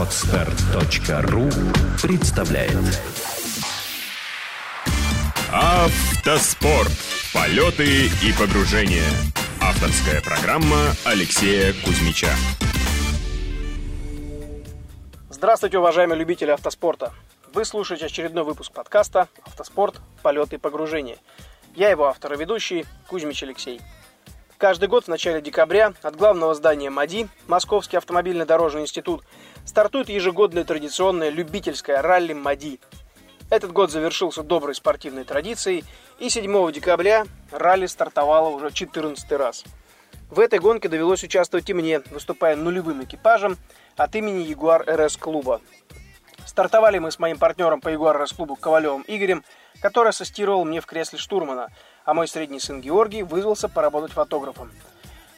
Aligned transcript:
Отстар.ру 0.00 1.50
представляет 2.00 2.72
Автоспорт. 5.52 6.90
Полеты 7.34 8.06
и 8.06 8.32
погружения. 8.32 9.04
Авторская 9.60 10.22
программа 10.22 10.94
Алексея 11.04 11.74
Кузьмича. 11.84 12.30
Здравствуйте, 15.28 15.78
уважаемые 15.78 16.18
любители 16.18 16.50
автоспорта. 16.50 17.12
Вы 17.52 17.66
слушаете 17.66 18.06
очередной 18.06 18.44
выпуск 18.44 18.72
подкаста 18.72 19.28
«Автоспорт. 19.44 20.00
Полеты 20.22 20.56
и 20.56 20.58
погружения». 20.58 21.18
Я 21.74 21.90
его 21.90 22.06
автор 22.06 22.32
и 22.32 22.38
ведущий 22.38 22.86
Кузьмич 23.06 23.42
Алексей. 23.42 23.82
Каждый 24.60 24.90
год 24.90 25.04
в 25.04 25.08
начале 25.08 25.40
декабря 25.40 25.94
от 26.02 26.16
главного 26.16 26.54
здания 26.54 26.90
МАДИ, 26.90 27.30
Московский 27.48 27.96
автомобильно-дорожный 27.96 28.82
институт, 28.82 29.24
стартует 29.64 30.10
ежегодное 30.10 30.64
традиционное 30.64 31.30
любительское 31.30 32.02
ралли 32.02 32.34
МАДИ. 32.34 32.78
Этот 33.48 33.72
год 33.72 33.90
завершился 33.90 34.42
доброй 34.42 34.74
спортивной 34.74 35.24
традицией, 35.24 35.82
и 36.18 36.28
7 36.28 36.72
декабря 36.72 37.24
ралли 37.50 37.86
стартовало 37.86 38.50
уже 38.50 38.70
14 38.70 39.32
раз. 39.32 39.64
В 40.28 40.38
этой 40.38 40.58
гонке 40.58 40.90
довелось 40.90 41.24
участвовать 41.24 41.70
и 41.70 41.72
мне, 41.72 42.00
выступая 42.10 42.54
нулевым 42.54 43.02
экипажем 43.02 43.56
от 43.96 44.14
имени 44.14 44.42
Ягуар 44.42 44.84
РС 44.86 45.16
клуба. 45.16 45.62
Стартовали 46.44 46.98
мы 46.98 47.10
с 47.10 47.18
моим 47.18 47.38
партнером 47.38 47.80
по 47.80 47.88
Ягуар 47.88 48.22
РС 48.22 48.34
клубу 48.34 48.56
Ковалевым 48.56 49.06
Игорем, 49.06 49.42
который 49.80 50.10
ассистировал 50.10 50.66
мне 50.66 50.82
в 50.82 50.86
кресле 50.86 51.18
штурмана– 51.18 51.70
а 52.10 52.14
мой 52.14 52.26
средний 52.26 52.58
сын 52.58 52.80
Георгий 52.80 53.22
вызвался 53.22 53.68
поработать 53.68 54.10
фотографом. 54.10 54.72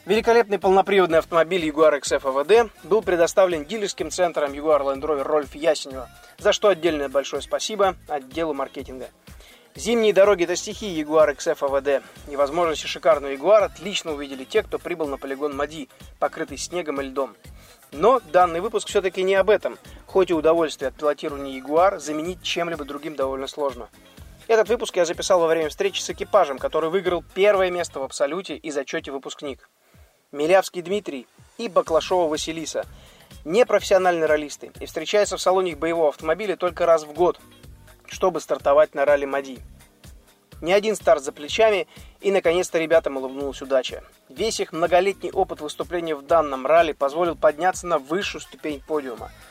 Великолепный 0.07 0.59
полноприводный 0.59 1.19
автомобиль 1.19 1.69
Jaguar 1.69 2.01
XF 2.01 2.23
AVD 2.23 2.71
был 2.83 3.03
предоставлен 3.03 3.67
дилерским 3.67 4.11
центром 4.11 4.53
Jaguar 4.53 4.81
Land 4.81 5.03
Rover 5.03 5.23
Рольф 5.23 5.55
Ясенева, 5.55 6.09
за 6.39 6.53
что 6.55 6.69
отдельное 6.69 7.11
большое 7.11 7.43
спасибо 7.43 7.97
отделу 8.09 8.55
маркетинга. 8.55 9.11
Зимние 9.75 10.15
дороги– 10.15 10.45
это 10.45 10.57
стихии 10.57 10.99
Jaguar 10.99 11.37
XF 11.37 11.59
AVD, 11.59 12.03
и 12.31 12.37
возможности 12.37 12.87
шикарного 12.87 13.35
Jaguar 13.35 13.65
отлично 13.65 14.15
увидели 14.15 14.45
те, 14.45 14.63
кто 14.63 14.79
прибыл 14.79 15.09
на 15.09 15.19
полигон 15.19 15.55
Мади, 15.55 15.91
покрытый 16.19 16.57
снегом 16.57 17.03
и 17.03 17.05
льдом. 17.05 17.37
Но 17.91 18.23
данный 18.33 18.61
выпуск 18.61 18.89
все-таки 18.89 19.23
не 19.23 19.35
об 19.35 19.51
этом, 19.51 19.77
хоть 20.07 20.31
и 20.31 20.35
удовольствие 20.35 20.89
от 20.89 20.95
пилотирования 20.95 21.61
Jaguar 21.61 21.99
заменить 21.99 22.43
чем-либо 22.43 22.87
другим 22.87 23.15
довольно 23.15 23.47
сложно– 23.47 23.91
этот 24.49 24.69
выпуск 24.69 24.97
я 24.97 25.05
записал 25.05 25.41
во 25.41 25.47
время 25.47 25.69
встречи 25.69 26.01
с 26.01 26.11
экипажем, 26.11 26.59
который 26.59 26.91
выиграл 26.91 27.25
первое 27.35 27.71
место 27.71 28.01
в 28.01 28.03
абсолюте 28.03 28.57
и 28.57 28.71
зачете 28.71 29.13
выпускник. 29.13 29.69
Милявский 30.33 30.83
Дмитрий 30.83 31.27
и 31.59 31.69
Баклашова 31.69 32.29
Василиса. 32.29 32.85
Непрофессиональные 33.45 34.27
ролисты 34.27 34.73
и 34.81 34.87
встречаются 34.87 35.37
в 35.37 35.41
салоне 35.41 35.73
их 35.73 35.79
боевого 35.79 36.09
автомобиля 36.09 36.57
только 36.57 36.87
раз 36.87 37.05
в 37.05 37.13
год, 37.13 37.41
чтобы 38.07 38.41
стартовать 38.41 38.95
на 38.95 39.05
ралли 39.05 39.25
Мади. 39.25 39.59
Ни 40.61 40.73
один 40.73 40.95
старт 40.95 41.25
за 41.25 41.33
плечами, 41.33 41.89
и 42.21 42.31
наконец-то 42.31 42.79
ребятам 42.79 43.17
улыбнулась 43.17 43.63
удача. 43.63 44.05
Весь 44.29 44.61
их 44.61 44.73
многолетний 44.73 45.33
опыт 45.33 45.61
выступления 45.61 46.15
в 46.15 46.23
данном 46.23 46.67
ралли 46.67 46.93
позволил 46.93 47.35
подняться 47.35 47.87
на 47.87 47.99
высшую 47.99 48.41
ступень 48.41 48.81
подиума– 48.81 49.31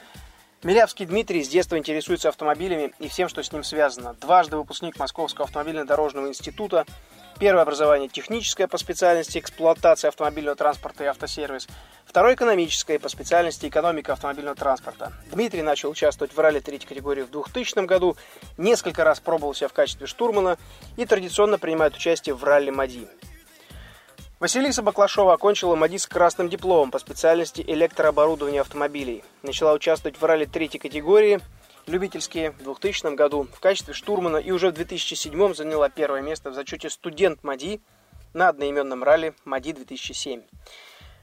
Милявский 0.64 1.08
Дмитрий 1.08 1.44
с 1.44 1.48
детства 1.48 1.76
интересуется 1.76 2.30
автомобилями 2.30 2.94
и 3.00 3.08
всем, 3.08 3.28
что 3.30 3.42
с 3.42 3.52
ним 3.52 3.64
связано. 3.64 4.14
Дважды 4.22 4.58
выпускник 4.58 5.00
Московского 5.00 5.46
автомобильно-дорожного 5.46 6.28
института, 6.28 6.86
первое 7.40 7.64
образование 7.64 8.10
техническое 8.10 8.68
по 8.68 8.78
специальности 8.78 9.40
эксплуатация 9.40 10.10
автомобильного 10.10 10.56
транспорта 10.56 11.04
и 11.04 11.08
автосервис, 11.08 11.68
второе 12.06 12.36
экономическое 12.36 13.00
по 13.00 13.10
специальности 13.10 13.66
экономика 13.66 14.14
автомобильного 14.14 14.56
транспорта. 14.56 15.12
Дмитрий 15.32 15.64
начал 15.64 15.90
участвовать 15.90 16.32
в 16.32 16.40
ралли 16.40 16.60
третьей 16.60 16.88
категории 16.88 17.24
в 17.24 17.32
2000 17.32 17.88
году, 17.88 18.16
несколько 18.58 19.04
раз 19.04 19.20
пробовал 19.20 19.56
себя 19.56 19.68
в 19.68 19.74
качестве 19.74 20.06
штурмана 20.06 20.60
и 20.96 21.08
традиционно 21.08 21.58
принимает 21.58 21.96
участие 21.96 22.36
в 22.36 22.44
ралли 22.44 22.70
МАДИ. 22.70 23.08
Василиса 24.42 24.82
Баклашова 24.82 25.34
окончила 25.34 25.76
МАДИ 25.76 25.98
с 25.98 26.08
красным 26.08 26.50
дипломом 26.50 26.90
по 26.90 26.98
специальности 26.98 27.62
электрооборудования 27.62 28.62
автомобилей. 28.62 29.24
Начала 29.44 29.72
участвовать 29.72 30.20
в 30.20 30.26
ралли 30.26 30.46
третьей 30.46 30.80
категории, 30.80 31.40
любительские, 31.86 32.50
в 32.50 32.64
2000 32.64 33.14
году 33.14 33.48
в 33.54 33.60
качестве 33.60 33.94
штурмана 33.94 34.38
и 34.38 34.50
уже 34.50 34.72
в 34.72 34.74
2007 34.74 35.54
заняла 35.54 35.90
первое 35.90 36.22
место 36.22 36.50
в 36.50 36.56
зачете 36.56 36.90
студент 36.90 37.44
МАДИ 37.44 37.82
на 38.34 38.50
одноименном 38.50 39.04
ралли 39.04 39.36
МАДИ 39.46 39.74
2007. 39.74 40.42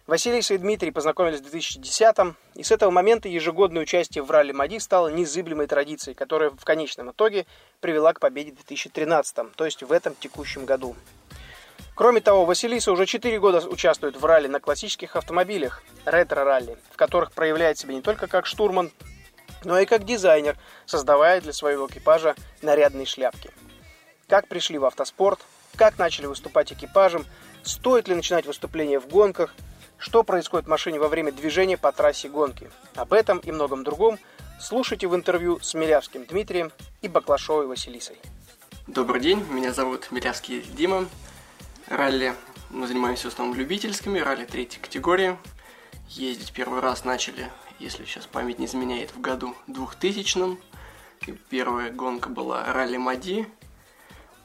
Василиса 0.06 0.54
и 0.54 0.58
Дмитрий 0.58 0.92
познакомились 0.92 1.40
в 1.40 1.50
2010 1.50 2.36
и 2.54 2.62
с 2.62 2.70
этого 2.70 2.92
момента 2.92 3.28
ежегодное 3.28 3.82
участие 3.82 4.22
в 4.22 4.30
ралли 4.30 4.52
МАДИ 4.52 4.78
стало 4.78 5.08
незыблемой 5.08 5.66
традицией, 5.66 6.14
которая 6.14 6.50
в 6.50 6.64
конечном 6.64 7.10
итоге 7.10 7.46
привела 7.80 8.12
к 8.12 8.20
победе 8.20 8.52
в 8.52 8.54
2013, 8.54 9.56
то 9.56 9.64
есть 9.64 9.82
в 9.82 9.90
этом 9.90 10.14
текущем 10.20 10.66
году. 10.66 10.94
Кроме 11.98 12.20
того, 12.20 12.44
Василиса 12.44 12.92
уже 12.92 13.06
4 13.06 13.40
года 13.40 13.58
участвует 13.66 14.16
в 14.16 14.24
ралли 14.24 14.46
на 14.46 14.60
классических 14.60 15.16
автомобилях, 15.16 15.82
ретро-ралли, 16.04 16.78
в 16.92 16.96
которых 16.96 17.32
проявляет 17.32 17.76
себя 17.76 17.92
не 17.92 18.02
только 18.02 18.28
как 18.28 18.46
штурман, 18.46 18.92
но 19.64 19.80
и 19.80 19.84
как 19.84 20.04
дизайнер, 20.04 20.56
создавая 20.86 21.40
для 21.40 21.52
своего 21.52 21.88
экипажа 21.88 22.36
нарядные 22.62 23.04
шляпки. 23.04 23.50
Как 24.28 24.46
пришли 24.46 24.78
в 24.78 24.84
автоспорт, 24.84 25.40
как 25.74 25.98
начали 25.98 26.26
выступать 26.26 26.72
экипажем, 26.72 27.26
стоит 27.64 28.06
ли 28.06 28.14
начинать 28.14 28.46
выступление 28.46 29.00
в 29.00 29.08
гонках, 29.08 29.52
что 29.96 30.22
происходит 30.22 30.66
в 30.66 30.70
машине 30.70 31.00
во 31.00 31.08
время 31.08 31.32
движения 31.32 31.76
по 31.76 31.90
трассе 31.90 32.28
гонки. 32.28 32.70
Об 32.94 33.12
этом 33.12 33.40
и 33.40 33.50
многом 33.50 33.82
другом 33.82 34.20
слушайте 34.60 35.08
в 35.08 35.16
интервью 35.16 35.58
с 35.58 35.74
Милявским 35.74 36.26
Дмитрием 36.26 36.70
и 37.02 37.08
Баклашовой 37.08 37.66
Василисой. 37.66 38.20
Добрый 38.86 39.20
день, 39.20 39.44
меня 39.50 39.72
зовут 39.72 40.12
Милявский 40.12 40.62
Дима, 40.62 41.08
ралли. 41.88 42.34
Мы 42.70 42.86
занимаемся 42.86 43.28
в 43.28 43.32
основном 43.32 43.56
любительскими, 43.56 44.18
ралли 44.18 44.44
третьей 44.44 44.80
категории. 44.80 45.36
Ездить 46.08 46.52
первый 46.52 46.80
раз 46.80 47.04
начали, 47.04 47.50
если 47.78 48.04
сейчас 48.04 48.26
память 48.26 48.58
не 48.58 48.66
изменяет, 48.66 49.14
в 49.14 49.20
году 49.20 49.54
2000 49.66 50.58
и 51.26 51.32
Первая 51.50 51.90
гонка 51.90 52.28
была 52.28 52.64
ралли 52.72 52.96
Мади. 52.96 53.46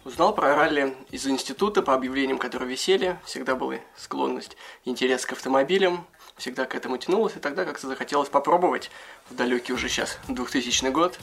Узнал 0.06 0.36
про 0.36 0.56
ралли 0.56 0.98
из 1.12 1.26
института 1.28 1.82
по 1.82 1.94
объявлениям, 1.94 2.38
которые 2.38 2.70
висели. 2.70 3.18
Всегда 3.24 3.56
была 3.56 3.76
склонность, 3.96 4.58
интерес 4.84 5.26
к 5.26 5.32
автомобилям. 5.32 6.06
Всегда 6.36 6.66
к 6.66 6.76
этому 6.76 6.98
тянулось, 6.98 7.36
и 7.36 7.40
тогда 7.40 7.64
как-то 7.64 7.88
захотелось 7.88 8.28
попробовать 8.28 8.90
в 9.30 9.36
далекий 9.36 9.72
уже 9.72 9.88
сейчас 9.88 10.18
2000 10.28 10.90
год. 10.90 11.20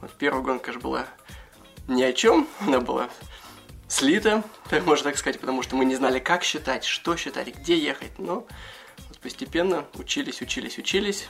Вот 0.00 0.10
первая 0.18 0.42
гонка 0.42 0.72
же 0.72 0.80
была 0.80 1.06
ни 1.86 2.02
о 2.02 2.12
чем, 2.12 2.48
она 2.60 2.80
была 2.80 3.08
слито, 3.90 4.42
можно 4.84 5.10
так 5.10 5.18
сказать, 5.18 5.40
потому 5.40 5.62
что 5.62 5.76
мы 5.76 5.84
не 5.84 5.96
знали, 5.96 6.18
как 6.18 6.44
считать, 6.44 6.84
что 6.84 7.16
считать, 7.16 7.48
где 7.48 7.76
ехать. 7.76 8.18
Но 8.18 8.46
вот 9.08 9.18
постепенно 9.18 9.84
учились, 9.94 10.40
учились, 10.40 10.78
учились. 10.78 11.28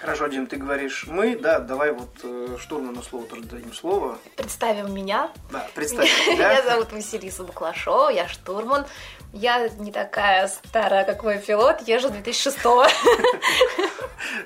Хорошо, 0.00 0.28
Дим, 0.28 0.46
ты 0.46 0.56
говоришь 0.56 1.04
мы, 1.06 1.36
да, 1.36 1.58
давай 1.58 1.92
вот 1.92 2.08
э, 2.22 2.56
штурману 2.58 3.02
слово 3.02 3.26
тоже 3.26 3.42
дадим 3.42 3.74
слово. 3.74 4.18
Представим 4.34 4.94
меня. 4.94 5.30
Да, 5.50 5.68
представим 5.74 6.10
тебя. 6.24 6.52
Меня 6.52 6.62
зовут 6.62 6.90
Василиса 6.92 7.44
Буклашова, 7.44 8.08
я 8.08 8.26
штурман. 8.26 8.86
Я 9.34 9.68
не 9.68 9.92
такая 9.92 10.48
старая, 10.48 11.04
как 11.04 11.22
мой 11.22 11.38
пилот, 11.38 11.86
езжу 11.86 12.08
2006 12.08 12.58
-го. 12.64 12.88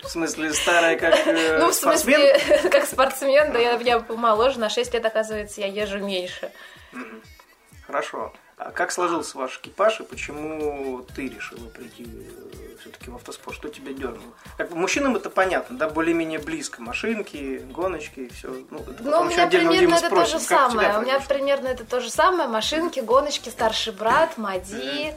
В 0.03 0.09
смысле, 0.09 0.53
старая, 0.53 0.99
как 0.99 1.15
э, 1.25 1.59
Ну, 1.61 1.69
в 1.71 1.75
смысле, 1.75 2.37
как 2.73 2.85
спортсмен, 2.87 3.53
да, 3.53 3.61
я, 3.61 3.75
я 3.75 4.01
помоложе, 4.01 4.59
на 4.59 4.69
6 4.69 4.93
лет, 4.93 5.07
оказывается, 5.07 5.61
я 5.61 5.69
езжу 5.69 5.99
меньше. 5.99 6.51
Хорошо. 7.87 8.33
А 8.57 8.71
как 8.71 8.93
сложился 8.93 9.37
ваш 9.37 9.59
экипаж 9.59 10.01
и 10.01 10.05
почему 10.05 11.05
ты 11.15 11.29
решила 11.29 11.69
прийти 11.69 12.07
э, 12.07 12.77
все-таки 12.81 13.11
в 13.11 13.17
автоспорт? 13.17 13.57
Что 13.57 13.69
тебя 13.69 13.93
дернуло? 13.93 14.33
Как 14.57 14.71
бы 14.71 14.77
мужчинам 14.77 15.17
это 15.17 15.29
понятно, 15.29 15.77
да, 15.77 15.89
более-менее 15.89 16.39
близко. 16.39 16.81
Машинки, 16.81 17.59
гоночки, 17.71 18.29
все. 18.33 18.55
Ну, 18.71 18.79
это 18.79 19.03
ну 19.03 19.21
у 19.21 19.25
меня 19.25 19.49
примерно 19.49 19.95
это 19.97 20.09
то 20.09 20.25
же 20.25 20.39
самое. 20.39 20.99
У 20.99 21.03
меня 21.03 21.19
примерно 21.21 21.69
это 21.69 21.85
то 21.85 22.01
же 22.01 22.11
самое. 22.11 22.49
Машинки, 22.49 23.01
гоночки, 23.01 23.49
старший 23.49 23.93
брат, 23.93 24.39
Мади. 24.39 25.13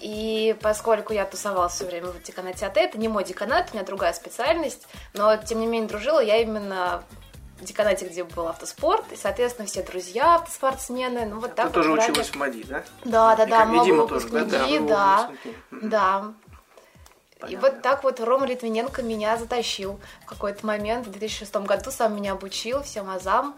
И 0.00 0.56
поскольку 0.60 1.12
я 1.12 1.24
тусовалась 1.24 1.72
все 1.72 1.86
время 1.86 2.08
в 2.08 2.22
деканате 2.22 2.66
АТ, 2.66 2.76
это 2.76 2.98
не 2.98 3.08
мой 3.08 3.24
деканат, 3.24 3.70
у 3.72 3.74
меня 3.74 3.84
другая 3.84 4.12
специальность, 4.12 4.86
но 5.14 5.36
тем 5.36 5.60
не 5.60 5.66
менее 5.66 5.88
дружила 5.88 6.20
я 6.20 6.36
именно 6.36 7.02
деканате, 7.64 8.06
где 8.06 8.24
был 8.24 8.48
автоспорт, 8.48 9.04
и, 9.12 9.16
соответственно, 9.16 9.66
все 9.66 9.82
друзья 9.82 10.36
автоспортсмены. 10.36 11.26
Ну, 11.26 11.40
вот 11.40 11.54
так 11.54 11.66
Ты 11.66 11.72
вот 11.72 11.74
тоже 11.74 11.96
ради... 11.96 12.10
училась 12.10 12.28
в 12.28 12.34
МАДИ, 12.36 12.64
да? 12.64 12.84
Да, 13.04 13.36
да, 13.36 13.46
да, 13.46 13.64
много 13.66 13.84
Дима 13.84 14.06
тоже, 14.06 14.28
да? 14.28 14.44
Да, 14.44 14.78
да. 14.80 15.30
да. 15.70 16.34
И 17.48 17.56
вот 17.56 17.82
так 17.82 18.02
вот 18.02 18.20
Рома 18.20 18.46
Литвиненко 18.46 19.02
меня 19.02 19.36
затащил 19.36 20.00
в 20.24 20.26
какой-то 20.26 20.66
момент. 20.66 21.06
В 21.06 21.10
2006 21.10 21.54
году 21.56 21.90
сам 21.90 22.16
меня 22.16 22.32
обучил 22.32 22.82
всем 22.82 23.08
азам. 23.10 23.56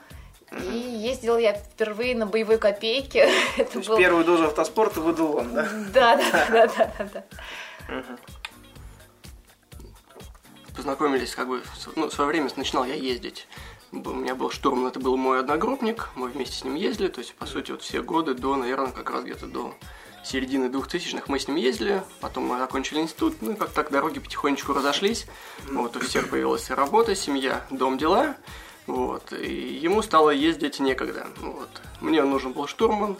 И 0.53 0.76
ездил 0.76 1.38
я 1.38 1.55
впервые 1.55 2.17
на 2.17 2.26
боевой 2.26 2.58
копейке. 2.58 3.31
То 3.56 3.79
есть 3.79 3.88
был... 3.88 3.96
первую 3.96 4.25
дозу 4.25 4.46
автоспорта 4.46 5.00
выдал 5.00 5.37
он, 5.37 5.55
да? 5.55 5.69
Да, 5.94 6.17
да, 6.17 6.67
да, 6.67 6.93
да, 6.99 7.08
да. 7.14 8.05
познакомились, 10.81 11.35
как 11.35 11.49
бы, 11.49 11.62
ну, 11.94 12.08
в 12.08 12.12
свое 12.12 12.29
время 12.29 12.49
начинал 12.56 12.85
я 12.85 12.94
ездить. 12.94 13.46
У 13.92 13.96
меня 13.96 14.37
был 14.37 14.50
штурм, 14.50 14.87
это 14.87 15.00
был 15.00 15.16
мой 15.16 15.40
одногруппник, 15.40 16.10
мы 16.14 16.28
вместе 16.28 16.56
с 16.56 16.64
ним 16.64 16.76
ездили, 16.76 17.08
то 17.08 17.20
есть, 17.20 17.34
по 17.34 17.44
сути, 17.44 17.72
вот 17.72 17.82
все 17.82 18.02
годы 18.02 18.34
до, 18.34 18.54
наверное, 18.54 18.92
как 18.92 19.10
раз 19.10 19.25
где-то 19.25 19.46
до 19.46 19.75
середины 20.25 20.69
двухтысячных 20.69 21.28
мы 21.28 21.40
с 21.40 21.48
ним 21.48 21.56
ездили, 21.56 22.04
потом 22.20 22.44
мы 22.44 22.62
окончили 22.62 23.00
институт, 23.00 23.42
ну 23.42 23.52
и 23.52 23.56
как 23.56 23.70
так 23.70 23.90
дороги 23.90 24.20
потихонечку 24.20 24.75
разошлись, 24.75 25.26
вот, 25.69 25.96
у 25.96 26.00
всех 26.00 26.31
появилась 26.31 26.70
работа, 26.70 27.16
семья, 27.16 27.66
дом, 27.70 27.98
дела, 27.98 28.37
вот, 28.87 29.32
и 29.32 29.78
ему 29.82 30.02
стало 30.02 30.31
ездить 30.31 30.78
некогда, 30.78 31.26
вот. 31.38 31.69
Мне 32.00 32.22
нужен 32.22 32.52
был 32.52 32.69
штурман, 32.69 33.16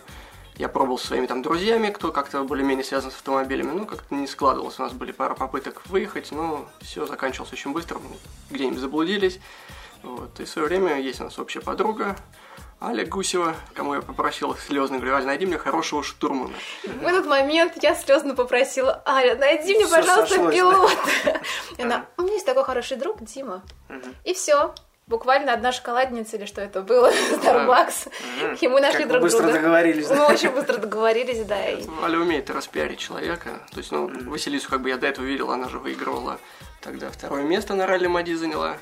я 0.56 0.69
пробовал 0.69 0.99
со 0.99 1.08
своими 1.08 1.26
там 1.26 1.43
друзьями, 1.43 1.90
кто 1.90 2.12
как-то 2.12 2.44
более-менее 2.44 2.84
связан 2.84 3.11
с 3.11 3.14
автомобилями, 3.14 3.73
ну, 3.73 3.87
как-то 3.87 4.14
не 4.14 4.28
складывалось, 4.28 4.78
у 4.78 4.82
нас 4.82 4.93
были 4.93 5.11
пара 5.11 5.34
попыток 5.34 5.82
выехать, 5.87 6.31
но 6.31 6.69
все 6.81 7.06
заканчивалось 7.06 7.52
очень 7.52 7.73
быстро, 7.73 7.99
мы 7.99 8.16
где-нибудь 8.50 8.78
заблудились, 8.78 9.40
вот, 10.02 10.41
и 10.41 10.44
в 10.44 10.49
свое 10.49 10.69
время 10.69 11.00
есть 11.00 11.20
у 11.20 11.25
нас 11.25 11.38
общая 11.38 11.61
подруга, 11.61 12.17
Аля 12.82 13.05
Гусева, 13.05 13.55
кому 13.75 13.94
я 13.94 14.00
попросила 14.00 14.56
слезно, 14.56 14.97
говорю, 14.97 15.17
Аля, 15.17 15.26
найди 15.26 15.44
мне 15.44 15.58
хорошего 15.58 16.02
штурмана. 16.02 16.55
В 16.85 17.06
этот 17.06 17.26
момент 17.26 17.75
я 17.82 17.94
слезно 17.94 18.35
попросила, 18.35 19.02
Аля, 19.06 19.35
найди 19.37 19.75
мне, 19.75 19.87
пожалуйста, 19.87 20.50
пилота. 20.50 21.41
И 21.76 21.82
она, 21.82 22.06
у 22.17 22.23
меня 22.23 22.35
есть 22.35 22.47
такой 22.47 22.64
хороший 22.64 22.97
друг, 22.97 23.23
Дима. 23.23 23.62
И 24.25 24.32
все. 24.32 24.75
Буквально 25.06 25.52
одна 25.52 25.73
шоколадница 25.73 26.37
или 26.37 26.44
что 26.47 26.61
это 26.61 26.82
было, 26.82 27.11
Starbucks. 27.32 28.12
И 28.61 28.69
мы 28.69 28.81
нашли 28.81 29.05
друг 29.05 29.23
быстро 29.23 29.43
друга. 29.43 29.55
договорились. 29.55 30.08
Мы 30.08 30.25
очень 30.25 30.50
быстро 30.50 30.76
договорились, 30.76 31.44
да. 31.44 31.56
Аля 31.56 32.19
умеет 32.19 32.49
распиарить 32.49 33.00
человека. 33.00 33.61
То 33.73 33.79
есть, 33.79 33.91
ну, 33.91 34.08
Василису 34.31 34.70
как 34.70 34.82
бы 34.82 34.88
я 34.88 34.97
до 34.97 35.08
этого 35.08 35.25
видел, 35.25 35.50
она 35.50 35.69
же 35.69 35.81
выигрывала 35.81 36.38
Тогда 36.81 37.11
второе 37.11 37.43
место 37.43 37.75
на 37.75 37.87
ралли 37.87 38.06
Мади 38.06 38.35
заняла. 38.35 38.79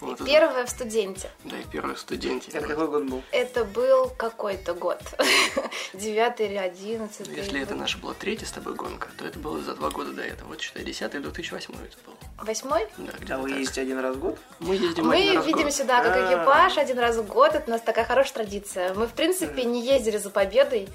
Угу. 0.00 0.06
Вот 0.06 0.24
первое 0.24 0.64
в 0.64 0.70
студенте. 0.70 1.30
Да, 1.44 1.58
и 1.58 1.64
первое 1.64 1.96
в 1.96 1.98
студенте. 1.98 2.50
Это 2.52 2.66
какой 2.66 2.86
год 2.86 3.04
был? 3.04 3.22
Это 3.32 3.64
был 3.64 4.08
какой-то 4.16 4.74
год. 4.74 5.00
Девятый 5.92 6.46
или 6.46 6.56
одиннадцатый. 6.56 7.34
Если 7.34 7.60
это 7.60 7.74
наша 7.74 7.98
была 7.98 8.14
третья 8.14 8.46
с 8.46 8.52
тобой 8.52 8.74
гонка, 8.74 9.08
то 9.18 9.26
это 9.26 9.40
было 9.40 9.60
за 9.60 9.74
два 9.74 9.90
года 9.90 10.12
до 10.12 10.22
этого. 10.22 10.48
Вот 10.48 10.60
считай, 10.60 10.84
десятый, 10.84 11.20
2008 11.20 11.74
это 11.74 11.96
был. 12.06 12.14
Восьмой? 12.38 12.86
Да, 12.96 13.12
где 13.18 13.32
А 13.34 13.38
вы 13.38 13.50
ездите 13.50 13.80
один 13.80 13.98
раз 13.98 14.14
в 14.14 14.20
год? 14.20 14.38
Мы 14.60 14.76
ездим 14.76 15.08
Мы 15.08 15.16
один 15.16 15.36
раз 15.38 15.46
видим 15.46 15.64
год. 15.64 15.74
сюда 15.74 16.02
как 16.04 16.16
экипаж 16.16 16.78
один 16.78 16.98
раз 17.00 17.16
в 17.16 17.26
год. 17.26 17.54
Это 17.54 17.64
у 17.66 17.70
нас 17.70 17.80
такая 17.80 18.04
хорошая 18.04 18.34
традиция. 18.34 18.94
Мы, 18.94 19.06
в 19.08 19.12
принципе, 19.12 19.64
не 19.64 19.84
ездили 19.84 20.18
за 20.18 20.30
победой. 20.30 20.88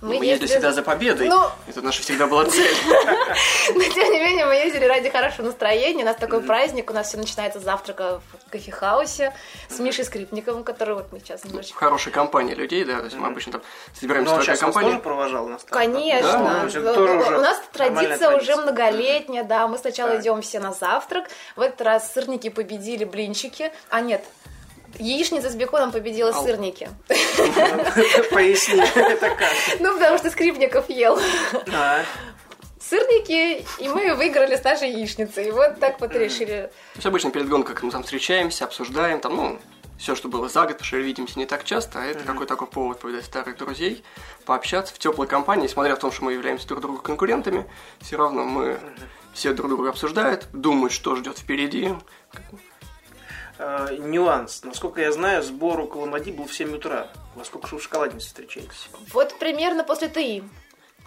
Мы, 0.00 0.18
мы 0.18 0.24
ездили 0.24 0.46
всегда 0.46 0.72
за 0.72 0.82
победой. 0.82 1.28
Ну... 1.28 1.48
Это 1.66 1.82
наша 1.82 2.02
всегда 2.02 2.26
была 2.26 2.44
цель. 2.44 2.74
Но 3.74 3.82
тем 3.82 4.12
не 4.12 4.20
менее 4.20 4.46
мы 4.46 4.54
ездили 4.54 4.84
ради 4.84 5.10
хорошего 5.10 5.46
настроения. 5.46 6.02
У 6.02 6.06
нас 6.06 6.16
такой 6.16 6.40
праздник. 6.40 6.90
У 6.90 6.94
нас 6.94 7.08
все 7.08 7.16
начинается 7.16 7.60
с 7.60 7.64
завтрака 7.64 8.20
в 8.46 8.50
кофехаусе 8.50 9.34
с 9.68 9.78
Мишей 9.78 10.04
Скрипниковым, 10.04 10.62
который 10.64 10.94
вот 10.94 11.12
мы 11.12 11.18
сейчас 11.18 11.44
немножечко... 11.44 11.78
Хорошая 11.78 12.14
компания 12.14 12.54
людей, 12.54 12.84
да. 12.84 12.98
То 12.98 13.04
есть 13.06 13.16
мы 13.16 13.26
обычно 13.26 13.52
там 13.52 13.62
собираемся 13.92 14.32
Ну, 14.32 14.38
такая 14.40 14.56
сейчас 14.56 14.62
вас 14.62 14.74
компания. 14.74 14.90
тоже 14.90 15.02
провожал 15.02 15.48
на 15.48 15.58
старт? 15.58 15.72
Конечно. 15.72 16.68
У 17.36 17.40
нас 17.40 17.62
традиция 17.72 18.36
уже 18.36 18.56
многолетняя, 18.56 19.44
да. 19.44 19.66
Мы 19.66 19.78
сначала 19.78 20.20
идем 20.20 20.42
все 20.42 20.60
на 20.60 20.72
завтрак. 20.72 21.28
В 21.56 21.60
этот 21.60 21.80
раз 21.82 22.12
сырники 22.12 22.48
победили 22.50 23.04
блинчики. 23.04 23.72
А 23.90 24.00
нет, 24.00 24.24
яичница 24.98 25.50
с 25.50 25.54
беконом 25.54 25.92
победила 25.92 26.30
Ау. 26.30 26.44
сырники. 26.44 26.88
Поясни, 28.30 28.80
это 28.80 29.30
как? 29.30 29.52
Ну, 29.80 29.94
потому 29.94 30.18
что 30.18 30.30
Скрипников 30.30 30.88
ел 30.88 31.18
А, 31.72 32.02
сырники, 32.80 33.64
и 33.78 33.88
мы 33.88 34.14
выиграли 34.14 34.56
с 34.56 34.64
нашей 34.64 34.90
яичницей. 34.90 35.48
И 35.48 35.50
вот 35.50 35.78
так 35.78 36.00
вот 36.00 36.14
решили. 36.14 36.70
То 36.92 36.96
есть 36.96 37.06
обычно 37.06 37.30
перед 37.30 37.48
гонкой 37.48 37.74
как 37.74 37.84
мы 37.84 37.90
там 37.90 38.02
встречаемся, 38.02 38.64
обсуждаем, 38.64 39.20
там, 39.20 39.36
ну, 39.36 39.58
все, 39.98 40.14
что 40.14 40.28
было 40.28 40.48
за 40.48 40.60
год, 40.62 40.72
потому 40.72 40.86
что 40.86 40.96
видимся 40.98 41.38
не 41.38 41.46
так 41.46 41.64
часто, 41.64 42.00
а 42.00 42.04
это 42.04 42.24
какой 42.24 42.46
такой 42.46 42.68
повод 42.68 43.00
повидать 43.00 43.24
старых 43.24 43.56
друзей, 43.58 44.04
пообщаться 44.46 44.94
в 44.94 44.98
теплой 44.98 45.26
компании, 45.26 45.64
несмотря 45.64 45.96
в 45.96 45.98
том, 45.98 46.12
что 46.12 46.24
мы 46.24 46.32
являемся 46.32 46.68
друг 46.68 46.80
другу 46.80 47.02
конкурентами, 47.02 47.68
все 48.00 48.16
равно 48.16 48.44
мы 48.44 48.78
все 49.34 49.52
друг 49.52 49.68
друга 49.70 49.90
обсуждают, 49.90 50.46
думают, 50.52 50.92
что 50.92 51.16
ждет 51.16 51.38
впереди. 51.38 51.94
Э, 53.58 53.96
Нюанс. 53.98 54.62
Насколько 54.64 55.00
я 55.02 55.12
знаю, 55.12 55.42
сбор 55.42 55.80
около 55.80 56.06
Мади 56.06 56.30
был 56.32 56.46
в 56.46 56.54
7 56.54 56.74
утра. 56.76 57.08
Во 57.34 57.44
сколько 57.44 57.68
же 57.68 57.74
вы 57.76 57.80
в 57.80 57.84
шоколаднице 57.84 58.26
встречаетесь? 58.28 58.88
Вот 59.12 59.38
примерно 59.38 59.84
после 59.84 60.08
ТИ. 60.08 60.42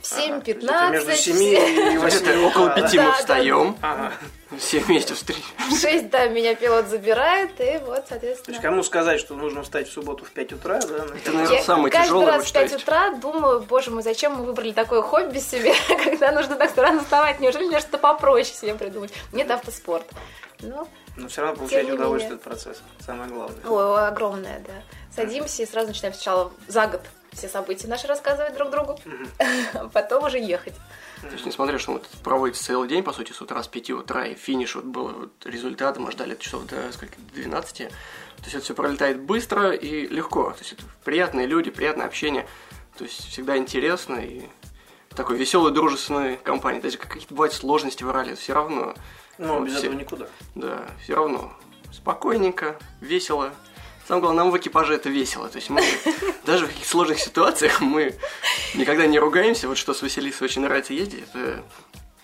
В 0.02 0.12
Ага, 0.14 0.24
то 0.24 0.32
есть 0.50 0.58
7.15. 0.58 0.66
это 0.66 0.90
между 0.90 1.12
7 1.12 1.36
все- 1.36 1.94
и 1.94 1.98
8 2.00 2.20
Где-то 2.22 2.40
около 2.48 2.64
утра, 2.66 2.76
да? 2.76 2.82
пяти 2.82 2.98
Да, 2.98 3.04
мы 3.06 3.12
встаем, 3.14 3.78
Ага. 3.84 4.14
все 4.58 4.80
вместе 4.80 5.14
встречаемся. 5.14 5.52
В 5.70 5.80
6, 5.80 6.10
да, 6.10 6.28
меня 6.28 6.56
пилот 6.56 6.88
забирает, 6.88 7.52
и 7.60 7.78
вот, 7.78 7.86
То 7.86 7.92
есть 7.94 8.08
соответственно. 8.10 8.60
кому 8.62 8.82
сказать, 8.82 9.20
что 9.20 9.36
нужно 9.36 9.62
встать 9.62 9.88
в 9.88 9.94
субботу 9.94 10.26
в 10.26 10.32
5 10.32 10.54
утра, 10.54 10.80
да? 10.82 11.06
Это, 11.16 11.32
наверное, 11.32 11.58
Я 11.58 11.62
самое 11.64 11.92
каждый 11.92 12.06
тяжелое, 12.08 12.26
раз 12.26 12.36
вот 12.38 12.46
в 12.46 12.48
что 12.50 12.60
5 12.62 12.72
есть. 12.72 12.84
утра 12.84 13.12
думаю, 13.12 13.60
боже 13.62 13.92
мой, 13.92 14.02
зачем 14.02 14.34
мы 14.38 14.46
выбрали 14.46 14.72
такое 14.72 15.04
хобби 15.04 15.38
себе, 15.38 15.72
когда 16.04 16.32
нужно 16.32 16.56
так 16.56 16.76
рано 16.78 17.02
вставать, 17.04 17.40
неужели 17.40 17.66
мне 17.68 17.80
что-то 17.80 18.00
попроще 18.00 18.56
себе 18.56 18.74
придумать? 18.74 19.12
Нет, 19.34 19.52
автоспорт. 19.52 20.08
Ну, 20.62 20.88
Но 21.18 21.28
все 21.28 21.42
равно 21.42 21.68
не 21.68 21.92
удовольствие 21.92 22.36
от 22.36 22.42
процесса. 22.42 22.82
Самое 23.00 23.30
главное. 23.30 23.66
ой, 23.66 24.08
огромное, 24.08 24.60
да. 24.60 24.74
Садимся 25.14 25.64
и 25.64 25.66
сразу 25.66 25.90
начинаем 25.90 26.14
сначала 26.14 26.52
за 26.68 26.88
год 26.88 27.02
все 27.34 27.48
события 27.48 27.88
наши 27.88 28.08
рассказывать 28.08 28.54
друг 28.56 28.72
другу, 28.72 29.00
а 29.74 29.88
потом 29.94 30.26
уже 30.26 30.38
ехать. 30.38 30.74
То 31.22 31.30
есть, 31.30 31.46
несмотря, 31.46 31.80
что 31.80 31.94
вот 31.94 32.08
проводится 32.24 32.64
целый 32.64 32.90
день, 32.90 33.04
по 33.04 33.14
сути, 33.14 33.32
с 33.32 33.42
утра, 33.42 33.62
с 33.62 33.68
5 33.68 33.92
утра, 33.92 34.26
и 34.26 34.36
финиш 34.36 34.76
вот 34.76 34.86
был 34.86 35.08
вот 35.08 35.46
результат, 35.46 35.98
мы 35.98 36.12
ждали 36.12 36.36
часов 36.36 36.66
до 36.66 36.92
сколько, 36.92 37.16
12. 37.34 37.78
То 37.78 37.84
есть, 38.44 38.56
это 38.56 38.64
все 38.64 38.74
пролетает 38.74 39.22
быстро 39.22 39.72
и 39.72 40.08
легко. 40.08 40.52
То 40.52 40.60
есть, 40.60 40.74
это 40.74 40.84
приятные 41.04 41.46
люди, 41.46 41.70
приятное 41.70 42.08
общение. 42.08 42.48
То 42.98 43.04
есть, 43.04 43.28
всегда 43.28 43.56
интересно 43.56 44.16
и 44.16 44.48
такой 45.16 45.38
веселой, 45.38 45.72
дружественной 45.72 46.38
компании. 46.38 46.80
Даже 46.80 46.98
какие-то 46.98 47.34
бывают 47.34 47.54
сложности 47.54 48.04
в 48.04 48.12
ралли, 48.12 48.36
все 48.36 48.54
равно. 48.54 48.94
Но 49.38 49.60
без 49.62 49.74
все- 49.76 49.88
этого 49.88 50.00
никуда. 50.00 50.28
Да, 50.56 50.86
все 51.04 51.16
равно. 51.16 51.54
Спокойненько, 51.92 52.78
весело. 53.02 53.52
Самое 54.08 54.22
главное, 54.24 54.44
нам 54.44 54.52
в 54.52 54.58
экипаже 54.58 54.96
это 54.96 55.10
весело. 55.10 55.48
То 55.50 55.58
есть 55.58 55.70
мы 55.70 55.82
даже 56.46 56.66
в 56.66 56.70
каких 56.70 56.86
сложных 56.86 57.20
ситуациях 57.20 57.82
мы 57.82 58.16
никогда 58.76 59.06
не 59.08 59.20
ругаемся. 59.20 59.68
Вот 59.68 59.78
что 59.78 59.94
с 59.94 60.02
Василисой 60.02 60.46
очень 60.46 60.62
нравится 60.62 60.94
ездить, 60.94 61.24
это 61.34 61.64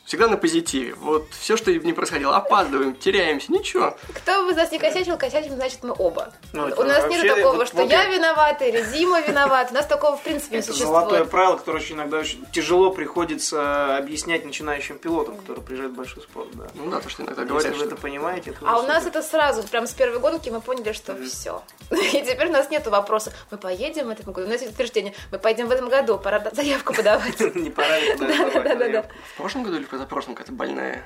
всегда 0.08 0.28
на 0.28 0.38
позитиве. 0.38 0.96
Вот 0.96 1.28
все, 1.32 1.58
что 1.58 1.72
не 1.72 1.92
происходило, 1.94 2.36
опаздываем, 2.38 2.96
теряемся, 2.96 3.52
ничего. 3.52 3.96
Кто 4.16 4.44
бы 4.46 4.52
из 4.52 4.56
нас 4.56 4.72
не 4.72 4.80
косячил, 4.80 5.18
косячим, 5.18 5.56
значит, 5.56 5.84
мы 5.84 5.94
оба. 5.98 6.34
Ну, 6.54 6.68
это 6.68 6.80
У 6.82 6.84
нас 6.86 7.06
нет 7.10 7.28
такого, 7.28 7.58
вот- 7.58 7.68
что 7.68 7.78
вот 7.78 7.92
я 7.92 8.04
я- 8.04 8.16
виновата 8.16 8.66
или 8.66 8.82
Дима 8.94 9.20
виноват. 9.22 9.68
У 9.72 9.74
нас 9.74 9.86
такого, 9.86 10.16
в 10.18 10.24
принципе, 10.24 10.56
не 10.56 10.60
Это 10.62 10.68
существует. 10.72 11.00
золотое 11.02 11.26
правило, 11.26 11.58
которое 11.58 11.80
очень 11.80 11.96
иногда 11.96 12.20
очень 12.20 12.46
тяжело 12.54 12.92
приходится 12.92 13.98
объяснять 13.98 14.46
начинающим 14.46 14.98
пилотам, 14.98 15.36
которые 15.38 15.64
приезжают 15.64 15.94
в 15.94 15.98
большой 15.98 16.24
спорт. 16.24 16.48
Да. 16.54 16.68
Ну 16.74 16.90
да, 16.90 17.02
то, 17.02 17.10
что 17.10 17.24
иногда 17.24 17.42
Если 17.42 17.50
говорят, 17.54 17.72
вы 17.74 17.78
что... 17.80 17.88
это 17.88 17.96
понимаете, 17.98 18.54
А 18.66 18.80
у 18.80 18.84
нас 18.84 19.06
это 19.06 19.22
сразу, 19.22 19.64
прям 19.64 19.86
с 19.88 19.92
первой 19.94 20.20
гонки 20.20 20.50
мы 20.50 20.62
поняли, 20.62 20.94
что 20.94 21.18
все. 21.26 21.62
И 21.92 22.22
теперь 22.22 22.48
у 22.48 22.52
нас 22.52 22.70
нет 22.70 22.88
вопроса, 22.88 23.34
мы 23.52 23.58
поедем 23.58 24.08
в 24.08 24.10
этом 24.10 24.32
году. 24.32 24.48
У 24.48 24.50
нас 24.50 24.62
есть 24.62 24.74
утверждение, 24.74 25.14
мы 25.34 25.38
поедем 25.40 25.68
в 25.68 25.72
этом 25.72 25.90
году, 25.90 26.18
пора 26.18 26.42
заявку 26.54 26.94
подавать. 26.94 27.40
не 27.56 27.70
пора 27.70 27.98
Да, 28.20 28.76
да, 28.76 28.88
да? 28.90 29.04
В 29.34 29.38
прошлом 29.38 29.64
году 29.64 29.78
или 29.78 29.84
позапрошлом 29.98 30.36
какая-то 30.36 30.54
больная? 30.54 31.04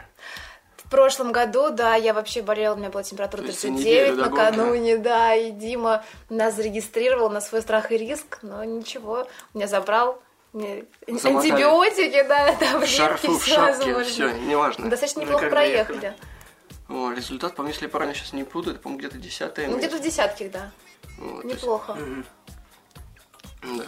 В 0.75 0.89
прошлом 0.89 1.31
году, 1.31 1.69
да, 1.69 1.95
я 1.95 2.13
вообще 2.13 2.41
болела, 2.41 2.75
у 2.75 2.77
меня 2.77 2.89
была 2.89 3.03
температура 3.03 3.41
То 3.41 3.47
есть 3.47 3.61
за 3.61 3.67
39 3.67 3.79
неделю 3.85 4.15
до 4.17 4.23
гонки? 4.29 4.39
накануне, 4.41 4.97
да, 4.97 5.33
и 5.33 5.51
Дима 5.51 6.03
нас 6.29 6.55
зарегистрировал 6.55 7.29
на 7.29 7.39
свой 7.39 7.61
страх 7.61 7.91
и 7.93 7.97
риск, 7.97 8.39
но 8.41 8.63
ничего, 8.65 9.27
меня 9.53 9.67
забрал. 9.67 10.21
Мне 10.51 10.83
Замотали. 11.07 11.51
антибиотики, 11.51 12.27
да, 12.27 12.53
таблетки, 12.59 12.93
шарфу, 12.93 13.31
в 13.31 13.41
все 13.41 13.55
шапке, 13.55 13.93
возможно. 13.93 14.03
все, 14.11 14.31
неважно. 14.39 14.89
Достаточно 14.89 15.21
неплохо 15.21 15.49
проехали. 15.49 16.13
О, 16.89 17.13
результат, 17.13 17.55
по-моему, 17.55 17.73
если 17.73 17.85
я 17.85 17.89
правильно 17.89 18.13
сейчас 18.13 18.33
не 18.33 18.43
путаю, 18.43 18.73
это, 18.73 18.83
по-моему, 18.83 18.99
где-то 18.99 19.17
десятое 19.17 19.69
Ну, 19.69 19.77
где-то 19.77 19.95
в 19.95 20.01
десятке, 20.01 20.49
да. 20.49 20.71
Вот, 21.19 21.43
то 21.43 21.47
есть, 21.47 21.61
Неплохо. 21.61 21.97
да. 23.63 23.85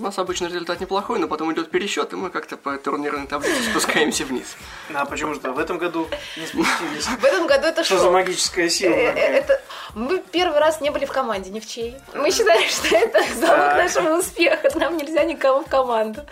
У 0.00 0.02
нас 0.02 0.18
обычно 0.18 0.46
результат 0.46 0.80
неплохой, 0.80 1.18
но 1.18 1.28
потом 1.28 1.52
идет 1.52 1.70
пересчет, 1.70 2.14
и 2.14 2.16
мы 2.16 2.30
как-то 2.30 2.56
по 2.56 2.78
турнирной 2.78 3.26
таблице 3.26 3.62
спускаемся 3.70 4.24
вниз. 4.24 4.56
А 4.94 5.04
почему 5.04 5.34
же? 5.34 5.40
В 5.40 5.58
этом 5.58 5.76
году 5.76 6.08
не 6.38 6.46
спустились? 6.46 7.04
В 7.04 7.22
этом 7.22 7.46
году 7.46 7.66
это 7.66 7.84
Что 7.84 7.98
за 7.98 8.04
шоу. 8.04 8.12
магическая 8.12 8.70
сила? 8.70 8.94
Э, 8.94 9.12
э? 9.14 9.40
Это 9.40 9.60
мы 9.94 10.22
первый 10.32 10.58
раз 10.58 10.80
не 10.80 10.88
были 10.88 11.04
в 11.04 11.12
команде, 11.12 11.50
ни 11.50 11.60
в 11.60 11.66
чьей. 11.66 11.96
Мы 12.14 12.30
считали, 12.30 12.66
что 12.66 12.96
это 12.96 13.22
залог 13.34 13.76
нашего 13.76 14.18
успеха. 14.18 14.70
Нам 14.78 14.96
нельзя 14.96 15.22
никого 15.24 15.60
в 15.64 15.68
команду. 15.68 16.22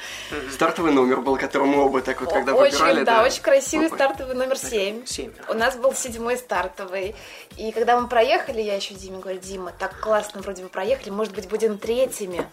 Стартовый 0.51 0.93
номер 0.93 1.21
был, 1.21 1.37
который 1.37 1.67
мы 1.67 1.85
оба 1.85 2.01
так 2.01 2.23
вот, 2.23 2.33
когда 2.33 2.55
очень, 2.55 2.79
выбирали. 2.79 3.05
да, 3.05 3.23
очень 3.23 3.43
красивый 3.43 3.91
стартовый 3.91 4.35
номер 4.35 4.57
7. 4.57 5.05
Семь. 5.05 5.33
У 5.47 5.53
нас 5.53 5.77
был 5.77 5.93
седьмой 5.93 6.39
стартовый. 6.39 7.15
И 7.59 7.71
когда 7.73 8.01
мы 8.01 8.09
проехали, 8.09 8.63
я 8.63 8.77
еще 8.77 8.95
Диме 8.95 9.19
говорю, 9.19 9.41
Дима, 9.41 9.73
так 9.79 10.01
классно 10.01 10.41
вроде 10.41 10.63
бы 10.63 10.71
проехали, 10.71 11.11
может 11.11 11.35
быть, 11.35 11.51
будем 11.51 11.77
третьими. 11.77 12.49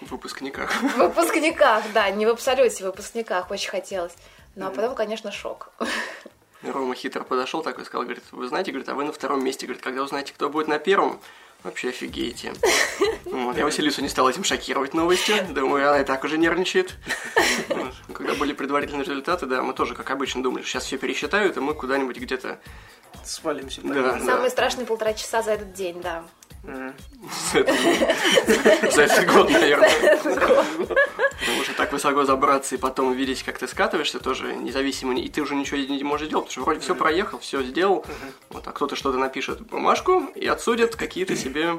В 0.00 0.10
выпускниках. 0.10 0.70
В 0.82 0.96
выпускниках, 0.96 1.84
да, 1.94 2.10
не 2.10 2.26
в 2.26 2.30
абсолюте, 2.30 2.84
в 2.84 2.86
выпускниках, 2.86 3.50
очень 3.50 3.70
хотелось. 3.70 4.12
Ну 4.54 4.66
а 4.66 4.70
потом, 4.70 4.94
конечно, 4.94 5.32
шок. 5.32 5.70
Рома 6.62 6.94
хитро 6.94 7.22
подошел 7.22 7.62
такой 7.62 7.84
сказал, 7.84 8.04
говорит, 8.04 8.24
вы 8.32 8.46
знаете, 8.48 8.70
говорит, 8.70 8.88
а 8.88 8.94
вы 8.94 9.04
на 9.04 9.12
втором 9.12 9.44
месте, 9.44 9.66
говорит, 9.66 9.82
когда 9.82 10.02
узнаете, 10.02 10.32
кто 10.32 10.48
будет 10.48 10.68
на 10.68 10.78
первом, 10.78 11.20
вообще 11.62 11.90
офигеете. 11.90 12.52
Вот. 13.26 13.56
Я 13.56 13.64
Василису 13.64 14.02
не 14.02 14.08
стал 14.08 14.30
этим 14.30 14.44
шокировать 14.44 14.94
новостью, 14.94 15.36
думаю, 15.50 15.88
она 15.88 16.00
и 16.00 16.04
так 16.04 16.22
уже 16.24 16.38
нервничает. 16.38 16.94
Когда 18.14 18.34
были 18.34 18.52
предварительные 18.52 19.04
результаты, 19.04 19.46
да, 19.46 19.62
мы 19.62 19.74
тоже, 19.74 19.94
как 19.94 20.10
обычно, 20.10 20.42
думали, 20.42 20.62
сейчас 20.62 20.84
все 20.84 20.96
пересчитают, 20.96 21.56
и 21.56 21.60
мы 21.60 21.74
куда-нибудь 21.74 22.16
где-то... 22.16 22.60
Свалимся. 23.26 23.80
Да, 23.82 24.18
Самые 24.20 24.44
да. 24.44 24.50
страшные 24.50 24.86
полтора 24.86 25.12
часа 25.14 25.42
за 25.42 25.52
этот 25.52 25.72
день, 25.74 26.00
да. 26.00 26.24
За 28.92 29.02
этот 29.02 29.26
год, 29.32 29.50
наверное. 29.50 29.88
Потому 30.18 31.62
что 31.64 31.74
так 31.76 31.92
высоко 31.92 32.24
забраться 32.24 32.74
и 32.74 32.78
потом 32.78 33.08
увидеть, 33.08 33.42
как 33.44 33.58
ты 33.58 33.68
скатываешься, 33.68 34.18
тоже 34.18 34.52
независимо, 34.54 35.14
и 35.16 35.28
ты 35.28 35.42
уже 35.42 35.54
ничего 35.54 35.76
не 35.78 36.02
можешь 36.02 36.28
делать, 36.28 36.46
потому 36.46 36.52
что 36.52 36.60
вроде 36.62 36.80
все 36.80 36.94
проехал, 36.96 37.38
все 37.38 37.62
сделал, 37.62 38.04
вот, 38.50 38.66
а 38.66 38.72
кто-то 38.72 38.96
что-то 38.96 39.18
напишет 39.18 39.60
бумажку 39.60 40.24
и 40.34 40.46
отсудит 40.46 40.96
какие-то 40.96 41.36
себе 41.36 41.78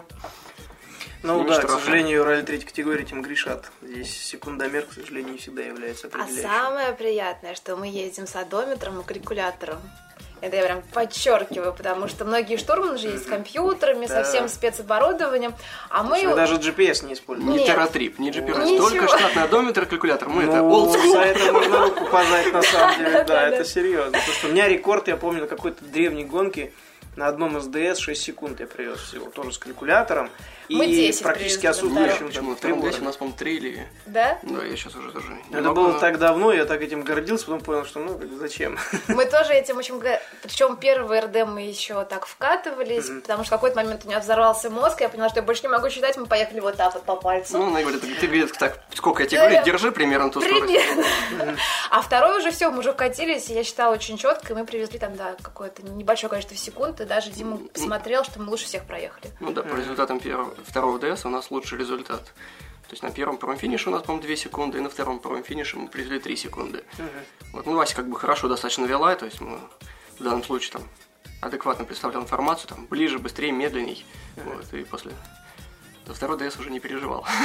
Ну 1.23 1.43
да, 1.43 1.55
к 1.55 1.63
штрафы. 1.63 1.79
сожалению, 1.83 2.23
ралли 2.23 2.43
третьей 2.43 2.67
категории 2.67 3.01
этим 3.01 3.21
грешат. 3.21 3.69
Здесь 3.81 4.15
секундомер, 4.25 4.85
к 4.85 4.93
сожалению, 4.93 5.33
не 5.33 5.37
всегда 5.39 5.63
является 5.63 6.07
А 6.07 6.09
определяющим. 6.09 6.49
самое 6.49 6.93
приятное, 6.93 7.55
что 7.55 7.75
мы 7.75 7.87
ездим 7.87 8.25
с 8.27 8.35
одометром 8.37 9.01
и 9.01 9.03
калькулятором. 9.03 9.79
Это 10.41 10.55
я 10.55 10.63
прям 10.63 10.81
подчеркиваю, 10.93 11.73
потому 11.73 12.07
что 12.07 12.23
многие 12.25 12.57
штурманы 12.57 12.97
же 12.97 13.07
есть 13.07 13.23
с 13.23 13.27
компьютерами, 13.27 14.05
со 14.05 14.15
Да. 14.15 14.23
всем 14.23 14.47
спецоборудованием, 14.49 15.53
а 15.89 16.03
мы... 16.03 16.21
Мы 16.23 16.35
даже 16.35 16.55
GPS 16.55 17.05
не 17.05 17.13
используем. 17.13 17.51
не 17.51 17.57
Нет. 17.59 17.67
терратрип, 17.67 18.19
не 18.19 18.29
GPS, 18.31 18.65
Ничего. 18.65 18.89
только 18.89 19.07
штатный 19.07 19.43
одометр, 19.43 19.85
калькулятор. 19.87 20.29
Мы 20.29 20.43
это 20.43 20.57
Ну, 20.57 20.69
old 20.69 20.95
school. 20.95 21.11
за 21.13 21.19
это 21.21 21.51
можно 21.51 21.79
руку 21.81 22.05
пожать, 22.05 22.53
на 22.53 22.61
самом 22.61 22.97
деле, 22.97 23.23
да, 23.27 23.47
это 23.49 23.65
серьезно. 23.65 24.11
Потому 24.11 24.33
что 24.33 24.47
у 24.47 24.51
меня 24.51 24.67
рекорд, 24.67 25.07
я 25.07 25.17
помню, 25.17 25.41
на 25.41 25.47
какой-то 25.47 25.83
древней 25.85 26.23
гонке 26.25 26.71
на 27.17 27.27
одном 27.27 27.59
СДС 27.59 27.99
6 27.99 28.21
секунд 28.21 28.59
я 28.59 28.67
привез 28.67 28.99
всего, 28.99 29.29
тоже 29.29 29.51
с 29.51 29.57
калькулятором. 29.57 30.29
Мы 30.69 30.85
и 30.85 31.07
10 31.07 31.23
практически 31.23 31.65
отсутствующим 31.65 32.31
там 32.31 32.55
втором 32.55 32.79
здесь 32.79 32.95
у 32.95 32.97
прибором. 32.97 33.03
нас, 33.05 33.17
по-моему, 33.17 33.37
три 33.37 33.55
или... 33.55 33.87
Да? 34.05 34.37
Да, 34.43 34.63
я 34.63 34.75
сейчас 34.75 34.95
уже 34.95 35.11
тоже 35.11 35.29
не 35.49 35.57
Это 35.57 35.69
могу, 35.69 35.81
было 35.81 35.99
так 35.99 36.19
давно, 36.19 36.51
я 36.51 36.65
так 36.65 36.81
этим 36.81 37.03
гордился, 37.03 37.45
потом 37.45 37.61
понял, 37.61 37.85
что 37.85 37.99
ну 37.99 38.19
зачем. 38.37 38.77
Мы 39.07 39.25
тоже 39.25 39.53
этим 39.53 39.77
очень... 39.77 39.99
Причем 40.43 40.77
первый 40.77 41.19
РД 41.21 41.47
мы 41.47 41.61
еще 41.61 42.03
так 42.05 42.25
вкатывались, 42.25 43.09
потому 43.21 43.43
что 43.43 43.55
в 43.55 43.59
какой-то 43.59 43.77
момент 43.77 44.03
у 44.05 44.07
меня 44.07 44.19
взорвался 44.19 44.69
мозг, 44.69 45.01
я 45.01 45.09
поняла, 45.09 45.29
что 45.29 45.39
я 45.39 45.43
больше 45.43 45.63
не 45.63 45.69
могу 45.69 45.89
считать, 45.89 46.17
мы 46.17 46.25
поехали 46.27 46.59
вот 46.59 46.75
так 46.75 46.93
вот 46.93 47.03
по 47.03 47.15
пальцу. 47.15 47.57
Ну, 47.57 47.67
она 47.67 47.81
говорит, 47.81 48.01
ты, 48.01 48.27
говорит, 48.27 48.51
так, 48.59 48.79
сколько 48.93 49.23
я 49.23 49.29
тебе 49.29 49.39
говорю, 49.39 49.63
держи 49.63 49.91
примерно 49.91 50.29
ту 50.31 50.41
скорость. 50.41 50.65
Примерно. 50.65 51.57
А 51.89 52.01
второй 52.01 52.39
уже 52.39 52.51
все, 52.51 52.69
мы 52.69 52.79
уже 52.79 52.91
вкатились, 52.91 53.49
и 53.49 53.53
я 53.53 53.63
считала 53.63 53.93
очень 53.93 54.17
четко, 54.17 54.53
и 54.53 54.55
мы 54.55 54.65
привезли 54.65 54.99
там, 54.99 55.15
да, 55.15 55.35
какое-то 55.41 55.81
небольшое 55.83 56.29
количество 56.29 56.57
секунд, 56.57 56.99
даже 57.07 57.31
Дима 57.31 57.57
посмотрел, 57.57 58.23
что 58.23 58.39
мы 58.39 58.49
лучше 58.49 58.65
всех 58.65 58.85
проехали. 58.85 59.31
Ну 59.39 59.51
да, 59.51 59.63
по 59.63 59.75
результатам 59.75 60.19
первого, 60.19 60.53
второго 60.65 60.99
ДС 60.99 61.25
у 61.25 61.29
нас 61.29 61.49
лучший 61.49 61.77
результат. 61.77 62.23
То 62.87 62.93
есть 62.93 63.03
на 63.03 63.11
первом 63.11 63.37
первом 63.37 63.57
финише 63.57 63.89
у 63.89 63.91
нас, 63.91 64.03
по-моему, 64.03 64.25
2 64.25 64.35
секунды, 64.37 64.77
и 64.77 64.81
на 64.81 64.89
втором 64.89 65.19
первом 65.19 65.43
финише 65.43 65.77
мы 65.77 65.87
привезли 65.87 66.19
3 66.19 66.35
секунды. 66.37 66.83
Вот, 67.51 67.65
ну, 67.65 67.75
Вася 67.75 67.95
как 67.95 68.07
бы 68.07 68.17
хорошо 68.17 68.47
достаточно 68.47 68.85
вела, 68.85 69.15
то 69.15 69.25
есть 69.25 69.41
мы 69.41 69.59
в 70.19 70.23
данном 70.23 70.43
случае 70.43 70.71
там 70.73 70.83
адекватно 71.41 71.85
представлял 71.85 72.21
информацию, 72.21 72.69
там, 72.69 72.85
ближе, 72.85 73.19
быстрее, 73.19 73.51
медленней. 73.51 74.05
Вот, 74.37 74.73
и 74.73 74.83
после... 74.83 75.11
За 76.07 76.13
второй 76.13 76.37
ДС 76.37 76.57
уже 76.57 76.69
не 76.69 76.79
переживал. 76.79 77.25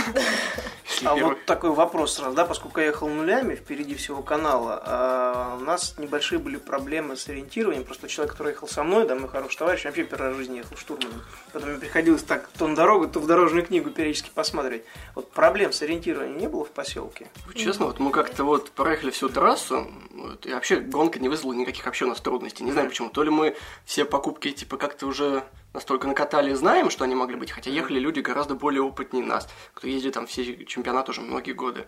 А 1.04 1.16
вот 1.16 1.46
такой 1.46 1.70
вопрос 1.70 2.14
сразу, 2.14 2.36
да, 2.36 2.44
поскольку 2.44 2.78
я 2.78 2.86
ехал 2.86 3.08
нулями 3.08 3.56
впереди 3.56 3.96
всего 3.96 4.22
канала, 4.22 4.80
а 4.84 5.58
у 5.60 5.64
нас 5.64 5.96
небольшие 5.98 6.38
были 6.38 6.58
проблемы 6.58 7.16
с 7.16 7.28
ориентированием. 7.28 7.82
Просто 7.82 8.06
человек, 8.06 8.32
который 8.32 8.50
ехал 8.50 8.68
со 8.68 8.84
мной, 8.84 9.06
да, 9.06 9.16
мой 9.16 9.28
хороший 9.28 9.58
товарищ, 9.58 9.84
вообще 9.84 10.04
первый 10.04 10.28
раз 10.28 10.34
в 10.36 10.38
жизни 10.38 10.58
ехал 10.58 10.76
штурманом. 10.76 11.22
Потом 11.52 11.70
мне 11.70 11.78
приходилось 11.80 12.22
так 12.22 12.48
то 12.56 12.68
на 12.68 12.76
дорогу, 12.76 13.08
то 13.08 13.18
в 13.18 13.26
дорожную 13.26 13.66
книгу 13.66 13.90
периодически 13.90 14.30
посмотреть. 14.32 14.84
Вот 15.16 15.30
проблем 15.32 15.72
с 15.72 15.82
ориентированием 15.82 16.38
не 16.38 16.46
было 16.46 16.64
в 16.64 16.70
поселке? 16.70 17.28
Честно, 17.56 17.86
вот 17.86 17.98
мы 17.98 18.12
как-то 18.12 18.44
вот 18.44 18.70
проехали 18.70 19.10
всю 19.10 19.28
трассу, 19.28 19.90
и 20.44 20.52
вообще 20.52 20.76
гонка 20.76 21.18
не 21.18 21.28
вызвала 21.28 21.54
никаких 21.54 21.84
вообще 21.86 22.04
у 22.04 22.08
нас 22.08 22.20
трудностей. 22.20 22.62
Не 22.62 22.72
знаю 22.72 22.88
почему. 22.88 23.08
То 23.10 23.24
ли 23.24 23.30
мы 23.30 23.56
все 23.84 24.04
покупки 24.04 24.52
типа 24.52 24.76
как-то 24.76 25.06
уже 25.06 25.42
настолько 25.72 26.06
накатали 26.06 26.50
и 26.50 26.54
знаем, 26.54 26.90
что 26.90 27.04
они 27.04 27.14
могли 27.14 27.36
быть, 27.36 27.50
хотя 27.50 27.70
ехали 27.70 27.98
люди 27.98 28.20
гораздо 28.20 28.54
более 28.54 28.82
опытнее 28.82 29.24
нас, 29.24 29.48
кто 29.74 29.86
ездит 29.86 30.14
там 30.14 30.26
все 30.26 30.64
чемпионаты 30.64 31.12
уже 31.12 31.20
многие 31.20 31.52
годы. 31.52 31.86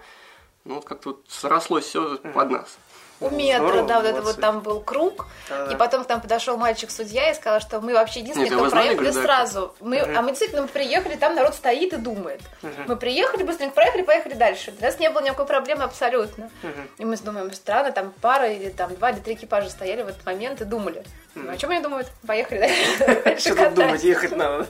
Ну 0.65 0.77
вот 0.77 0.85
как-то 0.85 1.11
вот 1.11 1.25
срослось 1.29 1.85
все 1.85 2.17
под 2.19 2.51
нас. 2.51 2.79
У 3.25 3.31
метра, 3.31 3.67
Здорово, 3.67 3.89
да, 3.89 3.97
вот 3.97 4.05
это 4.07 4.13
молодцы. 4.21 4.33
вот 4.33 4.41
там 4.41 4.61
был 4.61 4.81
круг, 4.81 5.27
Да-да. 5.49 5.73
и 5.73 5.77
потом 5.77 6.05
к 6.05 6.09
нам 6.09 6.21
подошел 6.21 6.57
мальчик-судья 6.57 7.31
и 7.31 7.35
сказал, 7.35 7.61
что 7.61 7.81
мы 7.81 7.95
вообще 7.95 8.21
единственные, 8.21 8.51
Нет, 8.51 8.59
кто 8.59 8.69
знали, 8.69 8.87
проехали 8.95 9.11
да? 9.11 9.23
сразу. 9.23 9.75
Мы, 9.81 9.99
А 10.01 10.23
мы 10.23 10.29
действительно 10.31 10.67
приехали, 10.67 11.17
там 11.17 11.35
народ 11.35 11.55
стоит 11.55 11.93
и 11.93 11.97
думает. 11.97 12.41
Мы 12.87 12.97
приехали, 12.97 13.43
быстренько 13.43 13.75
проехали, 13.75 14.03
поехали 14.03 14.35
дальше. 14.35 14.71
Для 14.73 14.89
нас 14.89 14.99
не 14.99 15.11
было 15.11 15.23
никакой 15.23 15.47
проблемы 15.47 15.85
абсолютно. 15.85 16.51
И 16.99 17.05
мы 17.05 17.17
думаем, 17.17 17.53
странно, 17.53 17.93
там 17.93 18.13
пара 18.21 18.49
или 18.51 18.69
там 18.71 18.95
два 18.95 19.11
или 19.11 19.21
три 19.21 19.35
экипажа 19.35 19.71
стояли 19.71 20.03
в 20.03 20.09
этот 20.09 20.25
момент 20.27 20.61
и 20.61 20.65
думали. 20.65 21.05
Ну, 21.37 21.51
о 21.51 21.57
чем 21.57 21.71
они 21.71 21.81
думают? 21.81 22.07
Поехали 22.25 22.61
дальше 23.25 23.51
Что 23.53 23.65
тут 23.65 23.75
думать, 23.75 24.05
ехать 24.05 24.37
надо. 24.37 24.67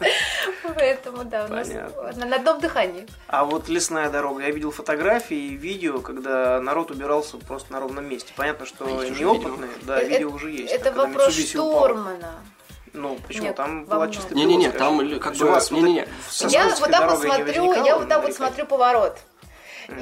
Поэтому, 0.74 1.24
да, 1.24 1.44
у 1.44 1.48
нас 1.48 1.68
на 2.16 2.36
одном 2.36 2.58
дыхании. 2.60 3.06
А 3.28 3.44
вот 3.44 3.68
лесная 3.68 4.08
дорога, 4.08 4.42
я 4.42 4.50
видел 4.50 4.70
фотографии 4.70 5.36
и 5.36 5.56
видео, 5.56 6.00
когда 6.00 6.60
народ 6.60 6.90
убирался 6.90 7.36
просто 7.38 7.72
на 7.72 7.80
ровном 7.80 8.08
месте. 8.08 8.32
Понятно, 8.44 8.66
что 8.66 8.84
уже 8.84 9.10
неопытные, 9.24 9.70
да, 9.82 10.00
Э, 10.02 10.04
видео 10.04 10.28
это- 10.28 10.36
уже 10.36 10.50
есть. 10.50 10.70
Это 10.72 10.84
когда 10.90 11.04
вопрос 11.06 11.28
упал. 11.38 11.46
штурмана. 11.46 12.34
Ну, 12.92 13.18
почему? 13.26 13.44
Нет, 13.46 13.56
там 13.56 13.86
была 13.86 14.08
чисто 14.08 14.34
Не-не-не, 14.34 14.70
там 14.70 14.98
как 14.98 15.34
бы- 15.34 15.44
не-не-не. 15.70 16.02
это 16.02 16.48
Я 16.50 16.66
вот 16.68 16.90
так 16.90 17.10
вот 17.10 17.20
смотрю, 17.22 17.72
я 17.84 17.96
вот 17.96 18.08
так 18.10 18.22
вот 18.22 18.34
смотрю 18.34 18.66
поворот. 18.66 19.16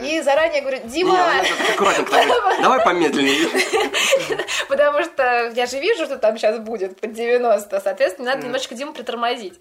И 0.03 0.21
заранее 0.23 0.61
говорю, 0.61 0.81
Дима, 0.85 1.17
так 1.17 1.71
аккуратненько 1.75 2.11
говорит, 2.11 2.35
Давай 2.63 2.85
помедленнее. 2.85 3.49
потому 4.69 5.03
что 5.05 5.53
я 5.55 5.67
же 5.67 5.79
вижу, 5.79 6.05
что 6.05 6.19
там 6.19 6.37
сейчас 6.37 6.59
будет 6.59 7.01
под 7.01 7.13
90, 7.13 7.81
соответственно, 7.81 8.31
надо 8.33 8.45
немножечко 8.47 8.75
Диму 8.75 8.93
притормозить. 8.93 9.61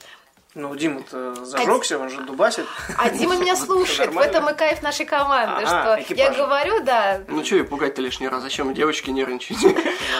Ну, 0.53 0.75
Дима-то 0.75 1.45
зажегся, 1.45 1.97
он 1.97 2.09
же 2.09 2.21
дубасит. 2.23 2.65
А 2.97 3.09
Дима 3.09 3.37
меня 3.37 3.55
слушает, 3.55 4.13
в 4.13 4.17
этом 4.17 4.49
и 4.49 4.53
кайф 4.53 4.81
нашей 4.81 5.05
команды, 5.05 5.65
что 5.65 5.97
я 6.13 6.31
говорю, 6.33 6.83
да, 6.83 7.21
Ну 7.27 7.43
что 7.45 7.55
ее 7.55 7.63
пугать-то 7.63 8.01
лишний 8.01 8.27
раз? 8.27 8.43
Зачем 8.43 8.73
девочки 8.73 9.09
нервничать? 9.09 9.57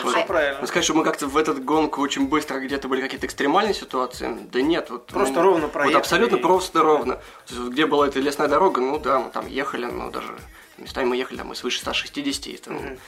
Вот. 0.02 0.14
Все 0.16 0.24
правильно. 0.24 0.58
Ну, 0.60 0.66
сказать, 0.66 0.84
что 0.84 0.94
мы 0.94 1.04
как-то 1.04 1.26
в 1.28 1.36
этот 1.36 1.62
гонку 1.64 2.00
очень 2.00 2.26
быстро 2.26 2.58
где-то 2.58 2.88
были 2.88 3.02
какие-то 3.02 3.26
экстремальные 3.26 3.74
ситуации, 3.74 4.36
да 4.50 4.62
нет. 4.62 4.90
Вот, 4.90 5.06
Просто 5.06 5.34
ну, 5.34 5.42
ровно 5.42 5.62
Вот 5.66 5.72
проехали 5.72 5.96
абсолютно 6.00 6.36
и- 6.36 6.40
просто 6.40 6.82
ровно. 6.82 7.16
То 7.16 7.22
есть, 7.50 7.60
вот 7.60 7.72
где 7.72 7.86
была 7.86 8.08
эта 8.08 8.18
лесная 8.18 8.48
дорога, 8.48 8.80
ну 8.80 8.98
да, 8.98 9.20
мы 9.20 9.30
там 9.30 9.46
ехали, 9.46 9.84
но 9.84 10.10
даже 10.10 10.34
местами 10.78 11.04
мы 11.04 11.16
ехали 11.16 11.38
там 11.38 11.52
и 11.52 11.54
свыше 11.54 11.78
160, 11.80 12.46
и 12.48 12.56
там, 12.56 12.78
вот, 12.78 12.98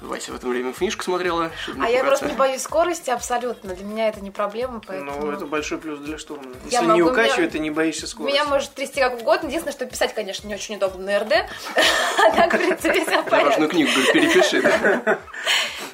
Вася 0.00 0.32
в 0.32 0.36
это 0.36 0.46
время 0.46 0.72
финишку 0.72 1.02
смотрела. 1.04 1.50
не 1.74 1.84
а 1.84 1.88
я 1.88 2.04
просто 2.04 2.26
не 2.26 2.34
боюсь 2.34 2.62
скорости 2.62 3.10
абсолютно, 3.10 3.74
для 3.74 3.84
меня 3.84 4.08
это 4.08 4.20
не 4.20 4.30
проблема, 4.30 4.80
поэтому... 4.86 5.12
Ну, 5.20 5.30
это 5.30 5.46
большой 5.46 5.78
плюс 5.78 5.98
для 6.00 6.18
штурмана. 6.18 6.54
Я 6.64 6.80
Если 6.80 6.92
не 6.92 7.02
могу, 7.02 7.12
укачивает, 7.12 7.38
меня- 7.38 7.50
ты 7.50 7.58
не 7.58 7.70
боишься 7.70 8.06
скорости. 8.06 8.34
Меня 8.34 8.44
может 8.44 8.72
трясти 8.72 9.00
как 9.00 9.20
угодно, 9.20 9.46
единственное, 9.48 9.72
что 9.72 9.86
писать, 9.86 10.14
конечно, 10.14 10.46
не 10.46 10.54
очень 10.54 10.76
удобно 10.76 11.04
на 11.04 11.18
РД, 11.20 11.32
а 11.32 12.36
так, 12.36 12.54
в 12.54 12.58
принципе, 12.58 13.04
все 13.04 13.22
порядке. 13.22 13.66
книгу, 13.68 13.90
перепиши. 14.12 14.62
да. 14.62 15.18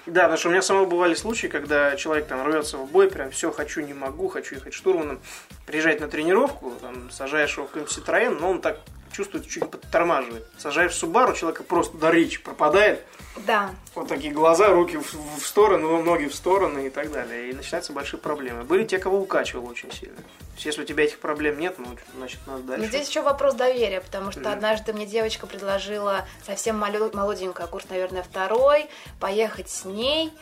Потому 0.04 0.36
что 0.36 0.48
у 0.48 0.50
меня 0.52 0.62
самого 0.62 0.84
бывали 0.86 1.14
случаи, 1.14 1.46
когда 1.46 1.96
человек 1.96 2.26
там 2.26 2.46
рвется 2.46 2.76
в 2.76 2.90
бой, 2.90 3.10
прям 3.10 3.30
все, 3.30 3.50
хочу, 3.50 3.80
не 3.80 3.94
могу, 3.94 4.28
хочу 4.28 4.56
ехать 4.56 4.74
штурманом, 4.74 5.20
приезжает 5.66 6.00
на 6.00 6.08
тренировку, 6.08 6.72
там, 6.80 7.10
сажаешь 7.10 7.56
его 7.56 7.66
в 7.66 7.70
какой-нибудь 7.70 7.96
Citroёn, 7.96 8.38
но 8.40 8.50
он 8.50 8.60
так 8.60 8.78
чувствует, 9.14 9.48
чуть 9.48 9.70
подтормаживает. 9.70 10.46
Сажаешь 10.58 10.92
в 10.92 11.02
Subaru, 11.02 11.34
человека 11.34 11.62
просто 11.62 11.96
до 11.96 12.10
речи 12.10 12.42
пропадает, 12.42 13.04
Да, 13.36 13.70
вот 13.94 14.08
такие 14.08 14.32
глаза, 14.32 14.68
руки 14.68 14.96
в, 14.96 15.14
в 15.40 15.46
сторону, 15.46 16.02
ноги 16.02 16.26
в 16.26 16.34
стороны 16.34 16.88
и 16.88 16.90
так 16.90 17.10
далее. 17.10 17.50
И 17.50 17.52
начинаются 17.54 17.92
большие 17.92 18.20
проблемы. 18.20 18.64
Были 18.64 18.84
те, 18.84 18.98
кого 18.98 19.20
укачивало 19.20 19.70
очень 19.70 19.90
сильно. 19.92 20.16
То 20.16 20.54
есть, 20.56 20.66
если 20.66 20.82
у 20.82 20.84
тебя 20.84 21.04
этих 21.04 21.18
проблем 21.18 21.58
нет, 21.58 21.76
ну, 21.78 21.86
значит, 22.16 22.38
надо 22.46 22.62
дальше. 22.62 22.82
Но 22.82 22.88
здесь 22.88 23.08
еще 23.08 23.22
вопрос 23.22 23.54
доверия, 23.54 24.00
потому 24.00 24.30
что 24.32 24.52
однажды 24.52 24.92
мне 24.92 25.06
девочка 25.06 25.46
предложила 25.46 26.26
совсем 26.46 26.76
моло- 26.78 27.10
молоденькая, 27.14 27.66
курс, 27.66 27.86
наверное, 27.90 28.22
второй, 28.22 28.86
поехать 29.20 29.68
с 29.70 29.84
ней, 29.84 30.32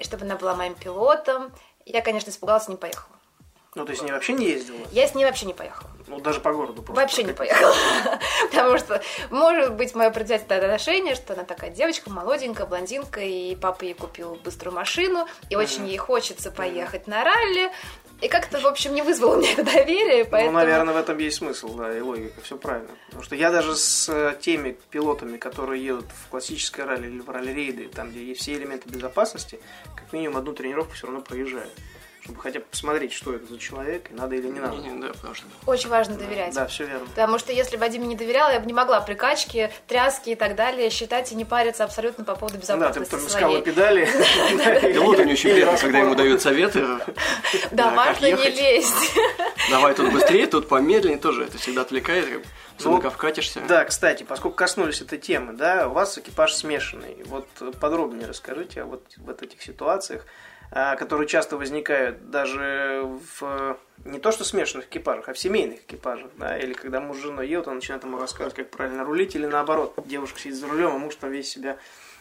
чтобы 0.00 0.24
она 0.24 0.36
была 0.36 0.54
моим 0.54 0.74
пилотом. 0.74 1.52
Я, 1.84 2.00
конечно, 2.02 2.30
испугалась, 2.30 2.68
не 2.68 2.76
поехала. 2.76 3.16
Ну, 3.76 3.84
то 3.84 3.92
есть, 3.92 4.02
не 4.02 4.10
вообще 4.10 4.32
не 4.32 4.46
ездила? 4.46 4.78
Я 4.90 5.06
с 5.06 5.14
ней 5.14 5.24
вообще 5.24 5.46
не 5.46 5.54
поехала. 5.54 5.88
Ну, 6.08 6.18
даже 6.18 6.40
по 6.40 6.52
городу 6.52 6.82
просто. 6.82 7.00
Вообще 7.00 7.22
не 7.22 7.32
поехала. 7.32 7.72
Потому 8.50 8.78
что 8.78 9.00
может 9.30 9.74
быть 9.74 9.94
мое 9.94 10.10
предвзятое 10.10 10.58
отношение, 10.58 11.14
что 11.14 11.34
она 11.34 11.44
такая 11.44 11.70
девочка, 11.70 12.10
молоденькая, 12.10 12.66
блондинка, 12.66 13.20
и 13.20 13.54
папа 13.54 13.84
ей 13.84 13.94
купил 13.94 14.34
быструю 14.42 14.74
машину, 14.74 15.28
и 15.50 15.54
очень 15.54 15.86
ей 15.86 15.98
хочется 15.98 16.50
поехать 16.50 17.06
на 17.06 17.22
ралли. 17.22 17.70
И 18.20 18.28
как-то, 18.28 18.58
в 18.58 18.66
общем, 18.66 18.92
не 18.92 19.02
вызвало 19.02 19.36
мне 19.36 19.52
это 19.52 19.62
доверие, 19.72 20.24
ну, 20.24 20.30
поэтому... 20.30 20.52
Ну, 20.52 20.58
наверное, 20.58 20.92
в 20.92 20.96
этом 20.96 21.16
есть 21.18 21.36
смысл, 21.36 21.72
да, 21.76 21.96
и 21.96 22.00
логика, 22.00 22.40
все 22.42 22.56
правильно. 22.56 22.90
Потому 23.06 23.22
что 23.22 23.36
я 23.36 23.52
даже 23.52 23.76
с 23.76 24.08
э, 24.08 24.36
теми 24.40 24.76
пилотами, 24.90 25.36
которые 25.36 25.82
едут 25.82 26.06
в 26.06 26.28
классическое 26.28 26.86
ралли 26.86 27.06
или 27.06 27.20
в 27.20 27.30
ралли-рейды, 27.30 27.88
там, 27.88 28.10
где 28.10 28.24
есть 28.24 28.40
все 28.40 28.54
элементы 28.54 28.90
безопасности, 28.90 29.60
как 29.94 30.12
минимум 30.12 30.38
одну 30.38 30.52
тренировку 30.54 30.92
все 30.94 31.06
равно 31.06 31.22
проезжаю 31.22 31.68
чтобы 32.30 32.42
хотя 32.42 32.60
бы 32.60 32.66
посмотреть, 32.70 33.12
что 33.12 33.34
это 33.34 33.46
за 33.46 33.58
человек, 33.58 34.10
и 34.10 34.14
надо 34.14 34.36
или 34.36 34.46
не 34.46 34.60
надо. 34.60 34.76
Не, 34.76 34.90
не, 34.90 35.00
да, 35.00 35.08
потому 35.08 35.34
что... 35.34 35.46
Очень 35.66 35.88
важно 35.88 36.16
доверять. 36.16 36.54
Да, 36.54 36.66
все 36.66 36.86
верно. 36.86 37.06
Потому 37.06 37.38
что 37.38 37.52
если 37.52 37.76
Вадиме 37.76 38.06
не 38.06 38.16
доверяла, 38.16 38.52
я 38.52 38.60
бы 38.60 38.66
не 38.66 38.72
могла 38.72 39.00
прикачки, 39.00 39.70
тряски 39.88 40.30
и 40.30 40.34
так 40.36 40.54
далее 40.54 40.90
считать 40.90 41.32
и 41.32 41.34
не 41.34 41.44
париться 41.44 41.84
абсолютно 41.84 42.24
по 42.24 42.36
поводу 42.36 42.58
безопасности 42.58 43.10
Да, 43.10 43.18
ты 43.18 43.34
потом 43.34 43.62
педали. 43.62 44.04
Пилоту 44.92 45.24
не 45.24 45.32
очень 45.32 45.50
приятно, 45.50 45.78
когда 45.78 45.98
ему 45.98 46.14
дают 46.14 46.40
советы. 46.40 46.86
Да, 47.72 47.90
важно 47.90 48.26
не 48.26 48.50
лезть. 48.50 49.12
Давай 49.70 49.94
тут 49.94 50.12
быстрее, 50.12 50.46
тут 50.46 50.68
помедленнее, 50.68 51.18
тоже 51.18 51.44
это 51.44 51.58
всегда 51.58 51.82
отвлекает. 51.82 52.44
Особенно 52.78 53.02
ну, 53.02 53.10
вкатишься. 53.10 53.60
Да, 53.68 53.84
кстати, 53.84 54.22
поскольку 54.22 54.56
коснулись 54.56 55.02
этой 55.02 55.18
темы, 55.18 55.52
да, 55.52 55.88
у 55.88 55.92
вас 55.92 56.16
экипаж 56.16 56.54
смешанный. 56.54 57.22
Вот 57.26 57.46
подробнее 57.78 58.26
расскажите 58.26 58.82
о 58.82 58.86
вот, 58.86 59.04
вот 59.18 59.42
этих 59.42 59.60
ситуациях. 59.60 60.24
А, 60.72 60.94
которые 60.94 61.26
часто 61.26 61.56
возникают 61.56 62.30
даже 62.30 63.08
в 63.38 63.76
не 64.04 64.18
то 64.18 64.30
что 64.30 64.44
смешанных 64.44 64.86
экипажах, 64.86 65.28
а 65.28 65.32
в 65.32 65.38
семейных 65.38 65.80
экипажах, 65.80 66.30
да, 66.38 66.56
или 66.56 66.72
когда 66.72 67.00
муж 67.00 67.18
с 67.18 67.22
женой 67.22 67.48
едут, 67.48 67.68
он 67.68 67.74
начинает 67.76 68.04
ему 68.04 68.18
рассказывать, 68.18 68.54
как 68.54 68.70
правильно 68.70 69.04
рулить, 69.04 69.34
или 69.34 69.46
наоборот, 69.46 69.94
девушка 70.06 70.38
сидит 70.38 70.56
за 70.56 70.68
рулем, 70.68 70.92
а 70.94 70.98
муж 70.98 71.16
там 71.16 71.30
весь 71.30 71.50
себя 71.50 71.76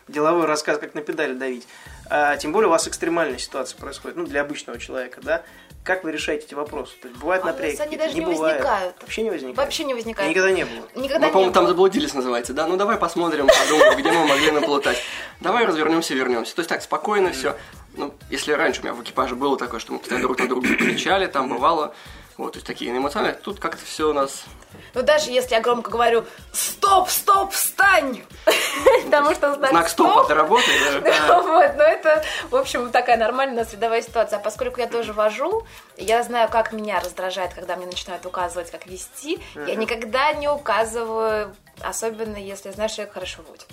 деловой 0.07 0.45
рассказ, 0.45 0.79
как 0.79 0.95
на 0.95 1.01
педали 1.01 1.33
давить. 1.33 1.67
А, 2.09 2.35
тем 2.37 2.51
более 2.51 2.67
у 2.67 2.71
вас 2.71 2.87
экстремальная 2.87 3.37
ситуация 3.37 3.77
происходит, 3.77 4.17
ну, 4.17 4.25
для 4.25 4.41
обычного 4.41 4.79
человека, 4.79 5.21
да. 5.21 5.43
Как 5.83 6.03
вы 6.03 6.11
решаете 6.11 6.45
эти 6.47 6.55
вопросы? 6.55 6.93
То 7.01 7.07
есть 7.07 7.19
бывает 7.19 7.43
а 7.43 7.47
напряги? 7.47 7.79
Они 7.79 7.95
даже 7.95 8.13
не, 8.13 8.19
не 8.19 8.25
возникают. 8.25 8.95
Вообще 8.99 9.21
не 9.21 9.29
возникают? 9.29 9.57
Вообще 9.57 9.83
не 9.85 9.93
возникают. 9.93 10.29
Никогда 10.29 10.51
не 10.51 10.65
было? 10.65 10.87
Никогда 10.95 11.27
мы, 11.27 11.31
по-моему, 11.31 11.53
там 11.53 11.67
заблудились, 11.67 12.13
называется, 12.13 12.53
да? 12.53 12.67
Ну, 12.67 12.75
давай 12.75 12.97
посмотрим, 12.97 13.47
подумаем, 13.47 13.97
где 13.97 14.11
мы 14.11 14.27
могли 14.27 14.51
наплутать. 14.51 14.97
Давай 15.39 15.65
развернемся, 15.65 16.13
вернемся. 16.15 16.53
То 16.55 16.59
есть 16.59 16.69
так, 16.69 16.81
спокойно 16.81 17.31
все. 17.31 17.55
Ну, 17.95 18.13
если 18.29 18.53
раньше 18.53 18.81
у 18.81 18.83
меня 18.83 18.93
в 18.93 19.01
экипаже 19.03 19.35
было 19.35 19.57
такое, 19.57 19.79
что 19.79 19.93
мы 19.93 19.99
постоянно 19.99 20.27
друг 20.27 20.39
на 20.39 20.47
друга 20.47 20.75
кричали, 20.75 21.27
там 21.27 21.49
бывало, 21.49 21.93
вот, 22.39 22.53
то 22.53 22.57
есть 22.57 22.67
такие 22.67 22.89
эмоциональные, 22.89 23.37
тут 23.41 23.59
как-то 23.59 23.83
все 23.83 24.11
у 24.11 24.13
нас... 24.13 24.45
Ну, 24.93 25.01
даже 25.01 25.29
если 25.29 25.55
я 25.55 25.59
громко 25.61 25.91
говорю 25.91 26.23
«Стоп, 26.53 27.09
стоп, 27.09 27.51
встань!» 27.51 28.23
Потому 29.03 29.33
что 29.33 29.55
знак, 29.55 29.71
знак 29.71 29.89
стоп, 29.89 30.11
стоп 30.11 30.25
это 30.25 30.35
работает. 30.35 31.03
Да, 31.03 31.41
вот, 31.41 31.75
но 31.75 31.83
это, 31.83 32.23
в 32.49 32.55
общем, 32.55 32.91
такая 32.91 33.17
нормальная 33.17 33.65
световая 33.65 34.01
ситуация. 34.01 34.39
А 34.39 34.41
поскольку 34.41 34.79
я 34.79 34.87
тоже 34.87 35.11
вожу, 35.11 35.65
я 35.97 36.23
знаю, 36.23 36.47
как 36.49 36.71
меня 36.71 37.01
раздражает, 37.01 37.53
когда 37.53 37.75
мне 37.75 37.87
начинают 37.87 38.25
указывать, 38.25 38.71
как 38.71 38.85
вести. 38.85 39.41
Я 39.55 39.75
никогда 39.75 40.31
не 40.31 40.47
указываю, 40.47 41.53
особенно 41.81 42.37
если 42.37 42.71
знаешь, 42.71 42.91
что 42.91 42.97
человек 43.01 43.13
хорошо 43.15 43.41
водит. 43.49 43.67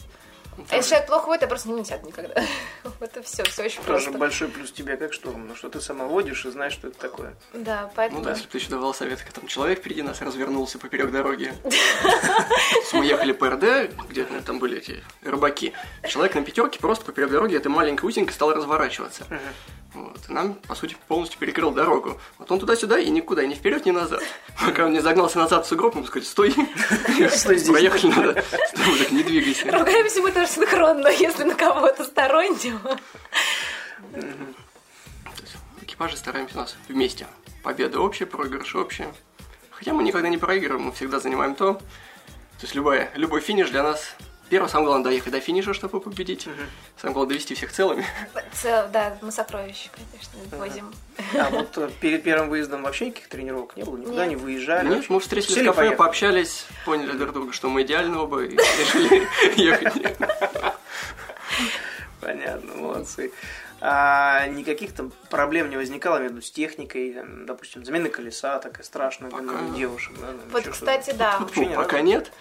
А 0.70 0.76
если 0.76 0.90
человек 0.90 1.06
плохо 1.08 1.26
водит, 1.26 1.42
я 1.42 1.48
просто 1.48 1.68
не 1.68 1.84
сяду 1.84 2.06
никогда. 2.06 2.42
Вот 3.00 3.16
и 3.16 3.22
все, 3.22 3.44
все 3.44 3.64
очень 3.64 3.82
Тоже 3.82 4.04
просто. 4.04 4.18
большой 4.18 4.48
плюс 4.48 4.72
тебе 4.72 4.96
как 4.96 5.12
штурм, 5.12 5.46
ну 5.48 5.54
что 5.54 5.68
ты 5.68 5.80
сама 5.80 6.06
водишь 6.06 6.44
и 6.46 6.50
знаешь, 6.50 6.72
что 6.72 6.88
это 6.88 6.98
такое. 6.98 7.34
Да, 7.52 7.90
поэтому... 7.94 8.20
Ну 8.20 8.24
да, 8.24 8.30
если 8.30 8.44
бы 8.44 8.50
ты 8.50 8.58
еще 8.58 8.70
давал 8.70 8.94
совет, 8.94 9.20
как 9.20 9.32
там 9.32 9.46
человек 9.46 9.80
впереди 9.80 10.02
нас 10.02 10.20
развернулся 10.20 10.78
поперек 10.78 11.10
дороги. 11.10 11.52
Мы 12.92 13.04
ехали 13.04 13.32
по 13.32 13.50
РД, 13.50 13.90
где 14.08 14.24
там 14.24 14.58
были 14.58 14.78
эти 14.78 15.02
рыбаки. 15.22 15.72
Человек 16.08 16.34
на 16.34 16.42
пятерке 16.42 16.78
просто 16.78 17.04
поперек 17.04 17.30
дороги, 17.30 17.56
это 17.56 17.68
маленькая 17.68 18.06
узенька, 18.06 18.32
стал 18.32 18.52
разворачиваться. 18.52 19.26
Вот. 19.96 20.18
И 20.28 20.32
нам, 20.32 20.54
по 20.54 20.74
сути, 20.74 20.94
полностью 21.08 21.40
перекрыл 21.40 21.70
дорогу. 21.70 22.20
Вот 22.36 22.50
он 22.52 22.60
туда-сюда 22.60 22.98
и 22.98 23.08
никуда, 23.08 23.46
ни 23.46 23.54
вперед, 23.54 23.86
ни 23.86 23.92
назад. 23.92 24.22
Пока 24.62 24.84
он 24.84 24.92
не 24.92 25.00
загнался 25.00 25.38
назад 25.38 25.64
в 25.64 25.68
сугроб, 25.68 25.94
мы 25.94 26.04
сказали, 26.04 26.26
стой, 26.26 26.50
стой 27.30 27.56
здесь. 27.56 27.70
Проехали 27.70 28.06
надо. 28.12 28.44
Стой, 28.74 28.98
так 28.98 29.10
не 29.10 29.22
двигайся. 29.22 29.72
Ругаемся 29.72 30.20
мы 30.20 30.32
тоже 30.32 30.48
синхронно, 30.48 31.08
если 31.08 31.44
на 31.44 31.54
кого-то 31.54 32.04
стороннего. 32.04 32.98
Экипажи 35.80 36.18
стараемся 36.18 36.56
у 36.56 36.60
нас 36.60 36.76
вместе. 36.88 37.26
Победа 37.62 38.00
общая, 38.00 38.26
проигрыш 38.26 38.74
общая. 38.74 39.08
Хотя 39.70 39.94
мы 39.94 40.02
никогда 40.02 40.28
не 40.28 40.36
проигрываем, 40.36 40.86
мы 40.86 40.92
всегда 40.92 41.20
занимаем 41.20 41.54
то. 41.54 41.72
То 41.74 42.62
есть 42.62 42.74
любой, 42.74 43.08
любой 43.14 43.40
финиш 43.40 43.70
для 43.70 43.82
нас 43.82 44.14
Первое, 44.48 44.68
самое 44.68 44.86
главное, 44.86 45.04
доехать 45.04 45.32
до 45.32 45.40
финиша, 45.40 45.74
чтобы 45.74 46.00
победить. 46.00 46.46
Угу. 46.46 46.54
Самое 46.96 47.14
главное, 47.14 47.30
довести 47.30 47.54
всех 47.54 47.72
целыми. 47.72 48.04
Цел, 48.52 48.88
да, 48.92 49.18
мы 49.20 49.32
сокровища, 49.32 49.90
конечно, 49.90 50.56
возим. 50.56 50.94
А 51.38 51.50
вот 51.50 51.76
э, 51.78 51.90
перед 52.00 52.22
первым 52.22 52.48
выездом 52.48 52.82
вообще 52.82 53.06
никаких 53.06 53.28
тренировок 53.28 53.76
не 53.76 53.82
было? 53.82 53.96
Никуда 53.96 54.26
Нет. 54.26 54.28
не 54.28 54.36
выезжали? 54.36 54.88
Нет, 54.88 55.10
мы 55.10 55.18
встретились 55.18 55.54
Сели 55.54 55.64
в 55.64 55.66
кафе, 55.68 55.78
поехали. 55.78 55.96
пообщались, 55.96 56.66
поняли 56.84 57.12
друг 57.12 57.32
друга, 57.32 57.52
что 57.52 57.68
мы 57.68 57.82
идеальны 57.82 58.16
оба, 58.18 58.44
и 58.44 58.50
решили 58.50 59.26
ехать. 59.60 60.16
Понятно, 62.20 62.74
молодцы. 62.74 63.32
А 63.80 64.46
никаких 64.46 64.94
там 64.94 65.12
проблем 65.28 65.70
не 65.70 65.76
возникало 65.76 66.18
между 66.18 66.40
с 66.40 66.50
техникой, 66.50 67.12
там, 67.12 67.46
допустим, 67.46 67.84
замена 67.84 68.08
колеса 68.08 68.58
такая 68.58 68.84
страшная 68.84 69.30
для 69.30 69.76
девушек. 69.76 70.14
Да, 70.20 70.28
вот, 70.50 70.68
кстати, 70.68 71.12
да. 71.12 71.40
Пока 71.74 72.00
нет. 72.00 72.32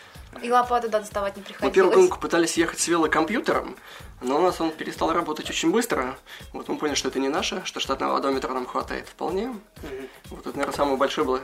И 0.42 0.52
лопату 0.52 0.90
да, 0.90 1.00
доставать 1.00 1.38
не 1.38 1.44
приходилось. 1.44 1.72
Мы 1.72 1.74
первую 1.74 1.96
гонку 1.96 2.20
пытались 2.20 2.58
ехать 2.58 2.80
с 2.80 2.88
велокомпьютером, 2.88 3.78
но 4.22 4.38
у 4.38 4.42
нас 4.42 4.60
он 4.60 4.72
перестал 4.72 5.14
работать 5.14 5.50
очень 5.50 5.72
быстро. 5.72 6.18
Вот 6.54 6.68
мы 6.68 6.78
поняли, 6.78 6.96
что 6.96 7.08
это 7.10 7.20
не 7.20 7.30
наше, 7.30 7.64
что 7.66 7.80
штатного 7.80 8.18
одометра 8.18 8.54
нам 8.54 8.66
хватает 8.66 9.08
вполне. 9.08 9.56
Mm-hmm. 9.78 10.10
Вот 10.32 10.42
это, 10.42 10.58
наверное, 10.58 10.76
самое 10.76 10.98
большое 10.98 11.26
было. 11.26 11.42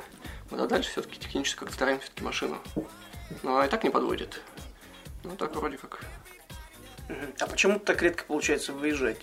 Вот, 0.50 0.60
а 0.60 0.68
дальше 0.68 0.92
все-таки 0.92 1.20
технически 1.20 1.60
как-то 1.60 1.74
стараемся 1.74 2.06
все-таки 2.06 2.24
машину. 2.24 2.58
Ну, 3.44 3.58
а 3.58 3.66
и 3.66 3.70
так 3.70 3.84
не 3.84 3.90
подводит. 3.90 4.42
Ну, 5.24 5.36
так 5.36 5.56
вроде 5.56 5.78
как. 5.78 6.02
Mm-hmm. 7.08 7.36
А 7.40 7.48
почему 7.48 7.80
так 7.80 8.02
редко 8.02 8.26
получается 8.26 8.74
выезжать? 8.74 9.18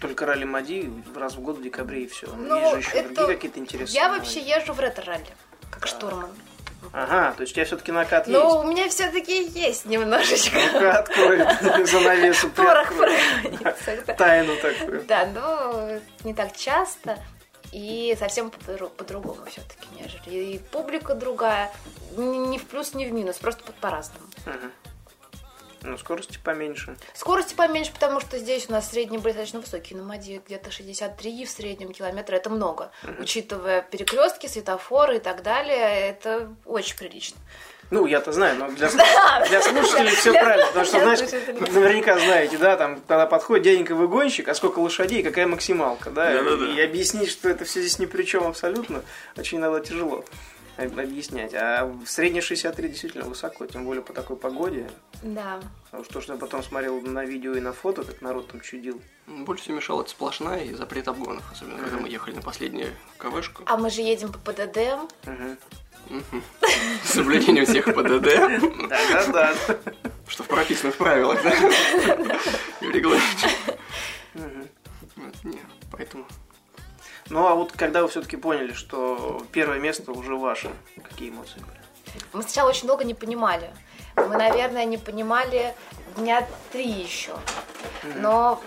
Только 0.00 0.26
ралли 0.26 0.44
Мади 0.44 0.90
раз 1.14 1.34
в 1.34 1.40
год 1.40 1.58
в 1.58 1.62
декабре 1.62 2.04
и 2.04 2.06
все. 2.08 2.26
Ну, 2.34 2.56
Есть 2.56 2.72
же 2.72 2.78
еще 2.78 2.98
это... 2.98 3.14
другие 3.14 3.36
какие-то 3.36 3.58
интересные. 3.60 4.00
Я 4.00 4.08
вообще 4.08 4.40
езжу 4.40 4.72
в 4.72 4.80
ретро-ралли, 4.80 5.26
как 5.70 5.86
штурман. 5.86 6.30
Ага, 6.92 7.34
то 7.36 7.42
есть 7.42 7.52
у 7.52 7.54
тебя 7.54 7.64
все-таки 7.66 7.92
накат 7.92 8.26
ну, 8.26 8.32
есть. 8.32 8.54
Ну, 8.54 8.60
у 8.60 8.64
меня 8.64 8.88
все-таки 8.88 9.44
есть 9.48 9.84
немножечко. 9.84 10.58
Ну-ка, 10.72 10.98
открой 10.98 11.38
занавесу. 11.86 12.50
Порох 12.50 12.92
Тайну 14.16 14.56
такую. 14.56 15.04
Да, 15.04 15.26
но 15.26 16.00
не 16.24 16.34
так 16.34 16.56
часто. 16.56 17.18
И 17.72 18.16
совсем 18.18 18.50
по-другому 18.50 19.44
все-таки, 19.46 19.86
нежели. 19.96 20.54
И 20.54 20.58
публика 20.58 21.14
другая. 21.14 21.70
Не 22.16 22.58
в 22.58 22.66
плюс, 22.66 22.94
не 22.94 23.06
в 23.06 23.12
минус, 23.12 23.36
просто 23.36 23.72
по-разному. 23.80 24.26
Ну, 25.82 25.96
скорости 25.98 26.38
поменьше. 26.42 26.96
Скорости 27.14 27.54
поменьше, 27.54 27.92
потому 27.92 28.20
что 28.20 28.38
здесь 28.38 28.68
у 28.68 28.72
нас 28.72 28.90
средний 28.90 29.18
были 29.18 29.32
достаточно 29.32 29.60
высокие 29.60 29.98
на 29.98 30.04
МАДе, 30.04 30.42
где-то 30.46 30.70
63 30.70 31.44
в 31.44 31.50
среднем 31.50 31.92
километра, 31.92 32.36
это 32.36 32.50
много. 32.50 32.90
Uh-huh. 33.02 33.22
Учитывая 33.22 33.82
перекрестки, 33.82 34.46
светофоры 34.46 35.16
и 35.16 35.20
так 35.20 35.42
далее, 35.42 36.10
это 36.10 36.54
очень 36.64 36.96
прилично. 36.96 37.38
Ну, 37.90 38.06
я-то 38.06 38.30
знаю, 38.30 38.56
но 38.56 38.68
для, 38.68 38.88
для 39.48 39.62
слушателей 39.62 40.14
все 40.14 40.32
правильно. 40.32 40.66
Потому 40.66 40.84
что, 40.84 41.00
знаешь, 41.00 41.20
наверняка 41.72 42.18
знаете, 42.18 42.56
да, 42.56 42.76
там, 42.76 43.00
когда 43.06 43.26
подходит 43.26 43.64
дяденька 43.64 43.94
выгонщик, 43.94 44.48
а 44.48 44.54
сколько 44.54 44.78
лошадей, 44.78 45.22
какая 45.22 45.46
максималка, 45.46 46.10
да, 46.10 46.32
и 46.32 46.80
объяснить, 46.80 47.30
что 47.30 47.48
это 47.48 47.64
все 47.64 47.80
здесь 47.80 47.98
ни 47.98 48.06
при 48.06 48.22
чем 48.22 48.46
абсолютно, 48.46 49.02
очень 49.36 49.58
иногда 49.58 49.80
тяжело 49.80 50.24
объяснять. 50.84 51.54
А 51.54 51.86
в 51.86 52.06
средней 52.06 52.40
63 52.40 52.88
действительно 52.88 53.24
высоко, 53.24 53.66
тем 53.66 53.84
более 53.84 54.02
по 54.02 54.12
такой 54.12 54.36
погоде. 54.36 54.90
Да. 55.22 55.60
Потому 55.84 56.04
что, 56.04 56.14
то, 56.14 56.20
что 56.20 56.32
я 56.34 56.38
потом 56.38 56.62
смотрел 56.62 57.00
на 57.00 57.24
видео 57.24 57.54
и 57.54 57.60
на 57.60 57.72
фото, 57.72 58.02
как 58.02 58.20
народ 58.20 58.48
там 58.48 58.60
чудил. 58.60 59.00
Больше 59.26 59.64
всего 59.64 59.76
мешало 59.76 60.02
это 60.02 60.10
сплошная 60.10 60.64
и 60.64 60.74
запрет 60.74 61.08
обгонов, 61.08 61.44
особенно 61.52 61.78
mm-hmm. 61.78 61.84
когда 61.84 61.96
мы 61.98 62.08
ехали 62.08 62.34
на 62.34 62.42
последнюю 62.42 62.92
КВшку. 63.18 63.62
А 63.66 63.76
мы 63.76 63.90
же 63.90 64.00
едем 64.02 64.32
по 64.32 64.38
ПДД. 64.38 64.78
Угу. 65.26 65.56
Соблюдение 67.04 67.64
всех 67.64 67.84
ПДД. 67.86 68.88
Да-да-да. 68.88 69.54
Что 70.26 70.42
в 70.44 70.48
прописанных 70.48 70.96
правилах, 70.96 71.42
да? 71.42 71.50
В 72.80 72.90
регламенте. 72.90 73.50
Нет, 75.44 75.66
поэтому 75.90 76.26
ну 77.30 77.46
а 77.46 77.54
вот 77.54 77.72
когда 77.72 78.02
вы 78.02 78.08
все-таки 78.08 78.36
поняли, 78.36 78.72
что 78.72 79.42
первое 79.52 79.78
место 79.78 80.12
уже 80.12 80.36
ваше, 80.36 80.70
какие 81.02 81.30
эмоции 81.30 81.60
были? 81.60 81.80
Мы 82.32 82.42
сначала 82.42 82.68
очень 82.70 82.86
долго 82.86 83.04
не 83.04 83.14
понимали. 83.14 83.70
Мы, 84.16 84.36
наверное, 84.36 84.84
не 84.84 84.98
понимали 84.98 85.74
дня 86.16 86.46
три 86.72 86.88
еще. 86.88 87.32
Но 88.16 88.60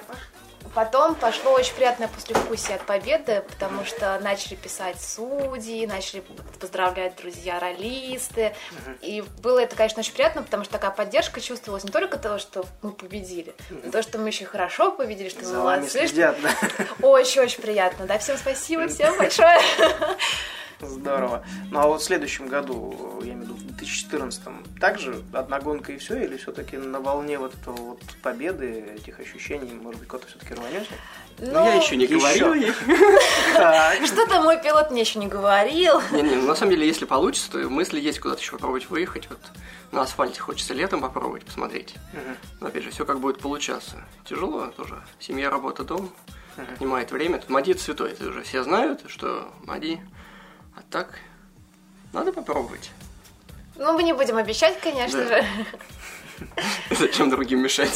Потом 0.74 1.16
пошло 1.16 1.52
очень 1.52 1.74
приятное 1.76 2.08
послевкусие 2.08 2.76
от 2.78 2.86
победы, 2.86 3.44
потому 3.50 3.86
что 3.86 4.20
начали 4.20 4.56
писать 4.56 5.00
судьи, 5.02 5.86
начали 5.86 6.24
поздравлять 6.60 7.16
друзья 7.16 7.60
ролисты. 7.60 8.56
И 9.02 9.24
было 9.42 9.60
это, 9.60 9.76
конечно, 9.76 10.00
очень 10.00 10.14
приятно, 10.14 10.42
потому 10.44 10.64
что 10.64 10.74
такая 10.74 10.92
поддержка 10.92 11.42
чувствовалась 11.42 11.84
не 11.84 11.92
только 11.92 12.18
того, 12.18 12.40
что 12.40 12.66
мы 12.82 12.92
победили, 12.92 13.54
но 13.70 13.92
то, 13.92 14.02
что 14.02 14.18
мы 14.18 14.30
еще 14.30 14.46
хорошо 14.46 14.92
победили, 14.92 15.30
что 15.30 15.40
мы 15.40 15.46
молодцы. 15.58 16.08
Очень-очень 17.02 17.62
приятно. 17.62 18.06
Да, 18.06 18.18
всем 18.18 18.38
спасибо, 18.38 18.88
всем 18.88 19.18
большое. 19.18 19.60
Здорово. 20.86 21.44
Ну 21.72 21.80
а 21.80 21.88
вот 21.88 22.02
в 22.02 22.04
следующем 22.04 22.48
году, 22.48 23.20
я 23.24 23.34
имею 23.34 23.40
в 23.40 23.44
виду 23.44 23.54
в 23.56 23.64
2014, 23.78 24.42
также 24.80 25.22
одна 25.32 25.60
гонка 25.60 25.92
и 25.92 25.98
все, 25.98 26.24
или 26.24 26.38
все-таки 26.38 26.78
на 26.78 27.00
волне 27.00 27.38
вот 27.38 27.54
этого 27.56 27.76
вот 27.76 28.02
победы, 28.22 28.96
этих 28.96 29.20
ощущений, 29.20 29.74
может 29.74 30.00
быть, 30.00 30.10
куда-то 30.10 30.30
все-таки 30.30 30.54
рванете? 30.54 30.88
Ну, 31.40 31.52
ну, 31.52 31.66
я 31.66 31.76
еще 31.76 31.96
не 31.96 32.06
говорил. 32.08 32.54
Что-то 34.08 34.42
мой 34.42 34.62
пилот 34.62 34.92
мне 34.92 35.02
еще 35.02 35.20
не 35.20 35.28
говорил. 35.28 36.02
Не-не, 36.12 36.36
на 36.36 36.56
самом 36.56 36.72
деле, 36.72 36.86
если 36.86 37.06
получится, 37.06 37.52
то 37.52 37.58
мысли 37.70 38.00
есть 38.00 38.20
куда-то 38.20 38.42
еще 38.42 38.52
попробовать 38.52 38.90
выехать. 38.90 39.28
Вот 39.30 39.40
на 39.92 40.02
асфальте 40.02 40.40
хочется 40.40 40.74
летом 40.74 41.02
попробовать, 41.02 41.46
посмотреть. 41.46 41.96
Но 42.60 42.68
опять 42.68 42.84
же, 42.84 42.92
все 42.92 43.06
как 43.06 43.20
будет 43.20 43.40
получаться. 43.40 44.04
Тяжело 44.26 44.68
тоже. 44.78 45.02
Семья, 45.20 45.50
работа, 45.50 45.84
дом. 45.84 46.12
Отнимает 46.56 47.12
время. 47.12 47.40
Тут 47.40 47.50
Мади 47.50 47.74
святой, 47.74 48.12
это 48.12 48.30
уже 48.30 48.44
все 48.44 48.64
знают, 48.64 49.02
что 49.08 49.52
Мади 49.66 50.00
а 50.76 50.82
так, 50.90 51.20
надо 52.12 52.32
попробовать. 52.32 52.92
Ну, 53.76 53.94
мы 53.94 54.04
не 54.04 54.14
будем 54.14 54.38
обещать, 54.38 54.80
конечно 54.80 55.26
да. 55.26 55.42
же. 55.42 55.48
Зачем 56.92 57.30
другим 57.30 57.60
мешать? 57.60 57.96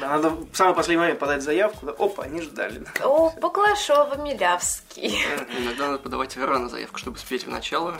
Да, 0.00 0.08
надо 0.08 0.30
в 0.30 0.54
самый 0.54 0.74
последний 0.74 1.00
момент 1.00 1.18
подать 1.18 1.42
заявку. 1.42 1.86
Да, 1.86 1.92
опа, 1.92 2.24
они 2.24 2.42
ждали. 2.42 2.84
О, 3.02 3.30
Поклашова, 3.30 4.16
Милявский. 4.16 5.18
Иногда 5.58 5.88
надо 5.88 5.98
подавать 5.98 6.36
рано 6.36 6.68
заявку, 6.68 6.98
чтобы 6.98 7.16
успеть 7.16 7.46
в 7.46 7.50
начало. 7.50 7.96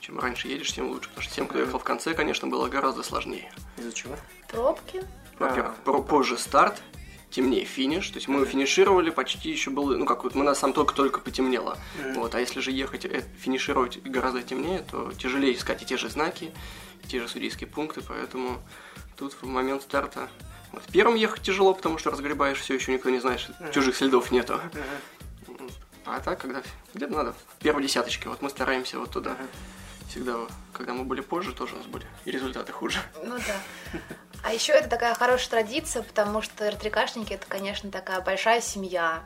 Чем 0.00 0.20
раньше 0.20 0.48
едешь, 0.48 0.72
тем 0.72 0.88
лучше. 0.88 1.08
Потому 1.08 1.22
что 1.24 1.34
тем, 1.34 1.46
кто 1.48 1.58
ехал 1.58 1.78
в 1.78 1.84
конце, 1.84 2.14
конечно, 2.14 2.48
было 2.48 2.68
гораздо 2.68 3.02
сложнее. 3.02 3.50
Из-за 3.76 3.92
чего? 3.92 4.16
Пробки. 4.48 5.02
Во-первых, 5.38 5.74
а. 5.84 6.02
позже 6.02 6.38
старт, 6.38 6.80
темнее 7.36 7.66
финиш. 7.66 8.08
То 8.08 8.16
есть 8.16 8.28
мы 8.28 8.44
финишировали 8.46 9.10
почти 9.10 9.50
еще 9.50 9.70
было, 9.70 9.94
ну 9.94 10.06
как 10.06 10.24
вот 10.24 10.34
мы 10.34 10.42
нас 10.42 10.58
сам 10.58 10.72
только-только 10.72 11.20
потемнело. 11.20 11.76
Mm-hmm. 11.98 12.14
Вот, 12.14 12.34
а 12.34 12.40
если 12.40 12.60
же 12.60 12.70
ехать, 12.70 13.04
э, 13.04 13.22
финишировать 13.38 14.02
гораздо 14.02 14.42
темнее, 14.42 14.82
то 14.90 15.12
тяжелее 15.12 15.54
искать 15.54 15.82
и 15.82 15.84
те 15.84 15.98
же 15.98 16.08
знаки, 16.08 16.50
и 17.04 17.06
те 17.06 17.20
же 17.20 17.28
судейские 17.28 17.68
пункты, 17.68 18.00
поэтому 18.00 18.58
тут 19.16 19.34
в 19.34 19.44
момент 19.44 19.82
старта 19.82 20.30
вот, 20.72 20.82
первым 20.90 21.16
ехать 21.16 21.42
тяжело, 21.42 21.74
потому 21.74 21.98
что 21.98 22.10
разгребаешь 22.10 22.58
все 22.58 22.74
еще 22.74 22.92
никто 22.92 23.10
не 23.10 23.20
знаешь, 23.20 23.48
mm-hmm. 23.48 23.72
чужих 23.72 23.96
следов 23.96 24.30
нету. 24.30 24.54
Mm-hmm. 24.54 25.72
А 26.06 26.20
так, 26.20 26.40
когда 26.40 26.62
где-то 26.94 27.12
надо 27.12 27.32
в 27.32 27.62
первой 27.62 27.82
десяточке, 27.82 28.30
вот 28.30 28.40
мы 28.40 28.48
стараемся 28.48 28.98
вот 28.98 29.10
туда. 29.10 29.32
Mm-hmm. 29.32 30.08
Всегда, 30.08 30.36
когда 30.72 30.94
мы 30.94 31.04
были 31.04 31.20
позже, 31.20 31.52
тоже 31.52 31.74
у 31.74 31.78
нас 31.78 31.86
были 31.86 32.06
и 32.24 32.30
результаты 32.30 32.72
хуже. 32.72 32.98
Ну 33.22 33.36
да. 33.36 34.00
А 34.42 34.52
еще 34.52 34.72
это 34.72 34.88
такая 34.88 35.14
хорошая 35.14 35.50
традиция, 35.50 36.02
потому 36.02 36.42
что 36.42 36.70
РТКшники 36.70 37.32
это, 37.32 37.46
конечно, 37.46 37.90
такая 37.90 38.20
большая 38.20 38.60
семья 38.60 39.24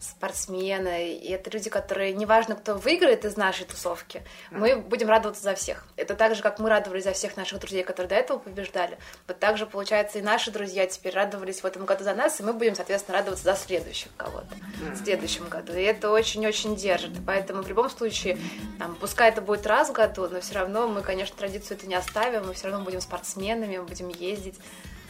спортсмены, 0.00 1.14
и 1.14 1.30
это 1.30 1.50
люди, 1.50 1.70
которые, 1.70 2.12
неважно, 2.12 2.54
кто 2.54 2.74
выиграет 2.74 3.24
из 3.24 3.36
нашей 3.36 3.66
тусовки, 3.66 4.22
мы 4.50 4.76
будем 4.76 5.08
радоваться 5.08 5.42
за 5.42 5.54
всех. 5.54 5.86
Это 5.96 6.14
так 6.14 6.34
же, 6.34 6.42
как 6.42 6.58
мы 6.58 6.68
радовались 6.68 7.04
за 7.04 7.12
всех 7.12 7.36
наших 7.36 7.60
друзей, 7.60 7.82
которые 7.82 8.08
до 8.08 8.14
этого 8.14 8.38
побеждали. 8.38 8.98
Вот 9.26 9.38
так 9.38 9.58
же, 9.58 9.66
получается, 9.66 10.18
и 10.18 10.22
наши 10.22 10.50
друзья 10.50 10.86
теперь 10.86 11.14
радовались 11.14 11.62
в 11.62 11.66
этом 11.66 11.84
году 11.84 12.04
за 12.04 12.14
нас, 12.14 12.40
и 12.40 12.42
мы 12.42 12.52
будем, 12.52 12.74
соответственно, 12.74 13.18
радоваться 13.18 13.44
за 13.44 13.54
следующих 13.54 14.10
кого-то 14.16 14.48
в 14.92 14.96
следующем 14.96 15.48
году. 15.48 15.72
И 15.72 15.82
это 15.82 16.10
очень-очень 16.10 16.76
держит. 16.76 17.12
Поэтому 17.26 17.62
в 17.62 17.68
любом 17.68 17.90
случае, 17.90 18.38
там, 18.78 18.94
пускай 18.96 19.30
это 19.30 19.40
будет 19.40 19.66
раз 19.66 19.90
в 19.90 19.92
году, 19.92 20.28
но 20.28 20.40
все 20.40 20.54
равно 20.54 20.88
мы, 20.88 21.02
конечно, 21.02 21.36
традицию 21.36 21.76
это 21.76 21.86
не 21.86 21.94
оставим, 21.94 22.46
мы 22.46 22.54
все 22.54 22.68
равно 22.68 22.84
будем 22.84 23.00
спортсменами, 23.00 23.78
мы 23.78 23.84
будем 23.84 24.08
ездить. 24.08 24.56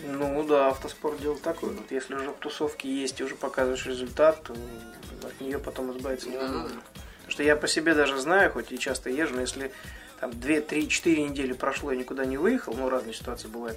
Ну 0.01 0.45
да, 0.45 0.69
автоспорт 0.69 1.21
дело 1.21 1.37
такое. 1.39 1.71
Вот 1.71 1.91
если 1.91 2.15
уже 2.15 2.31
в 2.31 2.37
тусовке 2.37 2.89
есть 2.89 3.21
и 3.21 3.25
уже 3.25 3.35
показываешь 3.35 3.87
результат, 3.87 4.43
то 4.45 4.55
от 5.27 5.41
нее 5.41 5.59
потом 5.59 5.97
избавиться 5.97 6.29
невозможно. 6.29 6.81
Потому 7.19 7.31
что 7.31 7.43
я 7.43 7.57
по 7.57 7.69
себе 7.69 7.95
даже 7.95 8.19
знаю, 8.19 8.53
хоть 8.53 8.73
и 8.73 8.79
часто 8.79 9.11
езжу, 9.11 9.35
но 9.35 9.41
если 9.41 9.73
там 10.21 10.39
2, 10.39 10.61
3, 10.61 10.89
4 10.89 11.23
недели 11.25 11.53
прошло, 11.53 11.93
я 11.93 11.99
никуда 11.99 12.25
не 12.25 12.39
выехал, 12.39 12.75
ну 12.75 12.89
разные 12.89 13.13
ситуации 13.13 13.49
бывают, 13.49 13.77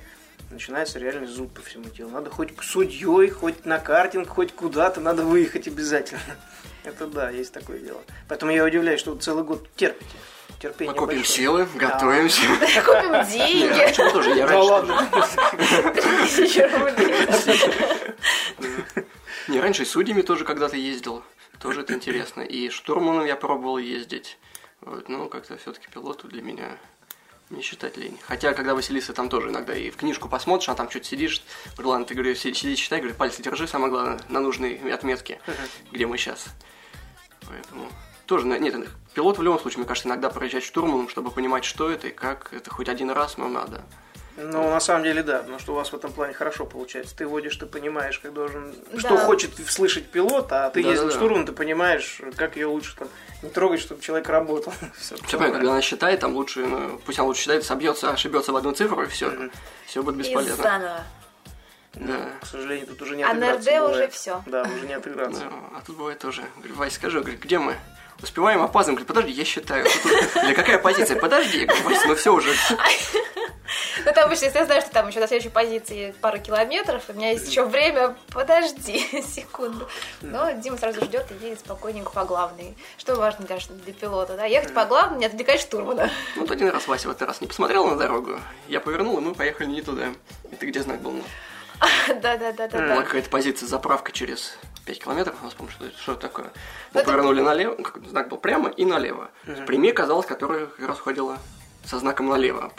начинается 0.52 1.00
реально 1.00 1.28
зуд 1.28 1.52
по 1.54 1.62
всему 1.62 1.86
телу. 1.86 2.12
Надо 2.12 2.30
хоть 2.30 2.56
к 2.56 2.64
судьей, 2.64 3.30
хоть 3.30 3.66
на 3.66 3.80
картинг, 3.80 4.30
хоть 4.30 4.54
куда-то, 4.54 5.02
надо 5.02 5.24
выехать 5.24 5.68
обязательно. 5.68 6.22
Это 6.84 7.08
да, 7.08 7.30
есть 7.30 7.52
такое 7.52 7.80
дело. 7.80 8.02
Поэтому 8.28 8.52
я 8.52 8.64
удивляюсь, 8.64 9.00
что 9.00 9.14
вы 9.14 9.20
целый 9.20 9.44
год 9.44 9.68
терпите 9.76 10.18
терпение 10.62 10.94
Мы 10.94 11.00
копим 11.00 11.18
большое. 11.18 11.38
силы, 11.38 11.68
готовимся. 11.76 12.42
Копим 12.86 13.30
деньги. 13.32 13.86
Почему 13.86 14.12
тоже? 14.12 14.30
Я 14.32 14.48
раньше... 14.48 14.70
ладно. 14.70 15.10
Не, 19.48 19.60
раньше 19.60 19.86
судьями 19.86 20.22
тоже 20.22 20.46
когда-то 20.46 20.78
ездил. 20.78 21.24
Тоже 21.60 21.82
это 21.82 21.94
интересно. 21.94 22.42
И 22.42 22.70
штурманом 22.70 23.26
я 23.26 23.36
пробовал 23.36 23.78
ездить. 23.78 24.38
Вот, 24.82 25.10
ну, 25.10 25.28
как-то 25.30 25.58
все-таки 25.58 25.88
пилоту 25.92 26.28
для 26.28 26.42
меня 26.42 26.78
не 27.50 27.62
считать 27.62 27.98
лень. 27.98 28.18
Хотя, 28.24 28.54
когда 28.54 28.74
Василиса 28.74 29.14
там 29.14 29.30
тоже 29.30 29.50
иногда 29.50 29.76
и 29.76 29.90
в 29.90 29.98
книжку 29.98 30.30
посмотришь, 30.30 30.70
а 30.70 30.76
там 30.76 30.90
что-то 30.90 31.06
сидишь, 31.06 31.44
говорю, 31.74 31.90
ладно, 31.90 32.06
ты 32.06 32.14
говорю, 32.14 32.34
сиди, 32.34 32.76
читай, 32.76 33.00
говорю, 33.00 33.16
пальцы 33.16 33.44
держи, 33.44 33.68
самое 33.68 33.92
главное, 33.92 34.20
на 34.30 34.40
нужной 34.40 34.78
отметке, 34.92 35.40
где 35.92 36.08
мы 36.08 36.18
сейчас. 36.18 36.46
Поэтому 37.48 37.90
тоже, 38.26 38.48
нет, 38.48 38.74
пилот 39.14 39.38
в 39.38 39.42
любом 39.42 39.60
случае, 39.60 39.80
мне 39.80 39.88
кажется, 39.88 40.08
иногда 40.08 40.30
проезжать 40.30 40.64
штурманом, 40.64 41.10
чтобы 41.10 41.32
понимать, 41.32 41.66
что 41.66 41.90
это 41.90 42.08
и 42.08 42.12
как 42.12 42.54
это 42.54 42.70
хоть 42.70 42.90
один 42.90 43.12
раз, 43.12 43.38
но 43.38 43.48
надо. 43.48 43.84
Ну, 44.38 44.70
на 44.70 44.80
самом 44.80 45.04
деле, 45.04 45.24
да, 45.24 45.40
потому 45.40 45.60
что 45.60 45.74
у 45.74 45.76
вас 45.76 45.92
в 45.92 45.96
этом 45.96 46.12
плане 46.12 46.34
хорошо 46.34 46.66
получается. 46.66 47.16
Ты 47.16 47.28
водишь, 47.28 47.56
ты 47.58 47.66
понимаешь, 47.66 48.18
как 48.20 48.34
должен, 48.34 48.74
да. 48.92 49.00
что 49.00 49.18
хочет 49.18 49.52
слышать 49.70 50.08
пилот, 50.08 50.52
а 50.52 50.70
ты 50.70 50.82
да, 50.82 50.90
ездишь 50.90 51.14
да, 51.14 51.18
штурман, 51.18 51.46
ты 51.46 51.52
понимаешь, 51.52 52.22
как 52.38 52.56
ее 52.56 52.68
лучше 52.68 52.96
там 52.96 53.10
не 53.44 53.50
трогать, 53.50 53.82
чтобы 53.82 54.02
человек 54.02 54.30
работал. 54.30 54.74
все, 54.98 55.16
все 55.16 55.38
понятно, 55.38 55.60
когда 55.60 55.72
она 55.72 55.82
считает, 55.82 56.22
там 56.22 56.34
лучше, 56.34 56.66
ну, 56.66 57.00
пусть 57.06 57.20
она 57.20 57.28
лучше 57.28 57.42
считает, 57.42 57.64
собьется, 57.66 58.12
ошибется 58.12 58.54
в 58.54 58.56
одну 58.56 58.72
цифру, 58.72 59.04
и 59.04 59.08
все. 59.08 59.30
Mm-hmm. 59.30 59.52
Все 59.86 60.04
будет 60.04 60.16
бесполезно. 60.16 60.62
И 60.62 60.64
заново. 60.64 61.04
Да. 61.94 62.30
к 62.42 62.46
сожалению, 62.46 62.88
тут 62.88 63.02
уже 63.02 63.18
не 63.18 63.24
отыграться. 63.24 63.70
А 63.70 63.76
на 63.76 63.90
РД 63.90 63.92
уже 63.92 64.08
все. 64.08 64.44
Да, 64.46 64.64
уже 64.64 64.88
не 64.88 64.94
отыграться. 64.94 65.42
Да, 65.50 65.78
а 65.78 65.82
тут 65.86 65.98
бывает 65.98 66.20
тоже. 66.20 66.44
Говорю, 66.58 66.76
Вась, 66.76 66.94
скажи, 66.94 67.20
говорю, 67.20 67.38
где 67.38 67.60
мы? 67.60 67.76
Успеваем, 68.22 68.62
опаздываем. 68.62 68.96
Говорит, 68.96 69.08
подожди, 69.08 69.32
я 69.32 69.46
считаю. 69.46 69.86
Или 70.44 70.54
какая 70.54 70.78
позиция? 70.78 71.20
Подожди. 71.20 71.62
Я 71.62 71.66
говорю, 71.66 71.98
ну 72.08 72.16
все 72.16 72.34
уже. 72.34 72.54
Ну, 74.06 74.12
там 74.14 74.32
еще, 74.32 74.52
я 74.54 74.66
знаю, 74.66 74.82
что 74.82 74.92
там 74.92 75.08
еще 75.08 75.20
до 75.20 75.28
следующей 75.28 75.50
позиции 75.50 76.14
пару 76.22 76.40
километров, 76.40 77.04
у 77.08 77.14
меня 77.14 77.32
есть 77.32 77.48
еще 77.48 77.66
время, 77.66 78.16
подожди 78.34 79.00
секунду. 79.36 79.88
Но 80.22 80.52
Дима 80.52 80.78
сразу 80.78 81.06
ждет 81.06 81.26
и 81.32 81.46
едет 81.46 81.60
спокойненько 81.60 82.12
по 82.12 82.26
главной. 82.26 82.76
Что 82.98 83.16
важно 83.16 83.46
для, 83.46 83.58
для 83.58 83.94
пилота, 83.94 84.36
да? 84.36 84.46
Ехать 84.46 84.74
по 84.74 84.86
главной, 84.86 85.20
не 85.20 85.26
отвлекать 85.26 85.62
штурмана. 85.62 86.10
Ну, 86.36 86.42
вот 86.42 86.52
один 86.52 86.70
раз 86.70 86.88
Вася 86.88 87.08
в 87.08 87.12
этот 87.12 87.28
раз 87.28 87.42
не 87.42 87.48
посмотрел 87.48 87.88
на 87.88 87.96
дорогу, 87.96 88.40
я 88.68 88.80
повернул, 88.80 89.18
и 89.18 89.22
мы 89.22 89.34
поехали 89.34 89.68
не 89.68 89.82
туда. 89.82 90.08
И 90.52 90.56
ты 90.56 90.66
где 90.68 90.82
знак 90.82 91.02
был? 91.02 91.14
Да-да-да. 92.08 92.68
Была 92.68 93.04
какая-то 93.04 93.30
позиция 93.30 93.68
заправка 93.68 94.12
через 94.12 94.58
5 94.86 95.04
километров, 95.04 95.42
нас 95.44 95.54
помню, 95.54 95.72
что 95.72 95.90
что 95.92 96.12
это 96.14 96.22
такое. 96.22 96.52
Мы 96.94 97.02
это... 97.02 97.10
повернули 97.10 97.42
налево, 97.42 97.78
знак 98.10 98.30
был 98.30 98.38
прямо 98.38 98.70
и 98.70 98.86
налево. 98.86 99.30
Угу. 99.48 99.66
Прямее 99.68 99.94
казалось, 99.94 100.26
которая 100.26 100.66
как 100.66 100.88
раз 100.88 101.00
уходила 101.00 101.38
со 101.86 102.00
знаком 102.00 102.28
налево. 102.28 102.72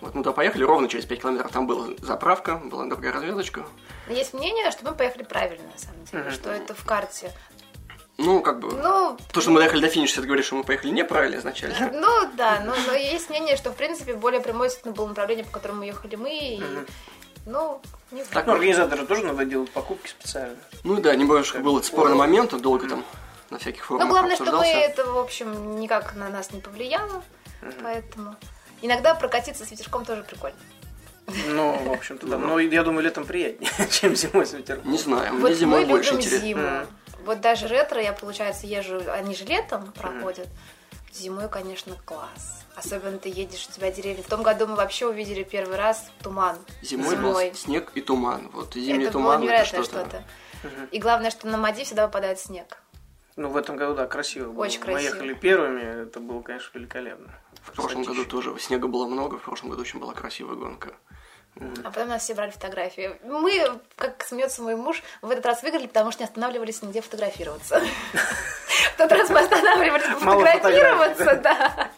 Вот 0.00 0.14
мы 0.14 0.22
туда 0.22 0.32
поехали, 0.32 0.62
ровно 0.62 0.88
через 0.88 1.04
5 1.06 1.20
километров 1.20 1.50
там 1.50 1.66
была 1.66 1.88
заправка, 2.00 2.56
была 2.56 2.86
другая 2.86 3.12
разведочка. 3.12 3.64
Есть 4.08 4.32
мнение, 4.34 4.70
что 4.70 4.84
мы 4.84 4.94
поехали 4.94 5.24
правильно, 5.24 5.66
на 5.72 5.78
самом 5.78 6.04
деле, 6.04 6.22
угу. 6.22 6.30
что 6.30 6.50
это 6.50 6.74
в 6.74 6.84
карте 6.84 7.32
ну, 8.18 8.40
как 8.42 8.58
бы. 8.58 8.72
Ну, 8.72 9.16
то, 9.32 9.40
что 9.40 9.52
мы 9.52 9.60
доехали 9.60 9.80
до 9.80 9.88
финиша, 9.88 10.20
ты 10.20 10.26
говоришь, 10.26 10.46
что 10.46 10.56
мы 10.56 10.64
поехали 10.64 10.90
неправильно 10.90 11.38
изначально. 11.38 11.90
Ну 11.98 12.28
да, 12.36 12.60
но, 12.66 12.74
но 12.86 12.92
есть 12.92 13.30
мнение, 13.30 13.56
что 13.56 13.70
в 13.70 13.76
принципе 13.76 14.14
более 14.14 14.40
прямое 14.40 14.70
было 14.84 15.06
направление, 15.06 15.44
по 15.44 15.52
которому 15.52 15.84
ехали 15.84 16.16
мы, 16.16 16.30
и 16.30 16.62
ну, 17.48 17.80
не 18.10 18.22
знаю. 18.22 18.34
Так, 18.34 18.46
ну, 18.46 18.52
организаторы 18.52 19.06
тоже 19.06 19.24
надо 19.24 19.44
делать 19.44 19.70
покупки 19.70 20.08
специально. 20.08 20.56
Ну 20.84 21.00
да, 21.00 21.14
немножко 21.16 21.58
был 21.58 21.82
спорный 21.82 22.16
момент, 22.16 22.52
он 22.54 22.60
долго 22.60 22.88
там 22.88 23.04
на 23.50 23.58
всяких 23.58 23.84
форумах 23.84 24.06
Ну, 24.06 24.12
главное, 24.12 24.36
что 24.36 24.52
мы 24.56 24.66
это, 24.66 25.04
в 25.10 25.18
общем, 25.18 25.80
никак 25.80 26.14
на 26.14 26.28
нас 26.28 26.52
не 26.52 26.60
повлияло, 26.60 27.22
поэтому... 27.82 28.36
Иногда 28.80 29.14
прокатиться 29.14 29.64
с 29.64 29.70
ветерком 29.72 30.04
тоже 30.04 30.22
прикольно. 30.22 30.56
Ну, 31.48 31.76
в 31.76 31.92
общем-то, 31.92 32.26
да. 32.26 32.38
Но 32.38 32.58
я 32.58 32.82
думаю, 32.84 33.02
летом 33.02 33.26
приятнее, 33.26 33.70
чем 33.90 34.14
зимой 34.14 34.46
с 34.46 34.52
ветерком. 34.52 34.90
Не 34.90 34.98
знаю, 34.98 35.34
мне 35.34 35.42
вот 35.42 35.52
зимой 35.52 35.84
больше 35.84 36.14
интересно. 36.14 36.38
зиму. 36.38 36.86
Вот 37.24 37.40
даже 37.40 37.66
ретро 37.66 38.00
я, 38.00 38.12
получается, 38.12 38.66
езжу, 38.66 39.02
они 39.10 39.34
же 39.34 39.44
летом 39.44 39.92
проходят. 39.92 40.48
Зимой, 41.12 41.48
конечно, 41.48 41.96
класс. 42.04 42.57
Особенно 42.78 43.18
ты 43.18 43.28
едешь, 43.28 43.66
у 43.68 43.72
тебя 43.72 43.90
деревья. 43.90 44.22
В 44.22 44.28
том 44.28 44.44
году 44.44 44.68
мы 44.68 44.76
вообще 44.76 45.06
увидели 45.06 45.42
первый 45.42 45.76
раз 45.76 46.10
туман. 46.22 46.56
Зимой, 46.80 47.16
Зимой. 47.16 47.48
был 47.50 47.56
снег 47.56 47.90
и 47.96 48.00
туман. 48.00 48.50
Вот 48.52 48.74
зимний 48.74 49.04
это 49.04 49.14
туман. 49.14 49.40
Было 49.40 49.50
это 49.50 49.64
что-то. 49.64 49.84
Что 49.84 50.68
угу. 50.68 50.86
И 50.92 51.00
главное, 51.00 51.32
что 51.32 51.48
на 51.48 51.56
Мади 51.56 51.82
всегда 51.82 52.06
выпадает 52.06 52.38
снег. 52.38 52.78
Ну, 53.34 53.48
в 53.48 53.56
этом 53.56 53.76
году, 53.76 53.94
да, 53.94 54.06
красиво 54.06 54.52
было. 54.52 54.62
Очень 54.62 54.80
красиво. 54.80 55.10
Мы 55.10 55.16
ехали 55.16 55.34
первыми, 55.34 56.02
это 56.04 56.20
было, 56.20 56.40
конечно, 56.40 56.78
великолепно. 56.78 57.34
В 57.62 57.72
прошлом 57.72 58.04
году 58.04 58.24
тоже 58.24 58.56
снега 58.60 58.86
было 58.86 59.06
много, 59.06 59.38
в 59.38 59.42
прошлом 59.42 59.70
году 59.70 59.82
очень 59.82 59.98
была 59.98 60.14
красивая 60.14 60.54
гонка. 60.54 60.94
А 61.56 61.90
потом 61.90 62.08
нас 62.08 62.22
все 62.22 62.34
брали 62.34 62.50
фотографии. 62.50 63.18
Мы, 63.24 63.80
как 63.96 64.24
смеется 64.24 64.62
мой 64.62 64.76
муж, 64.76 65.02
в 65.22 65.30
этот 65.30 65.44
раз 65.46 65.62
выиграли, 65.62 65.88
потому 65.88 66.12
что 66.12 66.22
не 66.22 66.26
останавливались 66.26 66.82
нигде 66.82 67.00
фотографироваться. 67.00 67.80
В 68.94 68.96
тот 68.96 69.10
раз 69.10 69.28
мы 69.30 69.40
останавливались 69.40 70.04
фотографироваться, 70.04 71.40
да. 71.42 71.90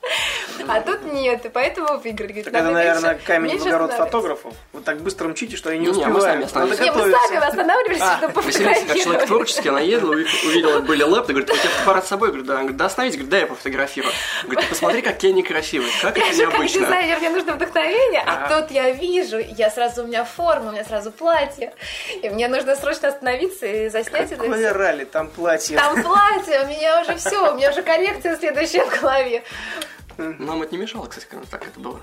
А 0.68 0.80
тут 0.80 1.04
нет, 1.04 1.44
и 1.44 1.48
поэтому 1.48 1.98
выиграли. 1.98 2.42
Так 2.42 2.54
это, 2.54 2.70
наверное, 2.70 3.18
камень 3.24 3.58
в 3.58 3.66
огород 3.66 3.92
фотографов. 3.92 4.54
Вы 4.72 4.80
так 4.80 5.00
быстро 5.00 5.28
мчите, 5.28 5.56
что 5.56 5.70
я 5.70 5.78
не 5.78 5.88
успеваю. 5.88 6.12
Не, 6.12 6.14
мы 6.14 6.20
сами 6.20 6.44
останавливались, 6.44 8.00
а, 8.00 8.18
чтобы 8.18 8.34
пофотографировать. 8.34 8.88
как 8.88 8.98
человек 8.98 9.26
творческий, 9.26 9.68
она 9.68 9.80
едла, 9.80 10.10
увидела, 10.10 10.80
были 10.80 11.02
лэпты, 11.02 11.32
говорит, 11.32 11.50
у 11.50 11.54
тебя 11.54 11.68
фотоаппарат 11.70 12.04
с 12.04 12.08
собой? 12.08 12.28
Говорит, 12.28 12.46
да. 12.46 12.56
Говорит, 12.56 12.76
да 12.76 12.86
остановись, 12.86 13.14
говорит, 13.14 13.30
да, 13.30 13.38
я 13.38 13.46
пофотографирую. 13.46 14.12
Говорит, 14.44 14.68
посмотри, 14.68 15.02
какие 15.02 15.32
они 15.32 15.42
красивые, 15.42 15.90
как 16.00 16.16
это 16.16 16.36
необычно. 16.36 16.80
Я 16.80 16.86
дизайнер, 16.86 17.18
мне 17.18 17.30
нужно 17.30 17.52
вдохновение, 17.54 18.22
а 18.26 18.48
тут 18.48 18.70
я 18.70 18.90
вижу, 18.90 19.38
я 19.38 19.70
сразу, 19.70 20.04
у 20.04 20.06
меня 20.06 20.24
форма, 20.24 20.70
у 20.70 20.72
меня 20.72 20.84
сразу 20.84 21.10
платье, 21.10 21.72
и 22.22 22.28
мне 22.28 22.48
нужно 22.48 22.76
срочно 22.76 23.08
остановиться 23.08 23.66
и 23.66 23.88
заснять 23.88 24.32
это. 24.32 24.42
Какое 24.42 24.72
ралли, 24.72 25.04
там 25.04 25.28
платье. 25.28 25.76
Там 25.76 26.02
платье, 26.02 26.62
у 26.62 26.66
меня 26.66 27.02
уже 27.02 27.16
все, 27.16 27.52
у 27.52 27.56
меня 27.56 27.70
уже 27.70 27.82
коллекция 27.82 28.36
следующая 28.36 28.84
в 28.84 29.00
голове. 29.00 29.42
Нам 30.18 30.62
это 30.62 30.72
не 30.72 30.78
мешало, 30.78 31.06
кстати, 31.06 31.26
когда 31.26 31.46
так 31.46 31.66
это 31.66 31.80
было. 31.80 32.00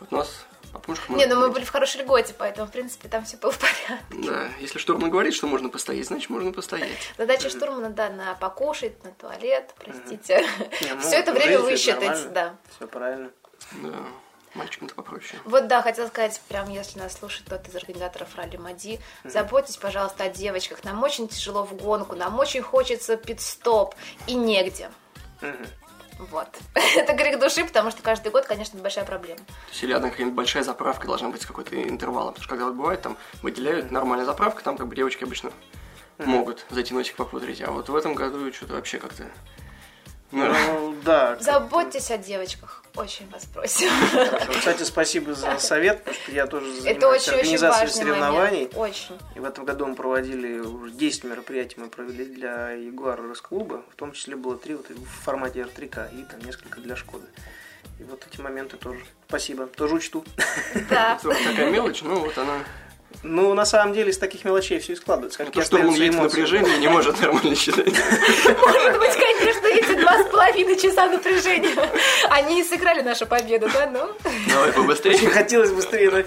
Вот 0.00 0.12
у 0.12 0.16
нас 0.16 0.46
а 0.72 0.78
помнишь, 0.78 1.02
мы... 1.08 1.16
Не, 1.16 1.26
ну 1.26 1.36
мы 1.36 1.50
были 1.50 1.64
в 1.64 1.70
хорошей 1.70 2.02
льготе, 2.02 2.34
поэтому, 2.36 2.66
в 2.66 2.70
принципе, 2.70 3.08
там 3.08 3.24
все 3.24 3.36
было 3.36 3.52
в 3.52 3.58
порядке. 3.58 4.30
Да, 4.30 4.48
если 4.60 4.78
штурман 4.78 5.10
говорит, 5.10 5.34
что 5.34 5.46
можно 5.46 5.70
постоять, 5.70 6.06
значит, 6.06 6.28
можно 6.28 6.52
постоять. 6.52 7.12
Задача 7.16 7.48
штурмана, 7.48 7.90
да, 7.90 8.10
на 8.10 8.34
покушать, 8.34 9.02
на 9.04 9.10
туалет, 9.12 9.74
простите. 9.78 10.44
Ну, 10.88 11.00
все 11.00 11.16
это 11.16 11.32
время 11.32 11.60
высчитать, 11.60 12.32
да. 12.32 12.56
Все 12.76 12.86
правильно. 12.86 13.30
Да. 13.82 13.94
Мальчикам-то 14.54 14.94
попроще. 14.94 15.40
Вот 15.44 15.68
да, 15.68 15.82
хотела 15.82 16.08
сказать, 16.08 16.40
прям 16.48 16.70
если 16.70 16.98
нас 16.98 17.18
слушает 17.18 17.46
кто-то 17.46 17.70
из 17.70 17.76
организаторов 17.76 18.34
ралли 18.34 18.56
Мади, 18.56 18.94
mm-hmm. 18.94 19.30
заботьтесь, 19.30 19.76
пожалуйста, 19.76 20.24
о 20.24 20.28
девочках. 20.28 20.84
Нам 20.84 21.02
очень 21.02 21.28
тяжело 21.28 21.64
в 21.64 21.74
гонку, 21.74 22.16
нам 22.16 22.38
очень 22.38 22.62
хочется 22.62 23.16
пит-стоп, 23.16 23.94
и 24.26 24.34
негде. 24.34 24.90
Mm-hmm. 25.40 25.68
Вот. 26.18 26.48
это 26.74 27.12
грех 27.14 27.38
души, 27.38 27.64
потому 27.64 27.90
что 27.90 28.02
каждый 28.02 28.32
год, 28.32 28.46
конечно, 28.46 28.78
большая 28.80 29.04
проблема. 29.04 29.38
То 29.38 29.70
есть 29.70 29.82
или 29.82 29.92
одна 29.92 30.10
какая-нибудь 30.10 30.36
большая 30.36 30.62
заправка 30.62 31.06
должна 31.06 31.28
быть 31.30 31.42
с 31.42 31.46
какой-то 31.46 31.80
интервалом. 31.80 32.34
Потому 32.34 32.42
что 32.42 32.50
когда 32.50 32.66
вот 32.66 32.74
бывает, 32.74 33.02
там 33.02 33.16
выделяют 33.42 33.90
нормальная 33.90 34.26
заправка, 34.26 34.62
там 34.62 34.76
как 34.76 34.88
бы 34.88 34.96
девочки 34.96 35.24
обычно 35.24 35.52
могут 36.18 36.66
зайти 36.70 36.94
носик 36.94 37.16
попудрить. 37.16 37.62
А 37.62 37.70
вот 37.70 37.88
в 37.88 37.94
этом 37.94 38.14
году 38.14 38.52
что-то 38.52 38.74
вообще 38.74 38.98
как-то 38.98 39.24
ну, 40.30 40.87
да. 41.08 41.36
Заботьтесь 41.40 42.10
о 42.10 42.18
девочках. 42.18 42.82
Очень 42.94 43.28
вас 43.30 43.44
просим. 43.46 43.88
Хорошо. 44.10 44.52
Кстати, 44.58 44.82
спасибо 44.82 45.34
за 45.34 45.58
совет, 45.58 46.04
потому 46.04 46.16
что 46.22 46.32
я 46.32 46.46
тоже 46.46 46.66
занимаюсь 46.66 46.96
Это 46.96 47.08
очень, 47.08 47.32
организацией 47.32 47.84
очень 47.84 47.94
соревнований. 47.94 48.50
Момент. 48.50 48.76
Очень. 48.76 49.18
И 49.34 49.40
в 49.40 49.44
этом 49.44 49.64
году 49.64 49.86
мы 49.86 49.94
проводили 49.94 50.58
уже 50.58 50.92
10 50.92 51.24
мероприятий 51.24 51.80
мы 51.80 51.88
провели 51.88 52.24
для 52.24 52.70
Ягуара 52.72 53.22
Рос-клуба. 53.22 53.82
В 53.90 53.96
том 53.96 54.12
числе 54.12 54.36
было 54.36 54.56
три 54.56 54.74
вот 54.74 54.88
в 54.90 55.04
формате 55.04 55.60
R3K 55.60 56.20
и 56.20 56.24
там 56.24 56.40
несколько 56.40 56.80
для 56.80 56.96
Шкоды. 56.96 57.26
И 58.00 58.04
вот 58.04 58.24
эти 58.30 58.40
моменты 58.40 58.76
тоже. 58.76 59.00
Спасибо. 59.28 59.66
Тоже 59.66 59.94
учту. 59.94 60.24
Да. 60.90 61.18
Такая 61.22 61.70
мелочь, 61.70 62.02
ну 62.02 62.20
вот 62.20 62.36
она 62.36 62.64
ну, 63.22 63.54
на 63.54 63.64
самом 63.64 63.94
деле, 63.94 64.10
из 64.10 64.18
таких 64.18 64.44
мелочей 64.44 64.78
все 64.78 64.92
и 64.92 64.96
складывается. 64.96 65.38
Как 65.38 65.50
то, 65.50 65.62
что 65.62 65.78
он 65.78 65.94
едет 65.94 66.20
напряжение, 66.20 66.78
не 66.78 66.88
может 66.88 67.20
нормально 67.20 67.56
считать. 67.56 67.86
Может 67.86 68.98
быть, 68.98 69.14
конечно, 69.14 69.66
эти 69.66 70.00
два 70.00 70.22
с 70.22 70.26
половиной 70.30 70.76
часа 70.76 71.06
напряжения, 71.06 71.74
они 72.30 72.60
и 72.60 72.64
сыграли 72.64 73.02
нашу 73.02 73.26
победу, 73.26 73.68
да? 73.72 73.86
Ну. 73.86 74.08
Давай 74.48 74.72
побыстрее. 74.72 75.16
Очень 75.16 75.30
хотелось 75.30 75.72
быстрее 75.72 76.10
на 76.10 76.22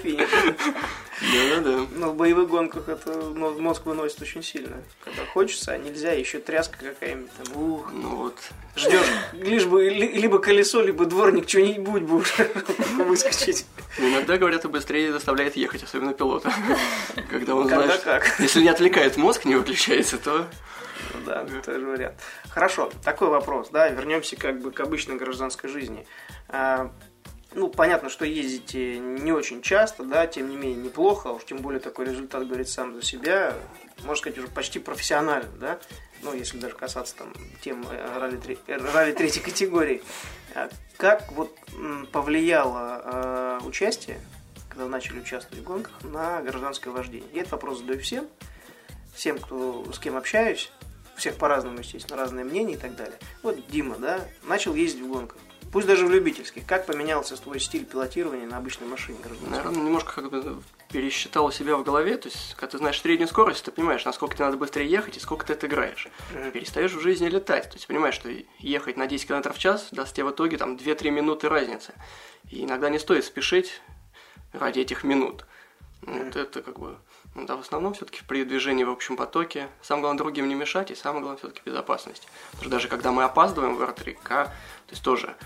финише. 1.22 1.56
Да-да-да. 1.56 1.88
Но 1.96 2.12
в 2.12 2.16
боевых 2.16 2.50
гонках 2.50 2.90
это 2.90 3.12
мозг 3.12 3.86
выносит 3.86 4.22
очень 4.22 4.44
сильно. 4.44 4.78
Когда 5.04 5.26
хочется, 5.26 5.74
а 5.74 5.78
нельзя, 5.78 6.12
еще 6.12 6.40
тряска 6.40 6.78
какая-нибудь 6.80 7.32
там. 7.32 7.62
Ух. 7.62 7.92
Ну 7.94 8.16
вот. 8.16 8.38
Ждешь, 8.76 9.06
лишь 9.34 9.66
бы 9.66 9.90
либо 9.90 10.40
колесо, 10.40 10.82
либо 10.82 11.06
дворник 11.06 11.48
что-нибудь 11.48 12.04
будешь 12.04 12.34
выскочить. 13.06 13.66
Ну, 14.00 14.10
иногда, 14.10 14.38
говорят, 14.38 14.66
быстрее 14.70 15.12
заставляет 15.12 15.56
ехать, 15.56 15.84
особенно 15.84 16.14
пилота. 16.14 16.54
Когда 17.30 17.56
он, 17.56 17.68
Когда 17.68 17.86
знаешь, 17.86 18.02
как. 18.02 18.40
если 18.40 18.62
не 18.62 18.70
отвлекает 18.70 19.18
мозг, 19.18 19.46
не 19.46 19.56
выключается, 19.56 20.18
то... 20.18 20.48
Ну, 21.14 21.20
да, 21.26 21.46
тоже 21.66 21.86
вариант. 21.86 22.16
Хорошо, 22.50 22.92
такой 23.04 23.28
вопрос, 23.28 23.70
да, 23.70 23.90
вернемся 23.90 24.36
как 24.38 24.62
бы 24.62 24.72
к 24.72 24.80
обычной 24.80 25.18
гражданской 25.18 25.70
жизни. 25.70 26.08
Ну, 27.54 27.68
понятно, 27.68 28.10
что 28.10 28.24
ездите 28.24 28.98
не 28.98 29.34
очень 29.34 29.62
часто, 29.62 30.04
да, 30.04 30.26
тем 30.26 30.50
не 30.50 30.56
менее 30.56 30.84
неплохо, 30.84 31.30
а 31.30 31.32
уж 31.34 31.44
тем 31.44 31.58
более 31.58 31.82
такой 31.82 32.06
результат 32.06 32.48
говорит 32.48 32.70
сам 32.70 32.96
за 32.96 33.02
себя, 33.02 33.54
можно 34.04 34.16
сказать, 34.16 34.38
уже 34.38 34.48
почти 34.48 34.80
профессионально, 34.80 35.50
да, 35.60 35.80
ну, 36.24 36.34
если 36.34 36.58
даже 36.58 36.76
касаться 36.76 37.16
там 37.16 37.34
тем 37.62 37.86
э, 37.90 38.20
ралли, 38.20 38.58
э, 38.68 38.78
ралли 38.78 39.12
третьей 39.12 39.42
категории. 39.44 40.02
А 40.56 40.70
как 40.96 41.32
вот 41.34 41.58
повлияло 42.12 43.02
э, 43.04 43.66
участие, 43.66 44.22
когда 44.70 44.88
начали 44.88 45.20
участвовать 45.20 45.62
в 45.62 45.68
гонках, 45.68 45.94
на 46.04 46.42
гражданское 46.42 46.92
вождение? 46.92 47.30
Я 47.34 47.42
этот 47.42 47.54
вопрос 47.54 47.80
задаю 47.80 48.00
всем, 48.00 48.28
всем, 49.14 49.38
кто, 49.38 49.86
с 49.92 50.00
кем 50.00 50.16
общаюсь, 50.16 50.72
всех 51.18 51.36
по-разному, 51.36 51.80
естественно, 51.80 52.18
разные 52.18 52.46
мнения 52.46 52.76
и 52.76 52.78
так 52.78 52.96
далее. 52.96 53.18
Вот 53.44 53.68
Дима, 53.68 53.98
да, 53.98 54.22
начал 54.44 54.74
ездить 54.74 55.04
в 55.04 55.10
гонках 55.10 55.38
Пусть 55.72 55.88
даже 55.88 56.06
в 56.06 56.12
любительских. 56.12 56.66
Как 56.66 56.86
поменялся 56.86 57.38
твой 57.38 57.60
стиль 57.60 57.86
пилотирования 57.86 58.46
на 58.46 58.58
обычной 58.58 58.88
машине 58.88 59.18
Наверное, 59.50 59.82
немножко 59.82 60.22
как 60.22 60.30
бы 60.30 60.62
пересчитал 60.92 61.50
себя 61.52 61.78
в 61.78 61.84
голове. 61.84 62.18
То 62.18 62.28
есть, 62.28 62.56
когда 62.56 62.72
ты 62.72 62.78
знаешь 62.78 63.00
среднюю 63.00 63.30
скорость, 63.30 63.64
ты 63.64 63.72
понимаешь, 63.72 64.04
насколько 64.04 64.36
тебе 64.36 64.46
надо 64.46 64.58
быстрее 64.58 64.90
ехать 64.90 65.16
и 65.16 65.20
сколько 65.22 65.46
ты 65.46 65.54
отыграешь. 65.54 66.10
Mm-hmm. 66.34 66.52
Перестаешь 66.52 66.92
в 66.92 67.00
жизни 67.00 67.28
летать. 67.28 67.70
То 67.70 67.76
есть, 67.76 67.88
понимаешь, 67.88 68.16
что 68.16 68.30
ехать 68.60 68.98
на 68.98 69.08
10 69.08 69.28
км 69.28 69.54
в 69.54 69.58
час 69.58 69.88
даст 69.92 70.14
тебе 70.14 70.26
в 70.26 70.32
итоге 70.32 70.58
там 70.58 70.76
2-3 70.76 71.10
минуты 71.10 71.48
разницы. 71.48 71.94
И 72.50 72.66
иногда 72.66 72.90
не 72.90 73.00
стоит 73.00 73.24
спешить 73.24 73.82
ради 74.52 74.82
этих 74.82 75.06
минут. 75.06 75.46
Mm-hmm. 76.02 76.26
Вот 76.26 76.36
это 76.36 76.62
как 76.62 76.80
бы... 76.80 76.98
Ну, 77.34 77.46
да, 77.46 77.56
в 77.56 77.62
основном 77.62 77.94
все-таки 77.94 78.24
при 78.28 78.44
движении 78.44 78.84
в 78.84 78.90
общем 78.90 79.16
потоке. 79.16 79.70
Самое 79.82 80.02
главное 80.02 80.18
другим 80.18 80.50
не 80.50 80.56
мешать, 80.56 80.92
и 80.92 80.96
самое 80.96 81.22
главное 81.22 81.40
все-таки 81.40 81.62
безопасность. 81.64 82.28
Потому 82.52 82.64
что 82.64 82.72
даже 82.72 82.88
когда 82.90 83.14
мы 83.14 83.24
опаздываем 83.24 83.78
в 83.78 83.82
R3К, 83.82 84.28
то 84.28 84.52
есть 84.90 85.02
тоже 85.02 85.38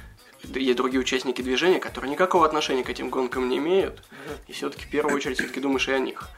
есть 0.54 0.78
другие 0.78 1.00
участники 1.00 1.42
движения, 1.42 1.80
которые 1.80 2.12
никакого 2.12 2.46
отношения 2.46 2.84
к 2.84 2.90
этим 2.90 3.10
гонкам 3.10 3.50
не 3.50 3.58
имеют, 3.58 4.04
и 4.48 4.54
все-таки 4.54 4.86
в 4.86 4.90
первую 4.90 5.16
очередь 5.16 5.38
все-таки 5.38 5.60
думаешь 5.60 5.88
и 5.88 5.92
о 5.92 6.00
них. 6.00 6.30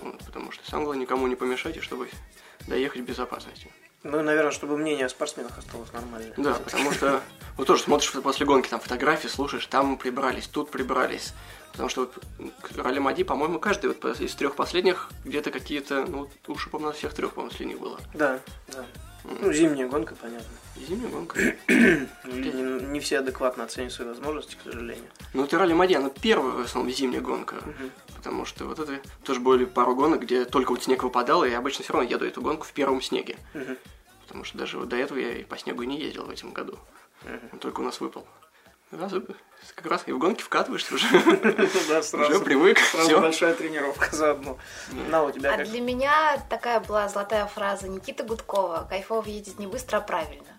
Вот, 0.00 0.18
потому 0.18 0.52
что 0.52 0.64
самое 0.64 0.86
главное 0.86 1.02
никому 1.02 1.26
не 1.26 1.34
помешать, 1.34 1.76
и 1.76 1.80
чтобы 1.80 2.08
доехать 2.66 3.02
в 3.02 3.04
безопасности. 3.04 3.68
Ну, 4.04 4.22
наверное, 4.22 4.52
чтобы 4.52 4.76
мнение 4.76 5.06
о 5.06 5.08
спортсменах 5.08 5.58
осталось 5.58 5.92
нормальное. 5.92 6.32
Да, 6.36 6.54
потому 6.54 6.92
что 6.92 7.20
вот 7.56 7.66
тоже 7.66 7.82
смотришь 7.82 8.12
после 8.12 8.46
гонки, 8.46 8.68
там 8.68 8.78
фотографии 8.78 9.26
слушаешь, 9.26 9.66
там 9.66 9.96
прибрались, 9.96 10.46
тут 10.46 10.70
прибрались. 10.70 11.32
Потому 11.72 11.88
что 11.88 12.02
вот 12.02 12.76
ралли 12.76 13.00
Мади, 13.00 13.24
по-моему, 13.24 13.58
каждый 13.58 13.88
вот 13.88 14.20
из 14.20 14.34
трех 14.34 14.54
последних 14.54 15.10
где-то 15.24 15.50
какие-то, 15.50 16.06
ну, 16.06 16.30
уши, 16.46 16.70
по-моему, 16.70 16.92
всех 16.92 17.12
трех, 17.12 17.32
по-моему, 17.34 17.56
с 17.56 17.60
них 17.60 17.78
было. 17.80 18.00
Да, 18.14 18.40
да. 18.68 18.86
Ну, 19.40 19.52
зимняя 19.52 19.88
гонка, 19.88 20.14
понятно. 20.14 20.48
Зимняя 20.76 21.10
гонка. 21.10 21.38
не, 21.68 22.86
не 22.86 23.00
все 23.00 23.18
адекватно 23.18 23.64
оценивают 23.64 23.92
свои 23.92 24.08
возможности, 24.08 24.56
к 24.56 24.62
сожалению. 24.62 25.10
Ну, 25.34 25.44
это 25.44 25.58
ралли 25.58 25.72
Мадья, 25.72 26.00
но 26.00 26.10
первая, 26.10 26.52
в 26.52 26.60
основном, 26.60 26.92
зимняя 26.92 27.20
гонка. 27.20 27.54
Угу. 27.54 27.90
Потому 28.16 28.44
что 28.44 28.64
вот 28.64 28.78
это 28.78 29.00
тоже 29.24 29.40
были 29.40 29.64
пару 29.64 29.94
гонок, 29.94 30.22
где 30.22 30.44
только 30.44 30.70
вот 30.70 30.82
снег 30.82 31.02
выпадал, 31.02 31.44
и 31.44 31.50
я 31.50 31.58
обычно 31.58 31.84
все 31.84 31.92
равно 31.92 32.08
еду 32.08 32.24
эту 32.24 32.42
гонку 32.42 32.64
в 32.64 32.72
первом 32.72 33.02
снеге. 33.02 33.36
Угу. 33.54 33.76
Потому 34.22 34.44
что 34.44 34.58
даже 34.58 34.78
вот 34.78 34.88
до 34.88 34.96
этого 34.96 35.18
я 35.18 35.32
и 35.32 35.44
по 35.44 35.58
снегу 35.58 35.82
не 35.84 36.00
ездил 36.00 36.24
в 36.24 36.30
этом 36.30 36.52
году. 36.52 36.78
Угу. 37.24 37.48
Он 37.52 37.58
только 37.58 37.80
у 37.80 37.84
нас 37.84 38.00
выпал. 38.00 38.26
Раз, 38.90 39.12
как 39.74 39.86
раз 39.86 40.02
и 40.06 40.12
в 40.12 40.18
гонке 40.18 40.42
вкатываешься 40.42 40.94
уже. 40.94 41.06
Да, 41.88 42.02
сразу. 42.02 42.30
Уже 42.30 42.40
привык. 42.40 42.78
Сразу 42.78 43.20
большая 43.20 43.54
тренировка 43.54 44.14
заодно. 44.14 44.58
На, 45.10 45.24
у 45.24 45.30
тебя 45.30 45.54
А 45.54 45.64
для 45.64 45.80
меня 45.80 46.42
такая 46.48 46.80
была 46.80 47.08
золотая 47.08 47.46
фраза 47.46 47.88
Никиты 47.88 48.24
Гудкова. 48.24 48.86
Кайфов 48.88 49.26
ездить 49.26 49.58
не 49.58 49.66
быстро, 49.66 49.98
а 49.98 50.00
правильно. 50.00 50.58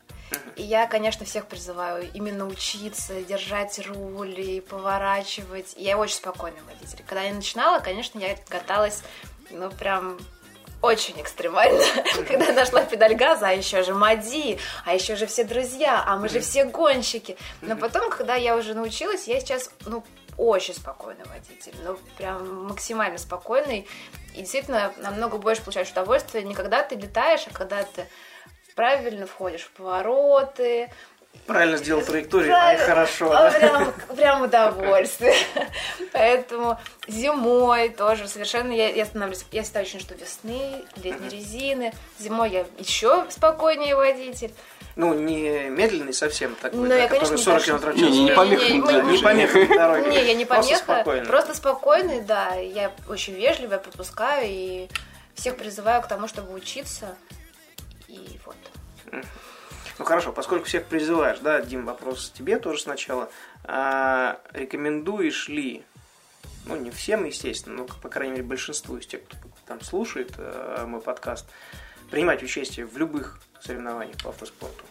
И 0.55 0.63
я, 0.63 0.85
конечно, 0.85 1.25
всех 1.25 1.47
призываю 1.47 2.07
именно 2.13 2.45
учиться, 2.45 3.21
держать 3.23 3.79
руль 3.87 4.39
и 4.39 4.61
поворачивать. 4.61 5.73
Я 5.75 5.97
очень 5.97 6.17
спокойный 6.17 6.61
водитель. 6.67 7.03
Когда 7.07 7.23
я 7.23 7.33
начинала, 7.33 7.79
конечно, 7.79 8.19
я 8.19 8.35
каталась, 8.47 9.01
ну, 9.49 9.71
прям 9.71 10.19
очень 10.81 11.19
экстремально, 11.19 11.83
когда 12.27 12.51
нашла 12.53 12.83
педаль 12.83 13.15
газа, 13.15 13.49
а 13.49 13.51
еще 13.51 13.83
же 13.83 13.93
Мади, 13.93 14.59
а 14.85 14.93
еще 14.93 15.15
же 15.15 15.25
все 15.27 15.43
друзья, 15.43 16.03
а 16.05 16.17
мы 16.17 16.29
же 16.29 16.39
все 16.39 16.65
гонщики. 16.65 17.37
Но 17.61 17.75
потом, 17.75 18.09
когда 18.09 18.35
я 18.35 18.55
уже 18.55 18.73
научилась, 18.73 19.27
я 19.27 19.39
сейчас, 19.39 19.71
ну, 19.85 20.03
очень 20.37 20.73
спокойный 20.73 21.25
водитель, 21.25 21.75
ну, 21.83 21.97
прям 22.17 22.67
максимально 22.67 23.17
спокойный, 23.17 23.87
и 24.33 24.41
действительно 24.41 24.93
намного 24.97 25.37
больше 25.37 25.61
получаешь 25.61 25.91
удовольствия. 25.91 26.43
Не 26.43 26.55
когда 26.55 26.81
ты 26.81 26.95
летаешь, 26.95 27.45
а 27.47 27.53
когда 27.53 27.83
ты 27.83 28.07
правильно 28.75 29.25
входишь 29.25 29.63
в 29.63 29.71
повороты, 29.71 30.89
Правильно 31.49 31.77
сделал 31.77 32.03
траекторию, 32.03 32.53
ай, 32.53 32.77
хорошо. 32.77 33.29
Да? 33.29 33.49
Прям, 33.49 33.93
прям 34.15 34.41
удовольствие. 34.43 35.33
Поэтому 36.13 36.79
зимой 37.07 37.89
тоже 37.89 38.27
совершенно 38.27 38.71
я, 38.71 38.89
я 38.89 39.03
становлюсь, 39.03 39.43
я 39.51 39.63
всегда 39.63 39.79
очень 39.79 39.99
жду 39.99 40.13
весны, 40.13 40.85
летней 41.03 41.29
резины. 41.29 41.91
Зимой 42.19 42.51
я 42.51 42.65
еще 42.77 43.25
спокойнее 43.29 43.95
водитель. 43.95 44.53
Ну, 44.95 45.15
не 45.15 45.69
медленный 45.69 46.13
совсем 46.13 46.53
такой, 46.53 46.81
ну, 46.81 46.87
да, 46.87 46.97
я, 46.97 47.07
который 47.07 47.25
конечно, 47.25 47.37
40 47.37 47.63
км 47.63 47.91
в 47.91 47.99
час. 47.99 48.09
Не, 48.09 48.23
не, 48.25 48.31
помеха. 48.31 48.65
Не, 48.65 48.79
не, 48.79 49.11
не 49.13 49.23
помеха 49.23 49.65
дороги. 49.73 50.09
Не, 50.09 50.25
я 50.27 50.33
не 50.35 50.45
помеха. 50.45 50.67
Просто 50.67 50.83
спокойный. 50.83 51.25
Просто 51.25 51.55
спокойный, 51.55 52.21
да. 52.21 52.53
Я 52.55 52.91
очень 53.07 53.33
вежливая, 53.33 53.79
пропускаю 53.79 54.45
и 54.47 54.87
всех 55.33 55.57
призываю 55.57 56.03
к 56.03 56.07
тому, 56.07 56.27
чтобы 56.27 56.53
учиться. 56.53 57.15
И 58.07 58.39
вот. 58.45 59.23
Ну 59.99 60.05
хорошо, 60.05 60.31
поскольку 60.31 60.65
всех 60.65 60.85
призываешь, 60.85 61.39
да, 61.39 61.61
Дим, 61.61 61.85
вопрос 61.85 62.31
тебе 62.33 62.57
тоже 62.57 62.79
сначала. 62.81 63.29
А, 63.65 64.39
рекомендуешь 64.53 65.49
ли, 65.49 65.83
ну 66.65 66.77
не 66.77 66.89
всем, 66.89 67.25
естественно, 67.25 67.75
но 67.75 67.85
по 68.01 68.07
крайней 68.07 68.31
мере 68.31 68.43
большинству 68.45 68.95
из 68.95 69.05
тех, 69.05 69.25
кто 69.25 69.37
там 69.67 69.81
слушает 69.81 70.33
э, 70.37 70.85
мой 70.87 71.01
подкаст, 71.01 71.47
принимать 72.09 72.41
участие 72.41 72.85
в 72.85 72.97
любых 72.97 73.41
соревнованиях 73.59 74.15
по 74.23 74.29
автоспорту? 74.29 74.85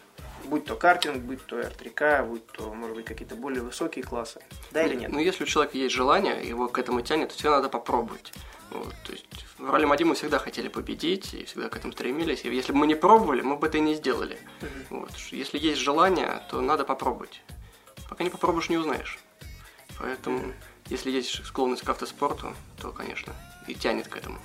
Будь 0.44 0.66
то 0.66 0.76
картинг, 0.76 1.22
будь 1.22 1.44
то 1.46 1.58
R3K, 1.58 2.26
будь 2.26 2.46
то, 2.48 2.74
может 2.74 2.94
быть, 2.94 3.06
какие-то 3.06 3.34
более 3.34 3.62
высокие 3.62 4.04
классы. 4.04 4.40
Да 4.72 4.82
или 4.82 4.94
нет? 4.94 5.10
Ну, 5.10 5.20
если 5.20 5.44
у 5.44 5.46
человека 5.46 5.78
есть 5.78 5.94
желание, 5.94 6.46
его 6.46 6.68
к 6.68 6.78
этому 6.78 7.00
тянет, 7.00 7.30
то 7.30 7.34
все 7.34 7.50
надо 7.50 7.70
попробовать. 7.70 8.32
Вот, 8.70 8.94
то 9.04 9.12
есть 9.12 9.26
в 9.58 9.70
ралли 9.70 9.84
Мади 9.84 10.04
мы 10.04 10.14
всегда 10.14 10.38
хотели 10.38 10.68
победить 10.68 11.34
и 11.34 11.44
всегда 11.44 11.68
к 11.68 11.76
этому 11.76 11.92
стремились. 11.92 12.44
И 12.44 12.48
если 12.48 12.72
бы 12.72 12.78
мы 12.78 12.86
не 12.86 12.94
пробовали, 12.94 13.40
мы 13.42 13.56
бы 13.56 13.66
это 13.66 13.78
и 13.78 13.80
не 13.80 13.94
сделали. 13.94 14.38
Mm-hmm. 14.60 14.86
Вот. 14.90 15.10
Если 15.32 15.58
есть 15.58 15.80
желание, 15.80 16.42
то 16.50 16.60
надо 16.60 16.84
попробовать. 16.84 17.42
Пока 18.08 18.24
не 18.24 18.30
попробуешь, 18.30 18.68
не 18.68 18.78
узнаешь. 18.78 19.18
Поэтому, 19.98 20.38
mm-hmm. 20.38 20.54
если 20.90 21.10
есть 21.10 21.44
склонность 21.44 21.82
к 21.82 21.88
автоспорту, 21.88 22.54
то, 22.80 22.92
конечно, 22.92 23.34
и 23.66 23.74
тянет 23.74 24.08
к 24.08 24.16
этому. 24.16 24.38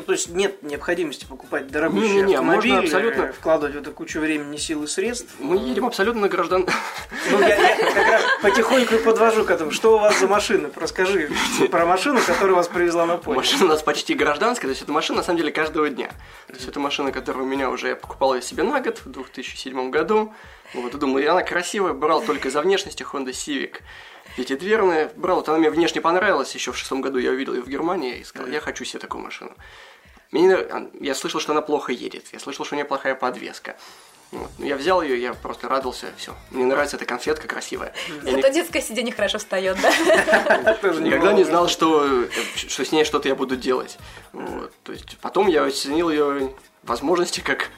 Ну, 0.00 0.06
то 0.06 0.12
есть 0.12 0.30
нет 0.30 0.62
необходимости 0.62 1.26
покупать 1.26 1.66
дорогущий 1.68 2.08
не, 2.08 2.14
не, 2.14 2.22
не, 2.22 2.34
автомобиль, 2.36 2.72
можно 2.72 2.84
абсолютно... 2.84 3.32
вкладывать 3.34 3.74
в 3.74 3.78
это 3.80 3.90
кучу 3.90 4.18
времени, 4.18 4.56
сил 4.56 4.82
и 4.84 4.86
средств. 4.86 5.34
Мы 5.38 5.58
едем 5.58 5.84
абсолютно 5.84 6.22
на 6.22 6.28
граждан. 6.30 6.66
Ну, 7.30 7.38
я, 7.38 7.54
я 7.54 7.76
как 7.76 8.06
раз 8.06 8.22
потихоньку 8.40 8.96
подвожу 9.04 9.44
к 9.44 9.50
этому. 9.50 9.70
Что 9.72 9.96
у 9.96 9.98
вас 9.98 10.18
за 10.18 10.26
машина? 10.26 10.70
Расскажи 10.74 11.28
про 11.70 11.84
машину, 11.84 12.18
которая 12.26 12.56
вас 12.56 12.68
привезла 12.68 13.04
на 13.04 13.18
поле. 13.18 13.36
Машина 13.36 13.66
у 13.66 13.68
нас 13.68 13.82
почти 13.82 14.14
гражданская, 14.14 14.68
то 14.68 14.70
есть 14.70 14.80
это 14.80 14.90
машина, 14.90 15.18
на 15.18 15.22
самом 15.22 15.36
деле, 15.36 15.52
каждого 15.52 15.90
дня. 15.90 16.08
То 16.46 16.54
есть 16.54 16.66
это 16.66 16.80
машина, 16.80 17.12
которую 17.12 17.44
у 17.44 17.48
меня 17.48 17.68
уже 17.68 17.88
я 17.88 17.96
покупал 17.96 18.34
я 18.34 18.40
себе 18.40 18.62
на 18.62 18.80
год 18.80 19.02
в 19.04 19.10
2007 19.10 19.90
году. 19.90 20.32
Вот, 20.72 20.94
и 20.94 20.98
думал, 20.98 21.18
и 21.18 21.24
она 21.26 21.42
красивая, 21.42 21.92
брал 21.92 22.22
только 22.22 22.48
за 22.48 22.62
внешности 22.62 23.02
Honda 23.02 23.32
Civic 23.32 23.80
пятидверная. 24.36 25.10
Брал, 25.16 25.36
вот 25.36 25.48
она 25.48 25.58
мне 25.58 25.70
внешне 25.70 26.00
понравилась, 26.00 26.54
еще 26.54 26.72
в 26.72 26.76
шестом 26.78 27.00
году 27.00 27.18
я 27.18 27.30
увидел 27.30 27.54
ее 27.54 27.62
в 27.62 27.68
Германии 27.68 28.18
и 28.18 28.24
сказал, 28.24 28.48
я 28.48 28.60
хочу 28.60 28.84
себе 28.84 29.00
такую 29.00 29.22
машину. 29.22 29.52
Мне, 30.30 30.56
я 31.00 31.14
слышал, 31.14 31.40
что 31.40 31.52
она 31.52 31.60
плохо 31.60 31.92
едет, 31.92 32.26
я 32.32 32.38
слышал, 32.38 32.64
что 32.64 32.74
у 32.74 32.76
нее 32.76 32.84
плохая 32.84 33.14
подвеска. 33.14 33.76
Вот. 34.32 34.48
Ну, 34.58 34.66
я 34.66 34.76
взял 34.76 35.02
ее, 35.02 35.20
я 35.20 35.34
просто 35.34 35.68
радовался, 35.68 36.06
все. 36.16 36.36
Мне 36.50 36.64
нравится 36.64 36.96
эта 36.96 37.04
конфетка 37.04 37.48
красивая. 37.48 37.92
Зато 38.22 38.48
не... 38.48 38.54
детское 38.54 38.80
сиденье 38.80 39.12
хорошо 39.12 39.38
встает, 39.38 39.76
да? 39.82 39.90
Никогда 41.00 41.32
не 41.32 41.42
знал, 41.42 41.66
что, 41.66 42.26
что 42.54 42.84
с 42.84 42.92
ней 42.92 43.04
что-то 43.04 43.28
я 43.28 43.34
буду 43.34 43.56
делать. 43.56 43.98
Вот. 44.32 44.72
То 44.84 44.92
есть 44.92 45.18
потом 45.18 45.48
я 45.48 45.64
оценил 45.64 46.10
ее 46.10 46.54
возможности 46.84 47.40
как 47.40 47.70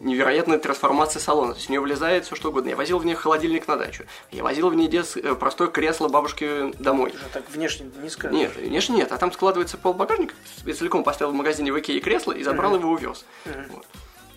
невероятная 0.00 0.58
трансформация 0.58 1.20
салона. 1.20 1.52
То 1.52 1.58
есть 1.58 1.68
в 1.68 1.70
нее 1.70 1.80
влезает 1.80 2.24
все 2.24 2.34
что 2.34 2.48
угодно. 2.48 2.70
Я 2.70 2.76
возил 2.76 2.98
в 2.98 3.04
нее 3.04 3.16
холодильник 3.16 3.68
на 3.68 3.76
дачу. 3.76 4.04
Я 4.30 4.42
возил 4.42 4.70
в 4.70 4.74
нее 4.74 4.88
дет... 4.88 5.16
Э, 5.16 5.34
простое 5.34 5.68
кресло 5.68 6.08
бабушки 6.08 6.72
домой. 6.78 7.12
Уже 7.14 7.24
так 7.32 7.48
внешне 7.50 7.90
не 8.02 8.08
скажешь. 8.08 8.36
Нет, 8.36 8.56
внешне 8.56 8.96
нет. 8.96 9.12
А 9.12 9.18
там 9.18 9.30
складывается 9.32 9.76
пол 9.76 9.94
багажника. 9.94 10.34
Я 10.64 10.74
целиком 10.74 11.04
поставил 11.04 11.32
в 11.32 11.36
магазине 11.36 11.72
в 11.72 11.78
Икее 11.78 12.00
кресло 12.00 12.32
и 12.32 12.42
забрал 12.42 12.74
mm-hmm. 12.74 12.80
его 12.80 12.90
увез. 12.90 13.24
Mm-hmm. 13.44 13.72
Вот. 13.72 13.86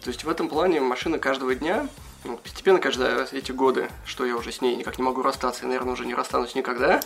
То 0.03 0.09
есть 0.09 0.23
в 0.25 0.29
этом 0.29 0.49
плане 0.49 0.81
машина 0.81 1.17
каждого 1.17 1.55
дня, 1.55 1.87
ну, 2.25 2.37
постепенно 2.37 2.79
каждые 2.79 3.25
эти 3.31 3.53
годы, 3.53 3.89
что 4.05 4.25
я 4.25 4.35
уже 4.35 4.51
с 4.51 4.61
ней 4.61 4.75
никак 4.75 4.97
не 4.97 5.03
могу 5.03 5.21
расстаться, 5.21 5.63
и, 5.63 5.67
наверное, 5.67 5.93
уже 5.93 6.05
не 6.05 6.13
расстанусь 6.13 6.55
никогда. 6.55 6.99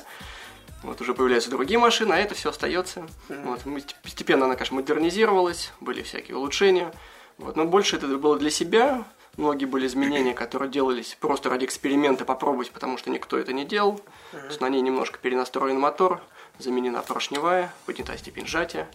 Вот 0.83 0.99
уже 1.01 1.13
появляются 1.13 1.51
другие 1.51 1.79
машины, 1.79 2.13
а 2.13 2.17
это 2.17 2.33
все 2.33 2.49
остается. 2.49 3.05
Mm-hmm. 3.29 3.45
Вот, 3.45 3.85
постепенно 4.01 4.45
она, 4.45 4.55
конечно, 4.55 4.75
модернизировалась, 4.75 5.71
были 5.79 6.01
всякие 6.01 6.37
улучшения. 6.37 6.91
Вот. 7.37 7.55
Но 7.55 7.65
больше 7.65 7.97
это 7.97 8.07
было 8.17 8.37
для 8.37 8.49
себя. 8.49 9.05
Многие 9.35 9.65
были 9.65 9.87
изменения, 9.87 10.33
которые 10.35 10.69
делались 10.69 11.17
просто 11.19 11.49
ради 11.49 11.65
эксперимента 11.65 12.25
попробовать, 12.25 12.71
потому 12.71 12.97
что 12.97 13.09
никто 13.09 13.37
это 13.37 13.53
не 13.53 13.65
делал. 13.65 14.01
Mm-hmm. 14.33 14.39
То 14.39 14.47
есть 14.47 14.61
на 14.61 14.69
ней 14.69 14.81
немножко 14.81 15.19
перенастроен 15.19 15.79
мотор, 15.79 16.21
заменена 16.59 17.01
поршневая, 17.01 17.73
поднята 17.85 18.17
степень 18.17 18.47
сжатия, 18.47 18.87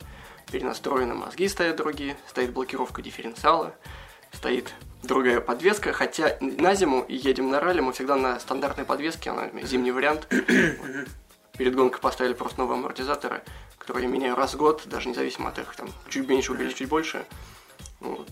перенастроены 0.50 1.14
мозги 1.14 1.48
стоят 1.48 1.76
другие, 1.76 2.16
стоит 2.28 2.52
блокировка 2.52 3.02
дифференциала, 3.02 3.74
стоит 4.32 4.72
другая 5.02 5.40
подвеска, 5.40 5.92
хотя 5.92 6.36
на 6.40 6.74
зиму 6.74 7.02
и 7.02 7.16
едем 7.16 7.50
на 7.50 7.60
ралли, 7.60 7.80
мы 7.80 7.92
всегда 7.92 8.16
на 8.16 8.38
стандартной 8.40 8.84
подвеске, 8.84 9.30
она 9.30 9.50
зимний 9.62 9.92
вариант. 9.92 10.28
Перед 11.58 11.74
гонкой 11.74 12.00
поставили 12.00 12.32
просто 12.32 12.60
новые 12.60 12.78
амортизаторы, 12.78 13.42
которые 13.78 14.06
я 14.06 14.10
меняю 14.10 14.34
раз 14.36 14.54
в 14.54 14.56
год, 14.56 14.82
даже 14.86 15.08
независимо 15.08 15.50
от 15.50 15.58
их, 15.58 15.74
там, 15.76 15.88
чуть 16.08 16.26
меньше 16.28 16.52
убили, 16.52 16.70
чуть 16.70 16.88
больше. 16.88 17.26
Вот. 18.02 18.28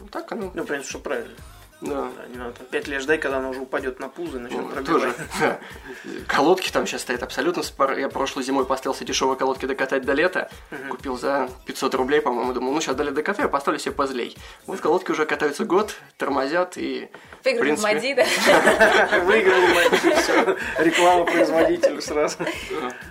Ну, 0.00 0.06
так 0.08 0.30
оно. 0.32 0.50
Ну, 0.54 0.62
в 0.62 0.66
принципе, 0.66 0.90
что 0.90 0.98
правильно. 0.98 1.34
Да. 1.80 2.10
да. 2.14 2.26
Не 2.28 2.36
надо 2.36 2.52
там 2.52 2.66
пять 2.66 2.88
лет 2.88 3.02
ждать, 3.02 3.20
когда 3.20 3.38
она 3.38 3.48
уже 3.48 3.60
упадет 3.60 4.00
на 4.00 4.08
пузо 4.08 4.36
и 4.36 4.40
начнет 4.40 4.60
ну, 4.60 4.68
пробивать. 4.68 5.16
Тоже. 5.38 5.58
Колодки 6.26 6.70
там 6.70 6.86
сейчас 6.86 7.02
стоят 7.02 7.22
абсолютно 7.22 7.62
спор. 7.62 7.96
Я 7.96 8.08
прошлой 8.08 8.44
зимой 8.44 8.66
поставился 8.66 9.04
дешевые 9.04 9.36
колодки 9.36 9.64
докатать 9.64 10.04
до 10.04 10.12
лета. 10.12 10.50
Угу. 10.70 10.96
Купил 10.96 11.18
за 11.18 11.48
500 11.64 11.94
рублей, 11.94 12.20
по-моему. 12.20 12.52
Думал, 12.52 12.72
ну 12.72 12.80
сейчас 12.80 12.96
до 12.96 13.04
лета 13.04 13.16
докатаю, 13.16 13.48
поставлю 13.48 13.80
себе 13.80 13.92
позлей. 13.92 14.36
Вот 14.66 14.80
колодки 14.80 15.10
уже 15.10 15.24
катаются 15.24 15.64
год, 15.64 15.94
тормозят 16.18 16.76
и... 16.76 17.08
Выиграли 17.44 17.76
в 17.76 17.82
Мади, 17.82 18.14
да? 18.14 18.26
Выиграли 19.24 19.74
Мади, 19.74 20.20
все. 20.20 20.56
Реклама 20.78 21.24
производителю 21.24 22.02
сразу. 22.02 22.36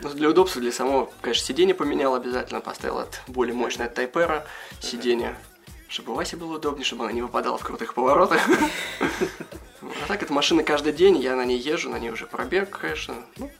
Ну, 0.04 0.10
для 0.10 0.30
удобства, 0.30 0.62
для 0.62 0.72
самого, 0.72 1.10
конечно, 1.22 1.45
сиденье 1.45 1.74
поменял 1.74 2.13
обязательно. 2.13 2.62
Поставил 2.62 3.00
от 3.00 3.22
более 3.28 3.56
мощное 3.56 3.88
от 3.88 3.95
Тайпера 3.95 4.45
сиденье 4.80 5.36
чтобы 5.89 6.13
Васе 6.13 6.38
было 6.38 6.56
удобнее, 6.56 6.86
чтобы 6.86 7.04
она 7.04 7.12
не 7.12 7.21
выпадала 7.21 7.58
в 7.58 7.63
крутых 7.63 7.93
поворотах. 7.93 8.47
А 9.82 10.08
так, 10.08 10.23
это 10.23 10.32
машина 10.32 10.63
каждый 10.63 10.93
день, 10.93 11.17
я 11.17 11.36
на 11.36 11.43
ней 11.43 11.58
езжу, 11.58 11.89
на 11.89 11.99
ней 11.99 12.12
уже 12.12 12.28
пробег, 12.28 12.69
конечно. 12.69 13.15
Ну, 13.38 13.52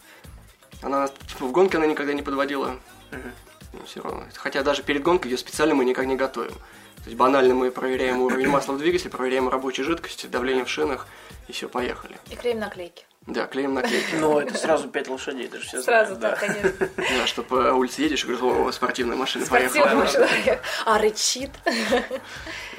она 0.82 1.10
в 1.40 1.52
гонке 1.52 1.78
она 1.78 1.88
никогда 1.88 2.14
не 2.14 2.22
подводила. 2.22 2.80
Ну, 3.12 3.86
все 3.86 4.02
равно. 4.02 4.24
Хотя 4.36 4.64
даже 4.64 4.84
перед 4.84 5.04
гонкой 5.04 5.32
ее 5.32 5.38
специально 5.38 5.76
мы 5.76 5.86
никак 5.86 6.06
не 6.06 6.16
готовим. 6.16 6.54
То 6.54 7.06
есть 7.06 7.18
банально 7.18 7.56
мы 7.56 7.72
проверяем 7.72 8.22
уровень 8.22 8.48
масла 8.48 8.74
в 8.74 8.78
двигателе, 8.78 9.10
проверяем 9.10 9.50
рабочей 9.50 9.84
жидкости, 9.84 10.28
давление 10.28 10.66
в 10.66 10.70
шинах, 10.70 11.08
и 11.48 11.52
все, 11.52 11.68
поехали. 11.70 12.18
И 12.30 12.36
клеим 12.36 12.60
наклейки. 12.60 13.06
Да, 13.30 13.46
клеим 13.46 13.76
наклейки. 13.76 14.16
Ну, 14.16 14.40
это 14.40 14.58
сразу 14.58 14.90
пять 14.90 15.08
лошадей, 15.08 15.46
это 15.46 15.60
же 15.60 15.68
все 15.68 15.82
Сразу, 15.82 16.16
да, 16.16 16.36
конечно. 16.36 16.90
Да, 16.98 17.28
что 17.28 17.44
по 17.44 17.74
улице 17.74 18.02
едешь 18.02 18.24
и 18.24 18.28
говоришь, 18.28 18.44
о, 18.44 18.72
спортивная 18.72 19.16
машина 19.16 19.46
поехала. 19.46 19.82
Спортивная 19.82 20.04
машина, 20.04 20.60
а 20.86 20.98
рычит. 20.98 21.52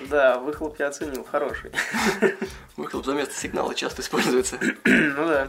Да, 0.08 0.38
выхлоп 0.38 0.78
я 0.80 0.88
оценил, 0.88 1.24
хороший. 1.24 1.70
Выхлоп 2.76 3.04
за 3.04 3.12
место 3.14 3.34
сигнала 3.34 3.74
часто 3.74 4.02
используется. 4.02 4.58
Ну 4.84 5.26
да. 5.26 5.48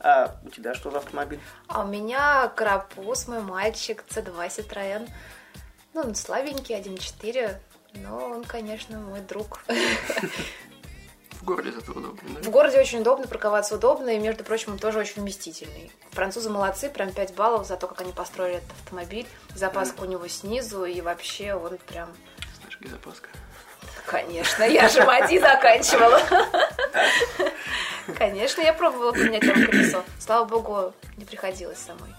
А 0.00 0.36
у 0.44 0.50
тебя 0.50 0.74
что 0.74 0.90
за 0.90 0.98
автомобиль? 0.98 1.40
А 1.68 1.82
у 1.82 1.86
меня 1.86 2.48
Карапуз, 2.54 3.26
мой 3.28 3.40
мальчик, 3.40 4.04
C2 4.08 4.48
Citroёn. 4.48 5.08
Ну, 5.94 6.02
он 6.02 6.14
слабенький, 6.14 6.76
1.4, 6.76 7.56
но 7.94 8.28
он, 8.28 8.44
конечно, 8.44 8.98
мой 8.98 9.20
друг. 9.20 9.64
В 11.46 11.48
городе 11.48 11.70
это 11.78 11.92
удобно, 11.92 12.28
да? 12.28 12.42
В 12.42 12.50
городе 12.50 12.80
очень 12.80 13.02
удобно, 13.02 13.28
парковаться 13.28 13.76
удобно, 13.76 14.10
и, 14.10 14.18
между 14.18 14.42
прочим, 14.42 14.72
он 14.72 14.78
тоже 14.80 14.98
очень 14.98 15.22
вместительный. 15.22 15.92
Французы 16.10 16.50
молодцы, 16.50 16.90
прям 16.90 17.12
5 17.12 17.36
баллов 17.36 17.68
за 17.68 17.76
то, 17.76 17.86
как 17.86 18.00
они 18.00 18.10
построили 18.10 18.56
этот 18.56 18.72
автомобиль. 18.72 19.28
Запаска 19.54 19.98
mm. 19.98 20.02
у 20.02 20.10
него 20.10 20.26
снизу, 20.26 20.84
и 20.84 21.00
вообще 21.00 21.54
он 21.54 21.78
прям... 21.86 22.08
Знаешь, 22.58 22.78
где 22.80 22.90
запаска? 22.90 23.28
Конечно, 24.06 24.64
я 24.64 24.88
же 24.88 25.04
МАДИ 25.04 25.38
заканчивала. 25.38 26.20
Конечно, 28.18 28.62
я 28.62 28.72
пробовала 28.72 29.12
поменять 29.12 29.46
там 29.46 29.54
колесо. 29.66 30.02
Слава 30.18 30.46
богу, 30.46 30.94
не 31.16 31.24
приходилось 31.24 31.78
самой. 31.78 32.12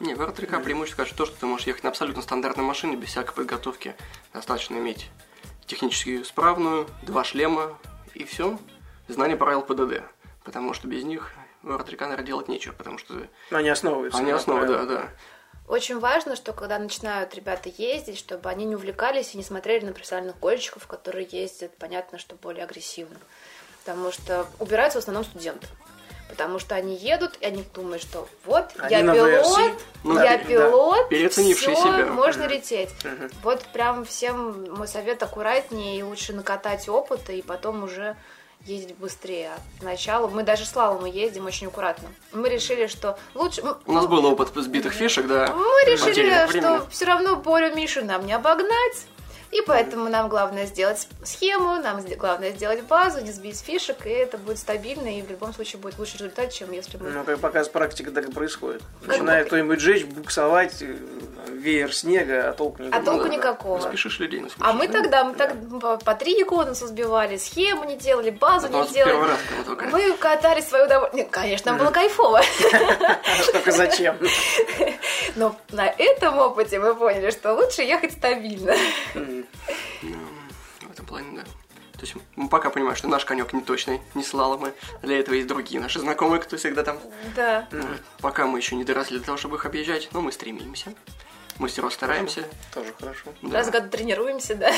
Не, 0.00 0.16
в 0.16 0.20
R3K 0.20 0.60
преимущество, 0.64 1.04
конечно, 1.04 1.18
то, 1.18 1.26
что 1.26 1.38
ты 1.38 1.46
можешь 1.46 1.68
ехать 1.68 1.84
на 1.84 1.90
абсолютно 1.90 2.20
стандартной 2.20 2.64
машине 2.64 2.96
без 2.96 3.10
всякой 3.10 3.32
подготовки. 3.32 3.94
Достаточно 4.34 4.74
иметь 4.74 5.08
технически 5.66 6.20
исправную, 6.22 6.88
два 7.02 7.22
шлема 7.22 7.78
и 8.16 8.24
все. 8.24 8.58
Знание 9.08 9.36
правил 9.36 9.62
ПДД. 9.62 10.02
Потому 10.44 10.74
что 10.74 10.88
без 10.88 11.04
них 11.04 11.32
в 11.62 11.70
R3K, 11.70 12.00
наверное, 12.00 12.24
делать 12.26 12.48
нечего, 12.48 12.72
потому 12.72 12.98
что... 12.98 13.26
Они 13.50 13.68
основываются. 13.68 14.18
Они 14.18 14.30
основы, 14.30 14.66
да, 14.66 14.84
да. 14.84 15.08
Очень 15.68 15.98
важно, 15.98 16.36
что 16.36 16.52
когда 16.52 16.78
начинают 16.78 17.34
ребята 17.34 17.68
ездить, 17.68 18.18
чтобы 18.18 18.48
они 18.48 18.64
не 18.64 18.76
увлекались 18.76 19.34
и 19.34 19.36
не 19.36 19.42
смотрели 19.42 19.84
на 19.84 19.92
профессиональных 19.92 20.38
гонщиков, 20.38 20.86
которые 20.86 21.26
ездят, 21.30 21.76
понятно, 21.76 22.18
что 22.18 22.36
более 22.36 22.64
агрессивно. 22.64 23.16
Потому 23.84 24.12
что 24.12 24.46
убираются 24.60 25.00
в 25.00 25.02
основном 25.02 25.24
студенты. 25.24 25.66
Потому 26.28 26.58
что 26.58 26.74
они 26.74 26.96
едут, 26.96 27.36
и 27.40 27.46
они 27.46 27.64
думают, 27.74 28.02
что 28.02 28.28
вот, 28.44 28.66
они 28.78 28.94
я 28.94 29.14
пилот, 29.14 29.72
ну, 30.02 30.14
я 30.22 30.38
да, 30.38 30.38
пилот, 30.38 31.08
да. 31.10 31.28
все, 31.28 31.54
себя. 31.54 32.06
можно 32.06 32.46
угу. 32.46 32.54
лететь. 32.54 32.90
Угу. 33.04 33.30
Вот 33.42 33.62
прям 33.72 34.04
всем 34.04 34.74
мой 34.74 34.88
совет 34.88 35.22
аккуратнее 35.22 35.98
и 35.98 36.02
лучше 36.02 36.32
накатать 36.32 36.88
опыта, 36.88 37.32
и 37.32 37.42
потом 37.42 37.84
уже 37.84 38.16
ездить 38.64 38.96
быстрее. 38.96 39.52
Сначала 39.78 40.26
мы 40.26 40.42
даже 40.42 40.64
с 40.64 40.74
мы 40.74 41.08
ездим 41.08 41.46
очень 41.46 41.68
аккуратно. 41.68 42.08
Мы 42.32 42.48
решили, 42.48 42.86
что 42.88 43.18
лучше... 43.34 43.62
У 43.86 43.92
нас 43.92 44.06
был 44.06 44.24
опыт 44.26 44.50
сбитых 44.54 44.92
фишек, 44.92 45.26
да. 45.26 45.52
Мы 45.54 45.90
решили, 45.90 46.58
что 46.58 46.86
все 46.90 47.04
равно 47.04 47.36
Борю 47.36 47.74
Мишу 47.74 48.04
нам 48.04 48.26
не 48.26 48.32
обогнать. 48.32 49.06
И 49.52 49.62
поэтому 49.66 50.08
нам 50.08 50.28
главное 50.28 50.66
сделать 50.66 51.08
схему, 51.24 51.76
нам 51.76 52.00
главное 52.16 52.52
сделать 52.52 52.82
базу, 52.82 53.20
не 53.20 53.32
сбить 53.32 53.60
фишек, 53.60 54.06
и 54.06 54.10
это 54.10 54.38
будет 54.38 54.58
стабильно, 54.58 55.08
и 55.08 55.22
в 55.22 55.30
любом 55.30 55.54
случае 55.54 55.80
будет 55.80 55.98
лучший 55.98 56.18
результат, 56.18 56.52
чем 56.52 56.72
если 56.72 56.96
бы... 56.96 57.08
Ну, 57.08 57.24
как 57.24 57.38
показывает 57.38 57.72
практика, 57.72 58.10
так 58.10 58.28
и 58.28 58.32
происходит. 58.32 58.82
Начинает 59.06 59.46
кто-нибудь 59.46 59.80
жечь, 59.80 60.04
буксовать, 60.04 60.82
э, 60.82 60.96
веер 61.66 61.94
снега, 61.94 62.50
а 62.50 62.52
толку 62.52 62.82
никакого. 62.82 63.02
А 63.02 63.04
толку 63.04 63.28
никакого. 63.28 63.80
Спешишь 63.80 64.18
людей 64.18 64.40
на 64.40 64.48
А 64.60 64.72
мы 64.72 64.88
тогда, 64.88 65.24
мы 65.24 65.34
так 65.34 65.54
по 66.04 66.14
три 66.14 66.42
конуса 66.44 66.86
сбивали, 66.86 67.36
схему 67.36 67.84
не 67.84 67.96
делали, 67.96 68.30
базу 68.30 68.68
не 68.68 68.88
делали. 68.88 69.36
Мы 69.90 70.12
катались 70.16 70.64
в 70.64 70.68
свое 70.68 70.86
удовольствие. 70.86 71.26
Конечно, 71.30 71.72
нам 71.72 71.80
было 71.80 71.90
кайфово. 71.90 72.42
Только 73.52 73.72
зачем? 73.72 74.16
Но 75.34 75.56
на 75.70 75.86
этом 75.86 76.38
опыте 76.38 76.78
мы 76.78 76.94
поняли, 76.94 77.30
что 77.30 77.54
лучше 77.54 77.82
ехать 77.82 78.12
стабильно. 78.12 78.74
Есть 82.06 82.26
мы 82.36 82.48
пока 82.48 82.70
понимаем, 82.70 82.96
что 82.96 83.08
наш 83.08 83.24
конек 83.24 83.52
не 83.52 83.60
точный, 83.60 84.00
не 84.14 84.22
слаломы. 84.22 84.72
Для 85.02 85.18
этого 85.18 85.34
есть 85.34 85.48
другие 85.48 85.80
наши 85.80 85.98
знакомые, 85.98 86.40
кто 86.40 86.56
всегда 86.56 86.82
там. 86.82 86.98
Да. 87.34 87.68
Пока 88.20 88.46
мы 88.46 88.58
еще 88.58 88.76
не 88.76 88.84
доросли 88.84 89.18
для 89.18 89.26
того, 89.26 89.38
чтобы 89.38 89.56
их 89.56 89.66
объезжать, 89.66 90.08
но 90.12 90.20
мы 90.20 90.32
стремимся. 90.32 90.94
Равно 91.58 91.90
стараемся. 91.90 92.44
Тоже 92.74 92.92
хорошо. 92.98 93.32
Да. 93.42 93.58
Раз 93.58 93.68
в 93.68 93.70
год 93.70 93.90
тренируемся, 93.90 94.54
да. 94.54 94.70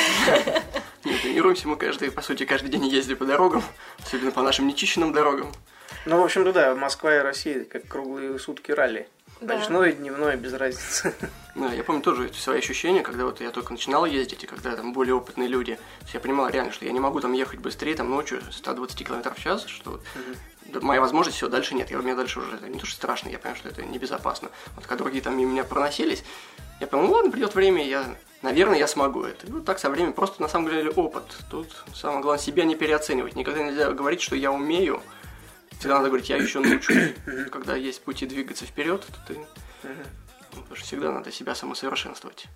Не, 1.05 1.17
тренируемся 1.19 1.67
мы 1.67 1.77
каждый, 1.77 2.13
по 2.13 2.23
сути, 2.23 2.45
каждый 2.45 2.71
день 2.71 2.87
ездим 2.87 3.17
по 3.17 3.25
дорогам, 3.25 3.65
особенно 4.01 4.31
по 4.31 4.43
нашим 4.43 4.69
нечищенным 4.69 5.13
дорогам. 5.13 5.53
Ну, 6.07 6.21
в 6.21 6.25
общем-то, 6.25 6.53
да, 6.53 6.75
Москва 6.77 7.17
и 7.17 7.19
Россия 7.19 7.65
как 7.65 7.89
круглые 7.89 8.39
сутки 8.39 8.71
ралли. 8.71 9.09
Да. 9.41 9.59
Ночное, 9.59 9.93
дневное, 9.93 10.37
без 10.37 10.53
разницы. 10.53 11.15
Да, 11.55 11.73
я 11.73 11.83
помню 11.83 12.03
тоже 12.03 12.33
свои 12.35 12.59
ощущения, 12.59 13.03
когда 13.03 13.25
вот 13.25 13.41
я 13.41 13.51
только 13.51 13.73
начинал 13.73 14.07
ездить, 14.07 14.45
и 14.45 14.47
когда 14.47 14.77
там 14.77 14.93
более 14.93 15.17
опытные 15.17 15.49
люди, 15.49 15.77
я 16.15 16.21
понимал 16.21 16.49
реально, 16.49 16.71
что 16.71 16.85
я 16.85 16.93
не 16.93 17.01
могу 17.01 17.19
там 17.19 17.33
ехать 17.33 17.59
быстрее, 17.59 17.97
там 17.97 18.11
ночью 18.11 18.41
120 18.49 18.97
км 18.97 19.35
в 19.35 19.43
час, 19.43 19.67
что 19.67 20.01
угу. 20.71 20.81
моя 20.87 21.01
возможность 21.01 21.37
все, 21.37 21.49
дальше 21.49 21.75
нет, 21.75 21.91
я, 21.91 21.99
у 21.99 22.03
меня 22.03 22.15
дальше 22.15 22.39
уже 22.39 22.55
это 22.55 22.69
не 22.69 22.79
то, 22.79 22.87
что 22.87 22.95
страшно, 22.95 23.29
я 23.29 23.41
понимаю, 23.41 23.57
что 23.57 23.69
это 23.71 23.83
небезопасно. 23.83 24.51
Вот 24.77 24.87
когда 24.87 25.03
другие 25.03 25.21
там 25.21 25.37
мимо 25.37 25.51
меня 25.51 25.65
проносились, 25.65 26.23
я 26.79 26.87
понял, 26.87 27.09
ну 27.09 27.13
ладно, 27.13 27.33
придет 27.33 27.57
время, 27.57 27.85
я, 27.85 28.05
наверное, 28.43 28.79
я 28.79 28.87
смогу 28.87 29.25
это. 29.25 29.49
И 29.49 29.51
вот 29.51 29.65
так 29.65 29.81
со 29.81 29.91
временем 29.91 30.13
просто 30.13 30.41
на 30.41 30.49
самом 30.49 30.71
деле 30.71 30.91
опыт. 30.91 31.25
Тут 31.51 31.85
самое 31.93 32.21
главное 32.21 32.43
себя 32.43 32.63
не 32.63 32.77
переоценивать. 32.77 33.35
Никогда 33.35 33.65
нельзя 33.65 33.91
говорить, 33.91 34.21
что 34.21 34.37
я 34.37 34.53
умею, 34.53 35.03
Всегда 35.79 35.97
надо 35.97 36.09
говорить, 36.09 36.29
я 36.29 36.37
еще 36.37 36.61
научусь. 36.61 37.15
Когда 37.53 37.77
есть 37.77 38.03
пути 38.03 38.27
двигаться 38.27 38.67
вперед, 38.67 39.07
то 39.07 39.33
ты... 39.33 39.39
Ну, 40.55 40.63
потому 40.63 40.77
что 40.77 40.85
всегда 40.85 41.13
надо 41.13 41.31
себя 41.31 41.55
самосовершенствовать. 41.55 42.47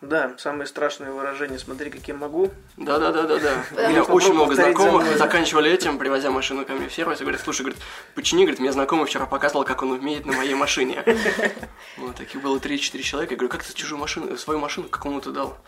Да, 0.00 0.34
самое 0.36 0.66
страшное 0.66 1.12
выражение 1.12 1.60
«смотри, 1.60 1.88
как 1.88 2.08
я 2.08 2.14
могу». 2.14 2.50
Да, 2.76 2.98
да, 2.98 3.12
да, 3.12 3.22
да, 3.22 3.38
да. 3.38 3.86
У 3.86 3.90
меня 3.90 4.02
очень 4.02 4.32
много 4.32 4.56
знакомых 4.56 5.16
заканчивали 5.16 5.70
этим, 5.70 5.96
привозя 5.96 6.32
машину 6.32 6.64
ко 6.64 6.72
мне 6.72 6.88
в 6.88 6.92
сервис, 6.92 7.20
и 7.20 7.22
говорят, 7.22 7.40
слушай, 7.40 7.62
говорит, 7.62 7.80
почини, 8.16 8.42
говорит, 8.42 8.58
мне 8.58 8.72
знакомый 8.72 9.06
вчера 9.06 9.26
показывал, 9.26 9.64
как 9.64 9.82
он 9.82 9.92
умеет 9.92 10.26
на 10.26 10.32
моей 10.32 10.54
машине. 10.54 11.04
Вот, 11.98 12.16
таких 12.16 12.42
было 12.42 12.58
3-4 12.58 13.02
человека. 13.02 13.34
Я 13.34 13.38
говорю, 13.38 13.52
как 13.52 13.62
ты 13.62 13.72
чужую 13.74 14.00
машину, 14.00 14.36
свою 14.36 14.58
машину 14.58 14.88
кому-то 14.88 15.30
дал? 15.30 15.58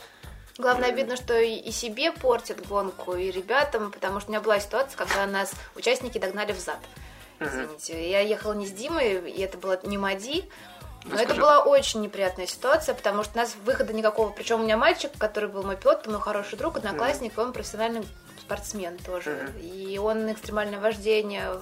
Главное, 0.57 0.91
обидно, 0.91 1.17
что 1.17 1.39
и 1.39 1.71
себе 1.73 2.13
портит 2.13 2.67
гонку, 2.67 3.15
и 3.15 3.31
ребятам, 3.31 3.91
потому 3.91 4.21
что 4.21 4.29
у 4.29 4.33
меня 4.33 4.41
была 4.41 4.61
ситуация, 4.61 4.97
когда 4.97 5.27
нас 5.27 5.53
участники 5.75 6.19
догнали 6.19 6.53
взад. 6.53 6.79
Извините, 7.41 8.11
я 8.11 8.21
ехала 8.21 8.53
не 8.53 8.67
с 8.67 8.71
Димой, 8.71 9.31
и 9.31 9.43
это 9.43 9.59
была 9.59 9.79
не 9.83 9.99
Мади, 9.99 10.49
но 11.05 11.21
это 11.21 11.35
была 11.35 11.65
очень 11.65 12.01
неприятная 12.01 12.47
ситуация, 12.47 12.95
потому 12.95 13.25
что 13.25 13.35
у 13.35 13.39
нас 13.39 13.55
выхода 13.65 13.93
никакого. 13.93 14.31
Причем 14.31 14.61
у 14.61 14.65
меня 14.65 14.77
мальчик, 14.77 15.11
который 15.19 15.49
был 15.49 15.63
мой 15.63 15.77
пилот, 15.77 16.07
мой 16.07 16.21
хороший 16.21 16.57
друг, 16.57 16.77
одноклассник, 16.77 17.37
и 17.37 17.41
он 17.41 17.53
профессиональный 17.53 18.07
спортсмен 18.41 18.97
тоже. 18.99 19.53
И 19.61 19.99
он 19.99 20.31
экстремальное 20.33 20.79
вождение 20.79 21.61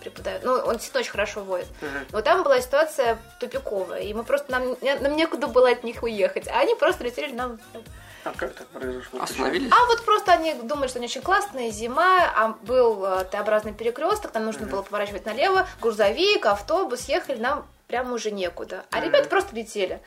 преподает. 0.00 0.44
Ну, 0.44 0.52
он 0.52 0.74
действительно 0.74 1.00
очень 1.00 1.12
хорошо 1.12 1.42
водит. 1.42 1.68
Но 2.12 2.20
там 2.20 2.42
была 2.42 2.60
ситуация 2.60 3.18
тупиковая, 3.40 4.02
и 4.02 4.14
мы 4.14 4.22
просто 4.22 4.52
нам, 4.52 4.76
нам 4.80 5.16
некуда 5.16 5.46
было 5.46 5.70
от 5.70 5.82
них 5.82 6.02
уехать. 6.02 6.46
А 6.48 6.60
они 6.60 6.74
просто 6.74 7.04
летели 7.04 7.32
нам 7.32 7.58
а 8.26 8.32
как 8.36 8.54
так 8.54 8.66
произошло? 8.68 9.20
Остановились? 9.20 9.70
А 9.72 9.86
вот 9.86 10.04
просто 10.04 10.32
они 10.32 10.54
думали, 10.54 10.88
что 10.88 10.98
они 10.98 11.06
очень 11.06 11.22
классные, 11.22 11.70
зима, 11.70 12.30
а 12.34 12.56
был 12.62 13.04
э, 13.04 13.24
Т-образный 13.24 13.72
перекресток, 13.72 14.32
там 14.32 14.44
нужно 14.44 14.64
mm-hmm. 14.64 14.70
было 14.70 14.82
поворачивать 14.82 15.26
налево, 15.26 15.66
грузовик, 15.80 16.46
автобус, 16.46 17.08
ехали, 17.08 17.38
нам 17.38 17.66
прямо 17.86 18.14
уже 18.14 18.30
некуда. 18.30 18.84
А 18.90 18.98
mm-hmm. 18.98 19.04
ребята 19.04 19.28
просто 19.28 19.54
летели. 19.54 20.00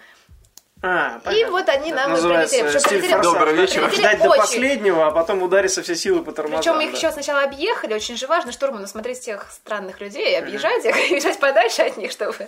А, 0.81 1.19
и 1.33 1.43
вот 1.45 1.67
они 1.67 1.91
нам 1.91 2.13
прилетели. 2.13 2.69
Что 2.69 2.89
прилетели, 2.89 3.21
Добрый 3.21 3.53
вечер. 3.53 3.91
Ждать 3.91 4.21
до 4.21 4.29
последнего, 4.29 5.07
а 5.07 5.11
потом 5.11 5.43
удариться 5.43 5.83
все 5.83 5.95
силы 5.95 6.23
по 6.23 6.31
тормозам. 6.31 6.61
Причем 6.61 6.75
мы 6.77 6.85
их 6.85 6.91
да. 6.91 6.97
еще 6.97 7.11
сначала 7.11 7.43
объехали, 7.43 7.93
очень 7.93 8.15
же 8.15 8.27
важно 8.27 8.53
штурману 8.53 8.87
смотреть 8.87 9.19
всех 9.19 9.51
странных 9.51 9.99
людей, 9.99 10.39
объезжать 10.39 10.85
их, 10.85 10.95
и 11.11 11.15
бежать 11.15 11.37
подальше 11.39 11.81
от 11.81 11.97
них, 11.97 12.11
чтобы... 12.11 12.47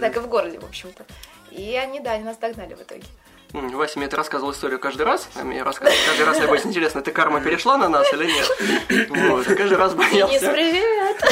Так 0.00 0.16
и 0.16 0.20
в 0.20 0.28
городе, 0.28 0.60
в 0.60 0.64
общем-то. 0.64 1.04
И 1.50 1.74
они, 1.76 1.98
да, 2.00 2.12
они 2.12 2.24
нас 2.24 2.36
догнали 2.36 2.74
в 2.74 2.82
итоге. 2.82 3.04
Вася 3.52 3.98
мне 3.98 4.06
это 4.06 4.16
рассказывал 4.16 4.52
историю 4.52 4.78
каждый 4.78 5.02
раз. 5.02 5.28
А 5.34 5.44
мне 5.44 5.62
рассказывал 5.62 5.98
каждый 6.06 6.26
раз, 6.26 6.38
мне 6.38 6.46
будет 6.46 6.66
интересно, 6.66 7.02
ты 7.02 7.10
карма 7.10 7.40
перешла 7.40 7.76
на 7.76 7.88
нас 7.88 8.12
или 8.12 8.26
нет. 8.26 9.08
Вот, 9.10 9.46
каждый 9.46 9.78
раз 9.78 9.94
боялся. 9.94 10.50
Привет! 10.50 11.22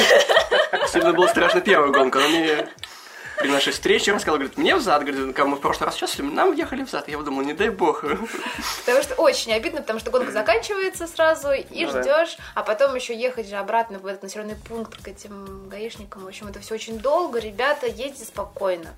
Особенно 0.71 1.13
было 1.13 1.27
страшно 1.27 1.61
первую 1.61 1.91
гонку, 1.91 2.19
но 2.19 2.27
мне 2.27 2.67
при 3.37 3.49
нашей 3.49 3.73
встрече 3.73 4.13
рассказал, 4.13 4.37
говорит, 4.37 4.57
мне 4.57 4.75
взад, 4.75 5.03
говорит, 5.03 5.35
как 5.35 5.45
мы 5.47 5.57
в 5.57 5.59
прошлый 5.59 5.87
раз 5.87 5.95
сейчас 5.95 6.17
нам 6.19 6.53
ехали 6.53 6.83
взад. 6.83 7.07
Я 7.07 7.17
подумал, 7.17 7.43
не 7.43 7.53
дай 7.53 7.69
бог. 7.69 8.01
Потому 8.01 9.03
что 9.03 9.15
очень 9.15 9.53
обидно, 9.53 9.81
потому 9.81 9.99
что 9.99 10.11
гонка 10.11 10.31
заканчивается 10.31 11.07
сразу, 11.07 11.51
и 11.51 11.85
ну, 11.85 11.91
ждешь, 11.91 12.37
а 12.53 12.63
потом 12.63 12.95
еще 12.95 13.15
ехать 13.15 13.47
же 13.49 13.55
обратно 13.55 13.99
в 13.99 14.05
этот 14.05 14.23
населенный 14.23 14.55
пункт 14.55 15.01
к 15.01 15.07
этим 15.07 15.67
гаишникам. 15.69 16.23
В 16.23 16.27
общем, 16.27 16.47
это 16.47 16.59
все 16.59 16.75
очень 16.75 16.97
долго, 16.97 17.39
ребята, 17.39 17.87
ездите 17.87 18.25
спокойно. 18.25 18.95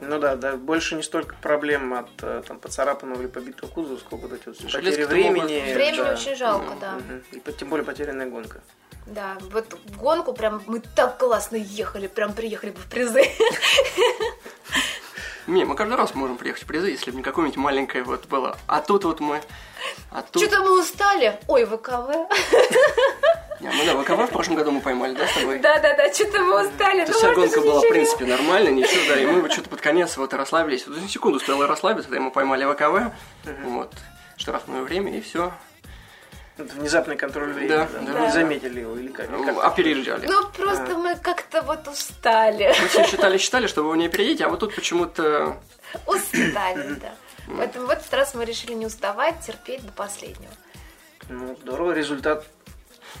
Ну 0.00 0.18
да, 0.18 0.34
да, 0.36 0.56
больше 0.56 0.96
не 0.96 1.02
столько 1.02 1.36
проблем 1.40 1.94
от 1.94 2.10
э, 2.22 2.42
там, 2.46 2.58
поцарапанного 2.58 3.20
или 3.20 3.28
побитого 3.28 3.70
кузова, 3.70 3.98
сколько 3.98 4.26
вот 4.26 4.32
эти 4.32 4.46
вот 4.46 4.58
потери 4.58 5.04
времени. 5.04 5.72
Времени 5.72 6.02
да. 6.02 6.12
очень 6.12 6.34
жалко, 6.34 6.74
да. 6.80 6.98
И 7.30 7.40
тем 7.52 7.68
более 7.68 7.84
потерянная 7.84 8.26
гонка. 8.26 8.60
Да, 9.06 9.36
вот 9.52 9.66
гонку 9.98 10.32
прям 10.32 10.62
мы 10.66 10.80
так 10.80 11.18
классно 11.18 11.56
ехали, 11.56 12.06
прям 12.06 12.32
приехали 12.32 12.70
бы 12.70 12.78
в 12.80 12.86
призы. 12.86 13.22
Не, 15.46 15.66
мы 15.66 15.76
каждый 15.76 15.96
раз 15.96 16.14
можем 16.14 16.38
приехать 16.38 16.62
в 16.62 16.66
призы, 16.66 16.88
если 16.88 17.10
бы 17.10 17.18
не 17.18 17.22
какое-нибудь 17.22 17.58
маленькое 17.58 18.02
вот 18.02 18.26
было. 18.26 18.56
А 18.66 18.80
тут 18.80 19.04
вот 19.04 19.20
мы... 19.20 19.42
А 20.10 20.22
тут... 20.22 20.42
Что-то 20.42 20.62
мы 20.62 20.80
устали. 20.80 21.38
Ой, 21.48 21.66
ВКВ. 21.66 22.28
Мы 23.60 23.84
на 23.84 24.02
ВКВ 24.02 24.28
в 24.28 24.32
прошлом 24.32 24.56
году 24.56 24.70
мы 24.70 24.80
поймали, 24.80 25.14
да, 25.14 25.26
с 25.26 25.34
тобой? 25.34 25.58
Да-да-да, 25.58 26.12
что-то 26.12 26.40
мы 26.40 26.66
устали. 26.66 27.04
То 27.04 27.12
есть 27.12 27.18
вся 27.18 27.34
гонка 27.34 27.60
была, 27.60 27.80
в 27.80 27.88
принципе, 27.88 28.24
нормально, 28.26 28.68
ничего, 28.70 29.14
да, 29.14 29.20
и 29.20 29.26
мы 29.26 29.48
что-то 29.50 29.70
под 29.70 29.80
конец 29.80 30.16
вот 30.16 30.34
расслабились. 30.34 30.86
Вот 30.86 30.98
секунду 31.08 31.38
успела 31.38 31.66
расслабиться, 31.66 32.08
когда 32.08 32.24
мы 32.24 32.30
поймали 32.30 32.64
ВКВ, 32.64 33.14
вот, 33.64 33.92
штрафное 34.36 34.82
время, 34.82 35.16
и 35.16 35.20
все. 35.20 35.52
Это 36.56 36.72
внезапный 36.74 37.16
контроль 37.16 37.52
времени. 37.52 37.68
Да, 37.68 37.88
да. 37.92 38.12
да. 38.12 38.20
Не 38.26 38.32
заметили 38.32 38.80
его 38.80 38.96
или 38.96 39.08
как? 39.08 39.28
Ну, 39.28 39.60
опережали. 39.60 40.26
Ну, 40.26 40.48
просто 40.50 40.92
а. 40.92 40.98
мы 40.98 41.16
как-то 41.16 41.62
вот 41.62 41.88
устали. 41.88 42.72
Мы 42.80 42.88
все 42.88 43.04
считали, 43.04 43.38
считали, 43.38 43.66
что 43.66 43.82
вы 43.82 43.88
его 43.88 43.96
не 43.96 44.06
опередите, 44.06 44.44
а 44.44 44.48
вот 44.48 44.60
тут 44.60 44.74
почему-то... 44.74 45.56
Устали, 46.06 46.94
да. 47.00 47.14
Поэтому 47.56 47.86
в 47.86 47.90
этот 47.90 48.12
раз 48.14 48.34
мы 48.34 48.44
решили 48.44 48.72
не 48.72 48.86
уставать, 48.86 49.40
терпеть 49.40 49.84
до 49.84 49.92
последнего. 49.92 50.52
Ну, 51.28 51.56
здорово, 51.60 51.92
результат 51.92 52.46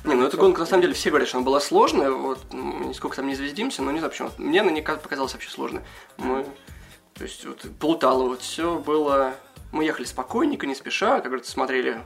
Не, 0.02 0.14
ну 0.14 0.26
эта 0.26 0.36
гонка, 0.36 0.60
на 0.60 0.66
самом 0.66 0.82
деле, 0.82 0.94
все 0.94 1.10
говорят, 1.10 1.28
что 1.28 1.38
она 1.38 1.46
была 1.46 1.60
сложная, 1.60 2.10
вот, 2.10 2.38
ну, 2.52 2.88
нисколько 2.88 3.16
там 3.16 3.26
не 3.26 3.34
звездимся, 3.34 3.82
но 3.82 3.90
не 3.90 3.98
знаю 3.98 4.10
почему. 4.10 4.30
Мне 4.38 4.60
она 4.60 4.70
не 4.70 4.82
показалась 4.82 5.32
вообще 5.32 5.50
сложной. 5.50 5.82
Мы, 6.16 6.44
то 7.14 7.22
есть, 7.22 7.44
вот, 7.44 7.64
плутало, 7.78 8.28
вот, 8.28 8.42
все 8.42 8.78
было... 8.78 9.34
Мы 9.72 9.84
ехали 9.84 10.04
спокойненько, 10.04 10.66
не 10.66 10.74
спеша, 10.74 11.16
как 11.16 11.26
говорится, 11.26 11.50
смотрели 11.50 12.00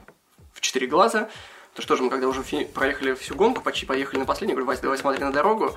в 0.53 0.61
четыре 0.61 0.86
глаза, 0.86 1.28
то 1.74 1.82
что 1.82 1.97
же 1.97 2.03
мы, 2.03 2.11
когда 2.11 2.28
уже 2.28 2.43
проехали 2.43 3.14
всю 3.14 3.34
гонку, 3.34 3.62
почти 3.62 3.84
поехали 3.84 4.20
на 4.20 4.26
последний, 4.26 4.55
говорю, 4.55 4.66
Вась, 4.66 4.80
давай 4.80 4.99
смотри 4.99 5.22
на 5.22 5.32
дорогу, 5.32 5.76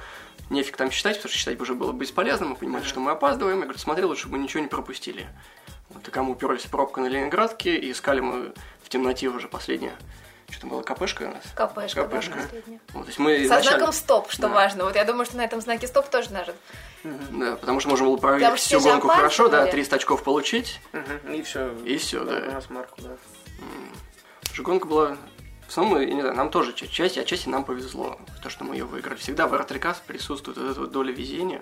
нефиг 0.49 0.77
там 0.77 0.89
считать, 0.89 1.17
потому 1.17 1.29
что 1.29 1.37
считать 1.37 1.59
уже 1.59 1.75
было 1.75 1.91
бесполезно, 1.91 2.47
мы 2.47 2.55
понимали, 2.55 2.83
что 2.85 2.99
мы 2.99 3.11
опаздываем, 3.11 3.59
я 3.59 3.63
говорю, 3.65 3.79
смотри, 3.79 4.05
лучше 4.05 4.27
бы 4.27 4.37
ничего 4.37 4.63
не 4.63 4.69
пропустили. 4.69 5.27
Вот, 5.89 6.07
и 6.07 6.11
кому 6.11 6.31
уперлись 6.31 6.65
пробка 6.65 7.01
на 7.01 7.07
Ленинградке, 7.07 7.75
и 7.75 7.91
искали 7.91 8.21
мы 8.21 8.53
в 8.81 8.89
темноте 8.89 9.27
уже 9.27 9.47
последнее 9.47 9.93
что 10.51 10.61
там 10.61 10.69
было, 10.69 10.81
КПшка 10.81 11.23
у 11.23 11.27
нас? 11.27 11.43
КПшка, 11.55 12.05
КПшка. 12.05 12.35
Да, 12.35 12.79
вот, 12.93 13.03
то 13.03 13.07
есть 13.07 13.19
мы 13.19 13.39
Со 13.39 13.55
вначале... 13.55 13.77
знаком 13.77 13.93
стоп, 13.93 14.31
что 14.31 14.43
да. 14.43 14.49
важно. 14.49 14.83
Вот 14.85 14.95
я 14.95 15.05
думаю, 15.05 15.25
что 15.25 15.37
на 15.37 15.45
этом 15.45 15.61
знаке 15.61 15.87
стоп 15.87 16.09
тоже 16.09 16.31
надо. 16.31 16.53
Да, 17.03 17.55
потому 17.55 17.79
что 17.79 17.89
можно 17.89 18.05
было 18.05 18.17
проверить 18.17 18.59
всю 18.59 18.79
гонку 18.79 19.07
хорошо, 19.07 19.49
да, 19.49 19.65
300 19.65 19.95
очков 19.95 20.23
получить. 20.23 20.79
Угу. 20.93 21.33
И 21.33 21.41
все. 21.41 21.71
И 21.85 21.97
все, 21.97 22.23
да. 22.23 22.43
У 22.47 22.51
нас 22.51 22.69
марку, 22.69 23.01
да. 23.01 23.09
Гонка 24.57 24.85
была 24.85 25.17
в 25.71 25.73
самом, 25.73 26.01
я 26.01 26.05
не 26.05 26.19
знаю, 26.19 26.35
нам 26.35 26.49
тоже 26.49 26.73
часть, 26.73 27.17
отчасти 27.17 27.47
нам 27.47 27.63
повезло, 27.63 28.19
то, 28.43 28.49
что 28.49 28.65
мы 28.65 28.75
ее 28.75 28.83
выиграли. 28.83 29.17
Всегда 29.17 29.47
в 29.47 29.53
Артрикас 29.53 30.03
присутствует 30.05 30.57
вот 30.57 30.71
эта 30.71 30.79
вот 30.81 30.91
доля 30.91 31.13
везения. 31.13 31.61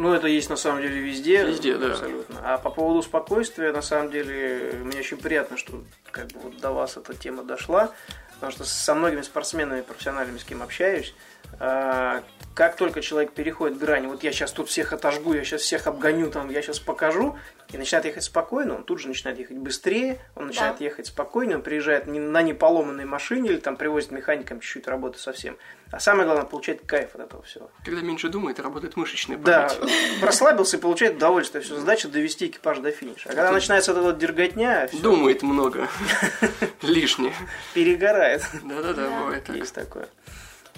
Ну, 0.00 0.14
это 0.14 0.28
есть 0.28 0.48
на 0.48 0.56
самом 0.56 0.80
деле 0.80 0.98
везде. 0.98 1.44
Везде, 1.44 1.76
да. 1.76 1.88
Абсолютно. 1.88 2.40
А 2.42 2.56
по 2.56 2.70
поводу 2.70 3.02
спокойствия, 3.02 3.70
на 3.70 3.82
самом 3.82 4.10
деле, 4.10 4.72
мне 4.82 5.00
очень 5.00 5.18
приятно, 5.18 5.58
что 5.58 5.84
как 6.10 6.28
бы 6.28 6.40
вот 6.40 6.58
до 6.58 6.70
вас 6.70 6.96
эта 6.96 7.14
тема 7.14 7.42
дошла, 7.42 7.92
потому 8.32 8.50
что 8.50 8.64
со 8.64 8.94
многими 8.94 9.20
спортсменами 9.20 9.82
профессиональными, 9.82 10.38
с 10.38 10.44
кем 10.44 10.62
общаюсь, 10.62 11.14
как 11.60 12.76
только 12.76 13.00
человек 13.00 13.32
переходит 13.32 13.78
грань, 13.78 14.06
вот 14.06 14.22
я 14.22 14.32
сейчас 14.32 14.52
тут 14.52 14.68
всех 14.68 14.92
отожгу, 14.92 15.34
я 15.34 15.44
сейчас 15.44 15.62
всех 15.62 15.86
обгоню, 15.86 16.30
там, 16.30 16.50
я 16.50 16.62
сейчас 16.62 16.78
покажу, 16.78 17.38
и 17.72 17.78
начинает 17.78 18.06
ехать 18.06 18.24
спокойно, 18.24 18.76
он 18.76 18.84
тут 18.84 18.98
же 18.98 19.08
начинает 19.08 19.38
ехать 19.38 19.56
быстрее, 19.56 20.20
он 20.34 20.48
начинает 20.48 20.78
да. 20.78 20.84
ехать 20.84 21.06
спокойно, 21.06 21.56
он 21.56 21.62
приезжает 21.62 22.06
на 22.06 22.42
неполоманной 22.42 23.04
машине 23.04 23.50
или 23.50 23.58
там 23.58 23.76
привозит 23.76 24.10
механикам 24.10 24.60
чуть-чуть 24.60 24.88
работы 24.88 25.18
совсем. 25.18 25.56
А 25.92 26.00
самое 26.00 26.24
главное, 26.24 26.46
получает 26.46 26.82
кайф 26.86 27.14
от 27.14 27.20
этого 27.22 27.42
всего. 27.42 27.70
Когда 27.84 28.00
меньше 28.00 28.28
думает, 28.28 28.58
работает 28.60 28.96
мышечная 28.96 29.38
память. 29.38 29.78
Да, 29.80 30.22
расслабился 30.26 30.76
и 30.76 30.80
получает 30.80 31.16
удовольствие. 31.16 31.62
Все, 31.62 31.76
задача 31.76 32.08
довести 32.08 32.46
экипаж 32.46 32.78
до 32.78 32.90
финиша. 32.90 33.28
А 33.28 33.32
когда 33.32 33.52
начинается 33.52 33.92
вот 33.92 34.04
эта 34.04 34.18
дерготня... 34.18 34.88
Все... 34.88 35.00
Думает 35.00 35.42
много. 35.42 35.88
Лишнее. 36.82 37.34
Перегорает. 37.74 38.42
Да-да-да, 38.62 39.08
бывает 39.08 39.44
так. 39.44 39.56
Есть 39.56 39.74
такое. 39.74 40.08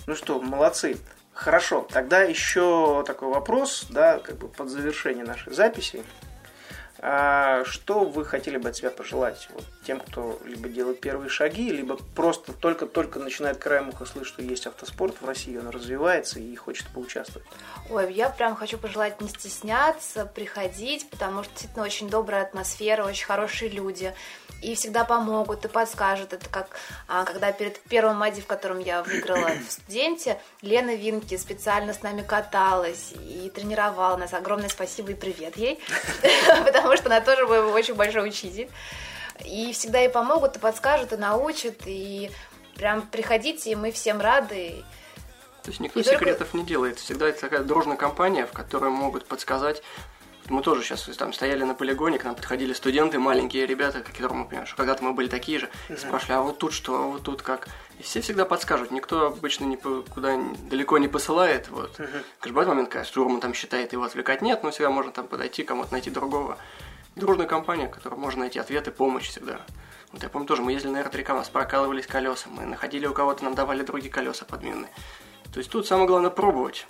Ну 0.07 0.17
что, 0.17 0.41
молодцы. 0.41 0.99
Хорошо, 1.33 1.87
тогда 1.91 2.23
еще 2.23 3.05
такой 3.07 3.29
вопрос, 3.29 3.87
да, 3.89 4.19
как 4.19 4.37
бы 4.37 4.49
под 4.49 4.69
завершение 4.69 5.25
нашей 5.25 5.53
записи. 5.53 6.05
А 7.05 7.65
что 7.65 8.05
вы 8.05 8.25
хотели 8.25 8.59
бы 8.59 8.69
от 8.69 8.77
себя 8.77 8.91
пожелать 8.91 9.49
вот, 9.53 9.65
тем, 9.85 9.99
кто 9.99 10.39
либо 10.45 10.69
делает 10.69 11.01
первые 11.01 11.31
шаги, 11.31 11.69
либо 11.69 11.97
просто 12.15 12.53
только-только 12.53 13.19
начинает 13.19 13.59
краем 13.59 13.89
уха 13.89 14.05
слышать, 14.05 14.35
что 14.35 14.43
есть 14.43 14.69
автоспорт 14.69 15.17
в 15.21 15.27
России, 15.27 15.57
он 15.57 15.69
развивается 15.71 16.39
и 16.39 16.55
хочет 16.55 16.87
поучаствовать? 16.95 17.49
Ой, 17.91 18.13
я 18.13 18.29
прям 18.29 18.55
хочу 18.55 18.79
пожелать 18.79 19.21
не 19.21 19.29
стесняться, 19.29 20.27
приходить, 20.27 21.11
потому 21.11 21.43
что 21.43 21.51
действительно 21.55 21.85
очень 21.85 22.09
добрая 22.09 22.43
атмосфера, 22.43 23.05
очень 23.05 23.27
хорошие 23.27 23.69
люди 23.69 24.15
и 24.63 24.75
всегда 24.77 25.05
помогут 25.05 25.65
и 25.65 25.69
подскажут. 25.69 26.33
Это 26.33 26.49
как 26.49 26.77
а, 27.09 27.25
когда 27.25 27.53
перед 27.53 27.81
первым 27.81 28.17
МАДи, 28.17 28.41
в 28.41 28.47
котором 28.47 28.79
я 28.79 29.03
выиграла 29.03 29.51
в 29.69 29.71
студенте, 29.71 30.41
Лена 30.63 30.95
Винки 30.95 31.37
специально 31.37 31.93
с 31.93 32.03
нами 32.03 32.23
каталась 32.23 33.13
и 33.13 33.51
тренировала 33.55 34.17
нас. 34.17 34.33
Огромное 34.33 34.69
спасибо 34.69 35.11
и 35.11 35.15
привет 35.15 35.57
ей, 35.57 35.81
потому 36.65 36.97
что 36.97 37.07
она 37.07 37.21
тоже 37.21 37.47
был 37.47 37.73
очень 37.73 37.95
большой 37.95 38.29
учитель. 38.29 38.71
И 39.45 39.73
всегда 39.73 40.05
и 40.05 40.09
помогут, 40.09 40.57
и 40.57 40.59
подскажут, 40.61 41.13
и 41.13 41.17
научат, 41.17 41.83
и 41.87 42.31
прям 42.77 43.03
приходите, 43.03 43.73
и 43.73 43.75
мы 43.75 43.91
всем 43.91 44.21
рады. 44.21 44.85
То 45.65 45.71
есть 45.71 45.81
никто 45.81 46.01
и 46.01 46.05
секретов 46.05 46.49
только... 46.49 46.57
не 46.59 46.65
делает. 46.65 46.99
Всегда 46.99 47.29
это 47.29 47.41
такая 47.41 47.63
дружная 47.63 47.97
компания, 47.97 48.47
в 48.47 48.53
которой 48.53 48.91
могут 48.91 49.27
подсказать 49.27 49.83
мы 50.49 50.63
тоже 50.63 50.83
сейчас 50.83 51.03
там 51.17 51.33
стояли 51.33 51.63
на 51.65 51.75
полигоне, 51.75 52.19
к 52.19 52.25
нам 52.25 52.35
подходили 52.35 52.73
студенты, 52.73 53.19
маленькие 53.19 53.67
ребята, 53.67 54.01
которым 54.01 54.39
мы 54.39 54.45
понимаем, 54.47 54.67
что 54.67 54.77
когда-то 54.77 55.05
мы 55.05 55.13
были 55.13 55.29
такие 55.29 55.59
же, 55.59 55.71
uh-huh. 55.89 55.99
спрашивали, 55.99 56.33
а 56.39 56.41
вот 56.41 56.59
тут 56.59 56.73
что, 56.73 56.97
а 56.97 57.07
вот 57.07 57.23
тут 57.23 57.43
как. 57.43 57.69
И 57.99 58.03
все 58.03 58.21
всегда 58.21 58.45
подскажут, 58.45 58.91
никто 58.91 59.27
обычно 59.29 59.65
ни 59.65 59.77
куда 59.77 60.39
далеко 60.69 60.99
не 60.99 61.09
посылает. 61.09 61.69
Вот. 61.69 61.97
Конечно, 61.97 62.23
бывает 62.49 62.69
момент, 62.69 62.89
когда 62.89 63.05
штурман 63.05 63.41
там 63.41 63.55
считает 63.55 63.93
его 63.93 64.05
отвлекать, 64.05 64.43
нет, 64.43 64.63
но 64.63 64.71
всегда 64.71 64.91
можно 64.91 65.13
там 65.13 65.27
подойти, 65.27 65.63
кому-то 65.63 65.93
найти 65.93 66.11
другого. 66.11 66.59
Дружная 67.15 67.47
компания, 67.47 67.89
в 67.89 67.91
которой 67.91 68.15
можно 68.15 68.41
найти 68.41 68.59
ответы, 68.59 68.91
помощь 68.91 69.29
всегда. 69.29 69.61
Вот 70.13 70.23
я 70.23 70.29
помню 70.29 70.47
тоже, 70.47 70.63
мы 70.63 70.73
ездили 70.73 70.93
на 70.93 71.01
R3 71.03 71.33
у 71.33 71.37
нас 71.37 71.49
прокалывались 71.49 72.07
колеса, 72.07 72.49
мы 72.51 72.65
находили 72.65 73.07
у 73.07 73.15
кого-то, 73.15 73.45
нам 73.45 73.55
давали 73.55 73.83
другие 73.83 74.13
колеса 74.13 74.45
подменные. 74.45 74.91
То 75.53 75.59
есть 75.59 75.71
тут 75.71 75.87
самое 75.87 76.07
главное 76.07 76.31
пробовать 76.31 76.87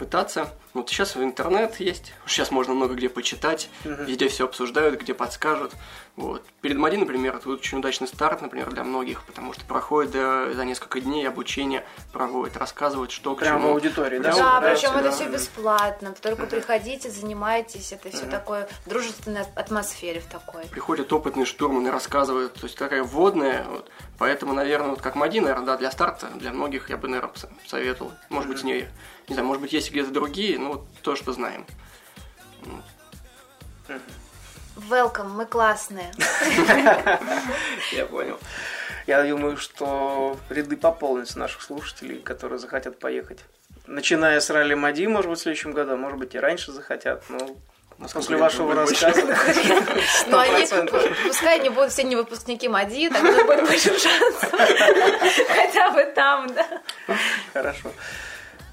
пытаться. 0.00 0.50
Вот 0.72 0.88
сейчас 0.88 1.16
интернет 1.16 1.80
есть, 1.80 2.12
сейчас 2.26 2.52
можно 2.52 2.74
много 2.74 2.94
где 2.94 3.08
почитать, 3.08 3.68
uh-huh. 3.84 4.04
везде 4.06 4.28
все 4.28 4.44
обсуждают, 4.44 5.00
где 5.00 5.14
подскажут. 5.14 5.72
Вот. 6.14 6.44
Перед 6.60 6.76
Мади, 6.76 6.96
например, 6.96 7.36
это 7.36 7.48
очень 7.48 7.78
удачный 7.78 8.06
старт, 8.06 8.42
например, 8.42 8.70
для 8.70 8.84
многих, 8.84 9.24
потому 9.24 9.52
что 9.52 9.64
проходит 9.64 10.12
да, 10.12 10.52
за 10.52 10.64
несколько 10.64 11.00
дней 11.00 11.26
обучение, 11.26 11.84
проводят, 12.12 12.56
рассказывают, 12.56 13.10
что 13.10 13.34
Прямо 13.34 13.58
к 13.58 13.62
чему. 13.62 13.72
в 13.72 13.74
аудитории, 13.74 14.18
да? 14.18 14.32
Да, 14.32 14.60
причем 14.60 14.96
это 14.96 15.10
все 15.10 15.28
бесплатно. 15.28 16.14
Только 16.20 16.42
uh-huh. 16.42 16.50
приходите, 16.50 17.10
занимайтесь, 17.10 17.92
это 17.92 18.10
все 18.10 18.26
uh-huh. 18.26 18.30
такое 18.30 18.68
в 18.84 18.88
дружественной 18.88 19.42
атмосфере 19.56 20.20
в 20.20 20.26
такой. 20.26 20.66
Приходят 20.66 21.12
опытные 21.12 21.46
штурманы, 21.46 21.90
рассказывают, 21.90 22.54
то 22.54 22.64
есть 22.64 22.76
такая 22.76 23.02
вводная, 23.02 23.64
вот. 23.64 23.90
поэтому, 24.18 24.52
наверное, 24.52 24.90
вот 24.90 25.00
как 25.00 25.16
Мади, 25.16 25.40
наверное, 25.40 25.66
да, 25.66 25.76
для 25.76 25.90
старта, 25.90 26.28
для 26.36 26.52
многих 26.52 26.90
я 26.90 26.96
бы, 26.96 27.08
наверное, 27.08 27.32
советовал. 27.66 28.12
Может 28.28 28.50
uh-huh. 28.50 28.52
быть, 28.52 28.64
не 28.64 28.88
не 29.30 29.34
знаю, 29.34 29.46
может 29.46 29.62
быть, 29.62 29.72
есть 29.72 29.92
где-то 29.92 30.10
другие, 30.10 30.58
но 30.60 30.72
вот 30.72 30.86
то, 31.02 31.16
что 31.16 31.32
знаем. 31.32 31.66
Welcome, 34.76 35.28
мы 35.28 35.46
классные. 35.46 36.12
Я 37.92 38.06
понял. 38.06 38.38
Я 39.06 39.24
думаю, 39.24 39.56
что 39.56 40.36
ряды 40.48 40.76
пополнятся 40.76 41.38
наших 41.38 41.62
слушателей, 41.62 42.20
которые 42.20 42.58
захотят 42.58 42.98
поехать. 42.98 43.40
Начиная 43.86 44.38
с 44.38 44.50
ралли 44.50 44.74
Мади, 44.74 45.06
может 45.06 45.30
быть, 45.30 45.40
в 45.40 45.42
следующем 45.42 45.72
году, 45.72 45.96
может 45.96 46.18
быть, 46.18 46.34
и 46.34 46.38
раньше 46.38 46.70
захотят, 46.70 47.24
но 47.28 47.56
После 48.14 48.36
вашего 48.38 48.74
рассказа. 48.74 49.20
Ну, 50.26 50.38
они, 50.38 50.66
пускай 51.26 51.60
они 51.60 51.68
будут 51.68 51.92
все 51.92 52.02
не 52.04 52.16
выпускники 52.16 52.66
МАДИ, 52.66 53.10
тогда 53.10 53.44
будет 53.44 53.66
больше 53.66 53.98
шансов. 53.98 54.50
Хотя 55.48 55.90
бы 55.90 56.04
там, 56.14 56.46
да. 56.54 56.66
Хорошо. 57.52 57.92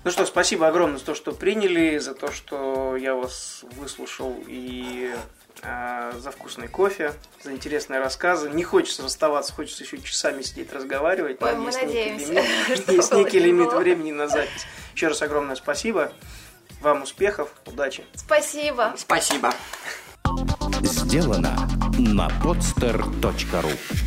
Ну 0.03 0.11
что, 0.11 0.25
спасибо 0.25 0.67
огромное 0.67 0.99
за 0.99 1.05
то, 1.05 1.15
что 1.15 1.31
приняли, 1.31 1.97
за 1.97 2.13
то, 2.13 2.31
что 2.31 2.95
я 2.95 3.15
вас 3.15 3.65
выслушал 3.75 4.35
и 4.47 5.13
э, 5.61 6.11
за 6.17 6.31
вкусный 6.31 6.67
кофе, 6.67 7.13
за 7.43 7.51
интересные 7.51 7.99
рассказы. 7.99 8.49
Не 8.49 8.63
хочется 8.63 9.03
расставаться, 9.03 9.53
хочется 9.53 9.83
еще 9.83 9.97
часами 9.99 10.41
сидеть 10.41 10.71
разговаривать. 10.71 11.41
Ой, 11.41 11.55
мы 11.55 11.65
есть 11.65 11.81
надеемся, 11.81 12.33
некий 12.33 12.73
лимит, 12.73 12.89
есть 12.89 13.13
некий 13.13 13.39
лимит 13.39 13.73
времени 13.73 14.11
на 14.11 14.27
запись. 14.27 14.65
Еще 14.95 15.07
раз 15.07 15.21
огромное 15.21 15.55
спасибо. 15.55 16.11
Вам 16.81 17.03
успехов, 17.03 17.49
удачи. 17.65 18.05
Спасибо. 18.15 18.93
Спасибо. 18.97 19.51
Сделано 20.81 21.67
на 21.97 22.27
podster.ru 22.43 24.06